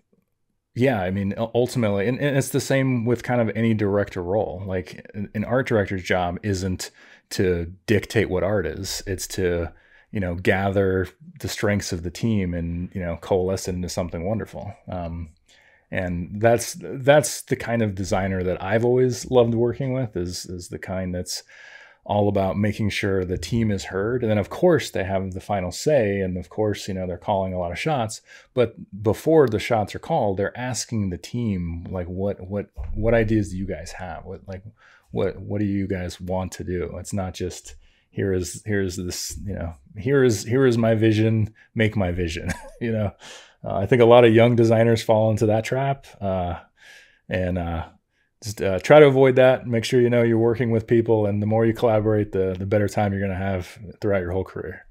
yeah, 0.79 1.01
I 1.01 1.11
mean, 1.11 1.33
ultimately, 1.37 2.07
and, 2.07 2.17
and 2.19 2.37
it's 2.37 2.49
the 2.49 2.61
same 2.61 3.03
with 3.03 3.21
kind 3.21 3.41
of 3.41 3.51
any 3.55 3.73
director 3.73 4.23
role. 4.23 4.63
Like 4.65 5.05
an 5.13 5.43
art 5.43 5.67
director's 5.67 6.03
job 6.03 6.39
isn't 6.41 6.89
to 7.31 7.73
dictate 7.85 8.29
what 8.29 8.43
art 8.43 8.65
is; 8.65 9.03
it's 9.05 9.27
to 9.29 9.73
you 10.11 10.21
know 10.21 10.35
gather 10.35 11.07
the 11.41 11.49
strengths 11.49 11.91
of 11.91 12.03
the 12.03 12.09
team 12.09 12.53
and 12.53 12.89
you 12.95 13.01
know 13.01 13.17
coalesce 13.17 13.67
into 13.67 13.89
something 13.89 14.25
wonderful. 14.25 14.73
Um, 14.87 15.31
and 15.91 16.39
that's 16.39 16.77
that's 16.79 17.41
the 17.41 17.57
kind 17.57 17.81
of 17.81 17.93
designer 17.93 18.41
that 18.43 18.63
I've 18.63 18.85
always 18.85 19.29
loved 19.29 19.55
working 19.55 19.91
with 19.91 20.15
is 20.15 20.45
is 20.45 20.69
the 20.69 20.79
kind 20.79 21.13
that's 21.13 21.43
all 22.09 22.27
about 22.27 22.57
making 22.57 22.89
sure 22.89 23.23
the 23.23 23.37
team 23.37 23.69
is 23.69 23.85
heard. 23.85 24.23
And 24.23 24.31
then 24.31 24.39
of 24.39 24.49
course 24.49 24.89
they 24.89 25.03
have 25.03 25.31
the 25.33 25.39
final 25.39 25.71
say. 25.71 26.19
And 26.21 26.37
of 26.37 26.49
course 26.49 26.87
you 26.87 26.95
know 26.95 27.05
they're 27.05 27.17
calling 27.17 27.53
a 27.53 27.59
lot 27.59 27.71
of 27.71 27.77
shots. 27.77 28.21
But 28.55 28.73
before 29.03 29.47
the 29.47 29.59
shots 29.59 29.93
are 29.93 29.99
called 29.99 30.37
they're 30.37 30.57
asking 30.57 31.11
the 31.11 31.19
team 31.19 31.85
like 31.89 32.07
what 32.07 32.41
what 32.41 32.71
what 32.95 33.13
ideas 33.13 33.51
do 33.51 33.57
you 33.57 33.67
guys 33.67 33.91
have? 33.91 34.25
What 34.25 34.41
like 34.47 34.63
what 35.11 35.39
what 35.39 35.59
do 35.59 35.65
you 35.65 35.87
guys 35.87 36.19
want 36.19 36.51
to 36.53 36.63
do? 36.63 36.97
It's 36.97 37.13
not 37.13 37.35
just 37.35 37.75
here 38.09 38.33
is 38.33 38.63
here's 38.65 38.95
this 38.95 39.37
you 39.45 39.53
know 39.53 39.75
here 39.95 40.23
is 40.23 40.43
here 40.43 40.65
is 40.65 40.79
my 40.79 40.95
vision. 40.95 41.53
Make 41.75 41.95
my 41.95 42.11
vision. 42.11 42.49
You 42.81 42.93
know? 42.93 43.11
Uh, 43.61 43.75
I 43.75 43.85
think 43.87 44.01
a 44.01 44.05
lot 44.05 44.23
of 44.23 44.33
young 44.33 44.55
designers 44.55 45.03
fall 45.03 45.31
into 45.31 45.47
that 45.47 45.65
trap, 45.65 46.07
uh, 46.21 46.59
and 47.27 47.57
uh, 47.57 47.87
just 48.43 48.61
uh, 48.61 48.79
try 48.79 48.99
to 48.99 49.05
avoid 49.05 49.35
that. 49.35 49.67
Make 49.67 49.83
sure 49.83 49.99
you 49.99 50.09
know 50.09 50.23
you're 50.23 50.37
working 50.37 50.71
with 50.71 50.87
people, 50.87 51.25
and 51.25 51.41
the 51.41 51.45
more 51.45 51.65
you 51.65 51.73
collaborate, 51.73 52.31
the 52.31 52.55
the 52.57 52.65
better 52.65 52.87
time 52.87 53.11
you're 53.11 53.21
going 53.21 53.37
to 53.37 53.37
have 53.37 53.77
throughout 54.01 54.21
your 54.21 54.31
whole 54.31 54.43
career. 54.43 54.85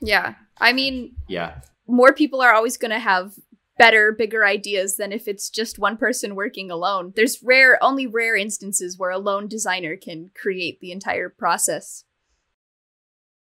Yeah, 0.00 0.34
I 0.58 0.72
mean, 0.72 1.16
yeah, 1.28 1.60
more 1.86 2.12
people 2.12 2.40
are 2.40 2.52
always 2.52 2.76
going 2.76 2.90
to 2.90 2.98
have 2.98 3.34
better, 3.80 4.12
bigger 4.12 4.44
ideas 4.44 4.96
than 4.96 5.10
if 5.10 5.26
it's 5.26 5.48
just 5.48 5.78
one 5.78 5.96
person 5.96 6.34
working 6.34 6.70
alone. 6.70 7.14
There's 7.16 7.42
rare, 7.42 7.82
only 7.82 8.06
rare 8.06 8.36
instances 8.36 8.98
where 8.98 9.10
a 9.10 9.18
lone 9.18 9.48
designer 9.48 9.96
can 9.96 10.30
create 10.34 10.80
the 10.80 10.92
entire 10.92 11.30
process. 11.30 12.04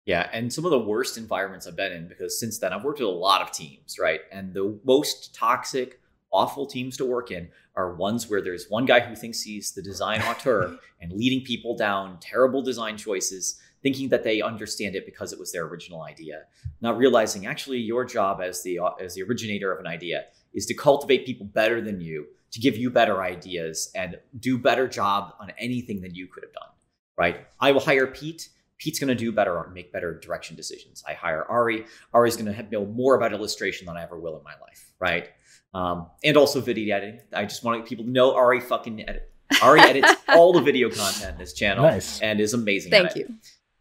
Yeah, 0.07 0.31
and 0.33 0.53
some 0.53 0.65
of 0.65 0.71
the 0.71 0.79
worst 0.79 1.19
environments 1.19 1.67
I've 1.67 1.77
been 1.77 1.93
in 1.93 2.09
because 2.09 2.39
since 2.39 2.59
then 2.59 2.73
I've 2.73 2.85
worked 2.85 3.01
with 3.01 3.09
a 3.09 3.13
lot 3.13 3.43
of 3.43 3.51
teams, 3.51 3.99
right? 3.99 4.21
And 4.31 4.55
the 4.55 4.79
most 4.85 5.35
toxic, 5.35 6.00
awful 6.33 6.67
teams 6.67 6.97
to 6.97 7.05
work 7.05 7.31
in 7.31 7.49
are 7.77 7.95
ones 7.95 8.29
where 8.29 8.43
there's 8.43 8.69
one 8.69 8.85
guy 8.85 9.01
who 9.01 9.15
thinks 9.15 9.43
he's 9.43 9.73
the 9.73 9.83
design 9.83 10.21
auteur 10.23 10.77
and 11.01 11.13
leading 11.13 11.45
people 11.45 11.77
down 11.77 12.19
terrible 12.21 12.63
design 12.63 12.97
choices, 12.97 13.61
thinking 13.83 14.09
that 14.09 14.25
they 14.25 14.43
understand 14.43 14.95
it 14.95 15.07
because 15.07 15.33
it 15.33 15.39
was 15.39 15.53
their 15.53 15.65
original 15.65 16.03
idea, 16.03 16.43
not 16.81 16.97
realizing 16.99 17.47
actually 17.47 17.79
your 17.79 18.05
job 18.05 18.41
as 18.41 18.63
the 18.63 18.79
as 19.01 19.15
the 19.15 19.23
originator 19.23 19.73
of 19.73 19.81
an 19.81 19.87
idea 19.87 20.25
is 20.53 20.67
to 20.67 20.75
cultivate 20.75 21.25
people 21.25 21.47
better 21.47 21.81
than 21.81 22.01
you, 22.01 22.27
to 22.51 22.61
give 22.61 22.77
you 22.77 22.91
better 22.91 23.23
ideas 23.23 23.91
and 23.95 24.19
do 24.39 24.59
better 24.59 24.89
job 24.89 25.33
on 25.41 25.53
anything 25.59 26.01
than 26.01 26.15
you 26.15 26.27
could 26.27 26.43
have 26.43 26.53
done, 26.53 26.69
right? 27.17 27.47
I 27.61 27.71
will 27.73 27.81
hire 27.81 28.07
Peet 28.07 28.49
Peet's 28.81 28.99
going 28.99 29.09
to 29.09 29.15
do 29.15 29.31
better, 29.31 29.63
and 29.63 29.75
make 29.75 29.93
better 29.93 30.19
direction 30.19 30.57
decisions. 30.57 31.05
I 31.07 31.13
hire 31.13 31.45
Ari. 31.45 31.85
Ari's 32.15 32.37
going 32.37 32.53
to 32.53 32.63
know 32.71 32.87
more 32.87 33.15
about 33.15 33.33
illustration 33.33 33.87
than 33.87 33.97
I 33.97 34.03
ever 34.03 34.19
will 34.19 34.39
in 34.39 34.43
my 34.43 34.55
life, 34.61 34.93
right? 34.99 35.29
Um, 35.73 36.09
and 36.25 36.37
also 36.37 36.61
video 36.61 36.97
editing. 36.97 37.21
I 37.33 37.45
just 37.45 37.63
want 37.63 37.87
people 37.87 38.05
to 38.05 38.11
know 38.11 38.35
Ari 38.35 38.61
fucking 38.61 39.09
edit. 39.09 39.31
Ari 39.63 39.81
edits 39.81 40.13
all 40.29 40.53
the 40.53 40.61
video 40.61 40.91
content 40.91 41.33
in 41.33 41.39
this 41.39 41.53
channel 41.53 41.85
nice. 41.85 42.21
and 42.21 42.41
is 42.41 42.55
amazing. 42.55 42.91
Thank 42.91 43.15
you. 43.17 43.29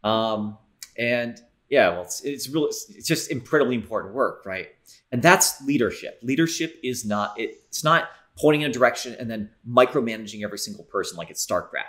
Um, 0.08 0.58
and 0.96 1.40
yeah, 1.68 1.90
well, 1.90 2.02
it's, 2.02 2.20
it's 2.22 2.48
really, 2.48 2.68
it's 2.68 3.06
just 3.06 3.30
incredibly 3.30 3.74
important 3.74 4.14
work, 4.14 4.44
right? 4.44 4.68
And 5.12 5.22
that's 5.22 5.64
leadership. 5.64 6.18
Leadership 6.22 6.78
is 6.82 7.04
not, 7.04 7.38
it, 7.38 7.62
it's 7.68 7.84
not 7.84 8.08
pointing 8.36 8.62
in 8.62 8.70
a 8.70 8.72
direction 8.72 9.16
and 9.18 9.30
then 9.30 9.50
micromanaging 9.68 10.42
every 10.42 10.58
single 10.58 10.84
person 10.84 11.16
like 11.16 11.30
it's 11.30 11.44
StarCraft. 11.44 11.84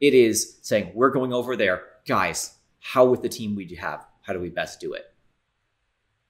It 0.00 0.14
is 0.14 0.58
saying, 0.62 0.92
we're 0.94 1.10
going 1.10 1.32
over 1.32 1.56
there 1.56 1.82
guys, 2.06 2.54
how 2.80 3.04
with 3.04 3.22
the 3.22 3.28
team 3.28 3.54
we 3.54 3.74
have, 3.74 4.06
how 4.22 4.32
do 4.32 4.40
we 4.40 4.48
best 4.48 4.80
do 4.80 4.94
it? 4.94 5.04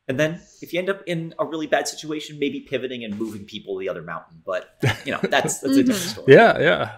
And 0.08 0.18
then 0.18 0.40
if 0.62 0.72
you 0.72 0.78
end 0.78 0.88
up 0.88 1.02
in 1.06 1.34
a 1.38 1.44
really 1.44 1.66
bad 1.66 1.86
situation, 1.86 2.38
maybe 2.38 2.60
pivoting 2.60 3.04
and 3.04 3.18
moving 3.18 3.44
people 3.44 3.76
the 3.76 3.88
other 3.88 4.02
mountain. 4.02 4.42
But 4.44 4.74
you 5.04 5.12
know, 5.12 5.20
that's 5.22 5.60
that's 5.60 5.76
a 5.76 5.82
different 5.84 6.00
story. 6.00 6.34
Yeah, 6.34 6.58
yeah. 6.58 6.96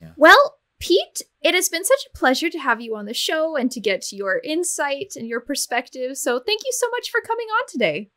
Yeah. 0.00 0.12
Well, 0.16 0.58
Peet, 0.78 1.22
it 1.42 1.54
has 1.54 1.68
been 1.68 1.84
such 1.84 2.06
a 2.12 2.16
pleasure 2.16 2.50
to 2.50 2.58
have 2.58 2.80
you 2.80 2.96
on 2.96 3.06
the 3.06 3.14
show 3.14 3.56
and 3.56 3.70
to 3.70 3.80
get 3.80 4.12
your 4.12 4.40
insight 4.42 5.14
and 5.16 5.28
your 5.28 5.40
perspective. 5.40 6.16
So 6.16 6.40
thank 6.40 6.62
you 6.64 6.72
so 6.72 6.88
much 6.90 7.10
for 7.10 7.20
coming 7.20 7.46
on 7.46 7.62
today. 7.68 8.10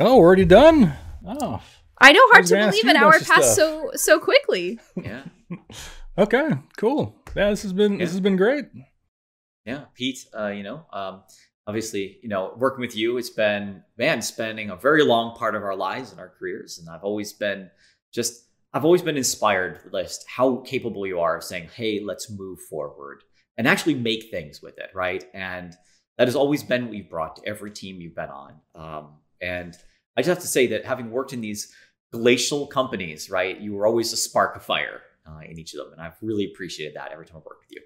Oh, 0.00 0.18
we're 0.18 0.26
already 0.26 0.44
done. 0.44 0.94
Oh, 1.26 1.62
I 1.98 2.12
know, 2.12 2.26
hard 2.26 2.42
was 2.42 2.50
to 2.50 2.56
believe 2.56 2.84
an 2.86 2.96
hour 2.96 3.18
passed 3.20 3.54
so 3.54 3.90
so 3.94 4.18
quickly. 4.18 4.78
Yeah. 4.96 5.22
okay, 6.18 6.50
cool. 6.76 7.16
Yeah, 7.34 7.50
this 7.50 7.62
has 7.62 7.72
been 7.72 7.98
this 7.98 8.10
has 8.10 8.20
been 8.20 8.36
great. 8.36 8.66
Yeah, 9.64 9.84
Peet, 9.94 10.26
uh, 10.38 10.48
you 10.48 10.62
know, 10.62 10.86
um, 10.92 11.22
obviously, 11.66 12.18
you 12.22 12.28
know, 12.28 12.52
working 12.56 12.80
with 12.80 12.96
you, 12.96 13.18
it's 13.18 13.30
been, 13.30 13.82
man, 13.98 14.22
spending 14.22 14.70
a 14.70 14.76
very 14.76 15.02
long 15.02 15.36
part 15.36 15.54
of 15.54 15.62
our 15.62 15.74
lives 15.74 16.10
and 16.12 16.20
our 16.20 16.28
careers. 16.28 16.78
And 16.78 16.88
I've 16.88 17.02
always 17.02 17.32
been 17.32 17.70
just, 18.12 18.44
I've 18.72 18.84
always 18.84 19.02
been 19.02 19.16
inspired 19.16 19.80
just 19.92 20.24
how 20.28 20.56
capable 20.58 21.06
you 21.06 21.20
are 21.20 21.36
of 21.36 21.44
saying, 21.44 21.68
hey, 21.74 22.00
let's 22.00 22.30
move 22.30 22.60
forward 22.60 23.24
and 23.56 23.66
actually 23.66 23.94
make 23.94 24.30
things 24.30 24.62
with 24.62 24.78
it, 24.78 24.90
right? 24.94 25.24
And 25.34 25.74
that 26.18 26.28
has 26.28 26.36
always 26.36 26.62
been 26.62 26.86
what 26.86 26.96
you've 26.96 27.10
brought 27.10 27.36
to 27.36 27.48
every 27.48 27.70
team 27.70 28.00
you've 28.00 28.14
been 28.14 28.30
on. 28.30 28.54
Um, 28.74 29.08
and 29.40 29.76
I 30.16 30.20
just 30.20 30.28
have 30.28 30.40
to 30.40 30.46
say 30.46 30.66
that 30.68 30.84
having 30.84 31.10
worked 31.10 31.32
in 31.32 31.40
these 31.40 31.72
glacial 32.12 32.66
companies, 32.66 33.28
right, 33.28 33.58
you 33.60 33.74
were 33.74 33.86
always 33.86 34.12
a 34.12 34.16
spark 34.16 34.56
of 34.56 34.62
fire 34.62 35.02
uh, 35.26 35.40
in 35.40 35.58
each 35.58 35.74
of 35.74 35.78
them. 35.78 35.92
And 35.92 36.00
I've 36.00 36.16
really 36.22 36.50
appreciated 36.52 36.96
that 36.96 37.12
every 37.12 37.26
time 37.26 37.36
I 37.36 37.40
worked 37.40 37.64
with 37.68 37.72
you. 37.72 37.82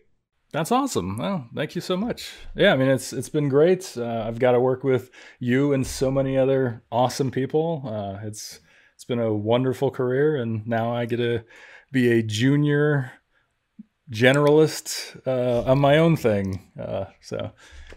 That's 0.53 0.73
awesome. 0.73 1.17
Well, 1.17 1.49
thank 1.55 1.75
you 1.75 1.81
so 1.81 1.97
much. 1.97 2.33
Yeah, 2.57 2.73
I 2.73 2.77
mean 2.77 2.89
it's 2.89 3.13
it's 3.13 3.29
been 3.29 3.49
great. 3.49 3.97
Uh, 3.97 4.25
I've 4.27 4.39
got 4.41 4.53
to 4.53 4.61
work 4.61 4.83
with 4.83 5.11
you 5.39 5.73
and 5.73 5.87
so 5.87 6.11
many 6.11 6.37
other 6.37 6.83
awesome 6.91 7.31
people. 7.31 7.83
Uh, 7.87 8.27
it's 8.27 8.61
it's 8.95 9.05
been 9.05 9.21
a 9.21 9.33
wonderful 9.33 9.91
career, 9.91 10.37
and 10.37 10.67
now 10.67 10.95
I 10.95 11.07
get 11.07 11.19
to 11.19 11.45
be 11.93 12.11
a 12.11 12.23
junior 12.23 13.13
generalist 14.11 15.21
uh, 15.27 15.71
on 15.71 15.79
my 15.81 15.99
own 15.99 16.17
thing. 16.17 16.71
Uh, 16.79 17.05
so 17.21 17.53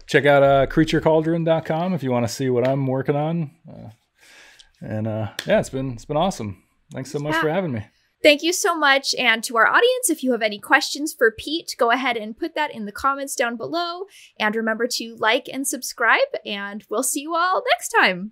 check 0.06 0.24
out 0.24 0.42
uh, 0.42 0.66
creaturecauldron.com 0.66 1.92
if 1.92 2.02
you 2.02 2.10
want 2.10 2.26
to 2.26 2.32
see 2.32 2.48
what 2.50 2.66
I'm 2.66 2.86
working 2.86 3.16
on. 3.16 3.50
Uh, 3.68 3.90
and 4.80 5.06
uh, 5.06 5.32
yeah, 5.46 5.60
it's 5.60 5.70
been 5.70 5.92
it's 5.92 6.04
been 6.04 6.16
awesome. 6.16 6.62
Thanks 6.92 7.10
so 7.10 7.18
much 7.18 7.34
for 7.36 7.48
having 7.48 7.72
me. 7.72 7.84
Thank 8.24 8.42
you 8.42 8.54
so 8.54 8.74
much. 8.74 9.14
And 9.16 9.44
to 9.44 9.58
our 9.58 9.66
audience, 9.66 10.08
if 10.08 10.22
you 10.22 10.32
have 10.32 10.40
any 10.40 10.58
questions 10.58 11.12
for 11.12 11.30
Peet, 11.30 11.76
go 11.78 11.90
ahead 11.90 12.16
and 12.16 12.34
put 12.34 12.54
that 12.54 12.74
in 12.74 12.86
the 12.86 12.90
comments 12.90 13.36
down 13.36 13.58
below. 13.58 14.04
And 14.40 14.56
remember 14.56 14.86
to 14.92 15.14
like 15.18 15.46
and 15.52 15.68
subscribe, 15.68 16.32
and 16.46 16.82
we'll 16.88 17.02
see 17.02 17.20
you 17.20 17.34
all 17.34 17.62
next 17.74 17.90
time. 17.90 18.30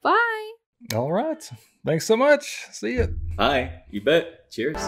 Bye. 0.00 0.52
All 0.94 1.10
right. 1.10 1.42
Thanks 1.84 2.06
so 2.06 2.16
much. 2.16 2.68
See 2.70 2.94
you. 2.94 3.18
Bye. 3.36 3.82
you 3.90 4.00
bet. 4.00 4.48
Cheers. 4.52 4.78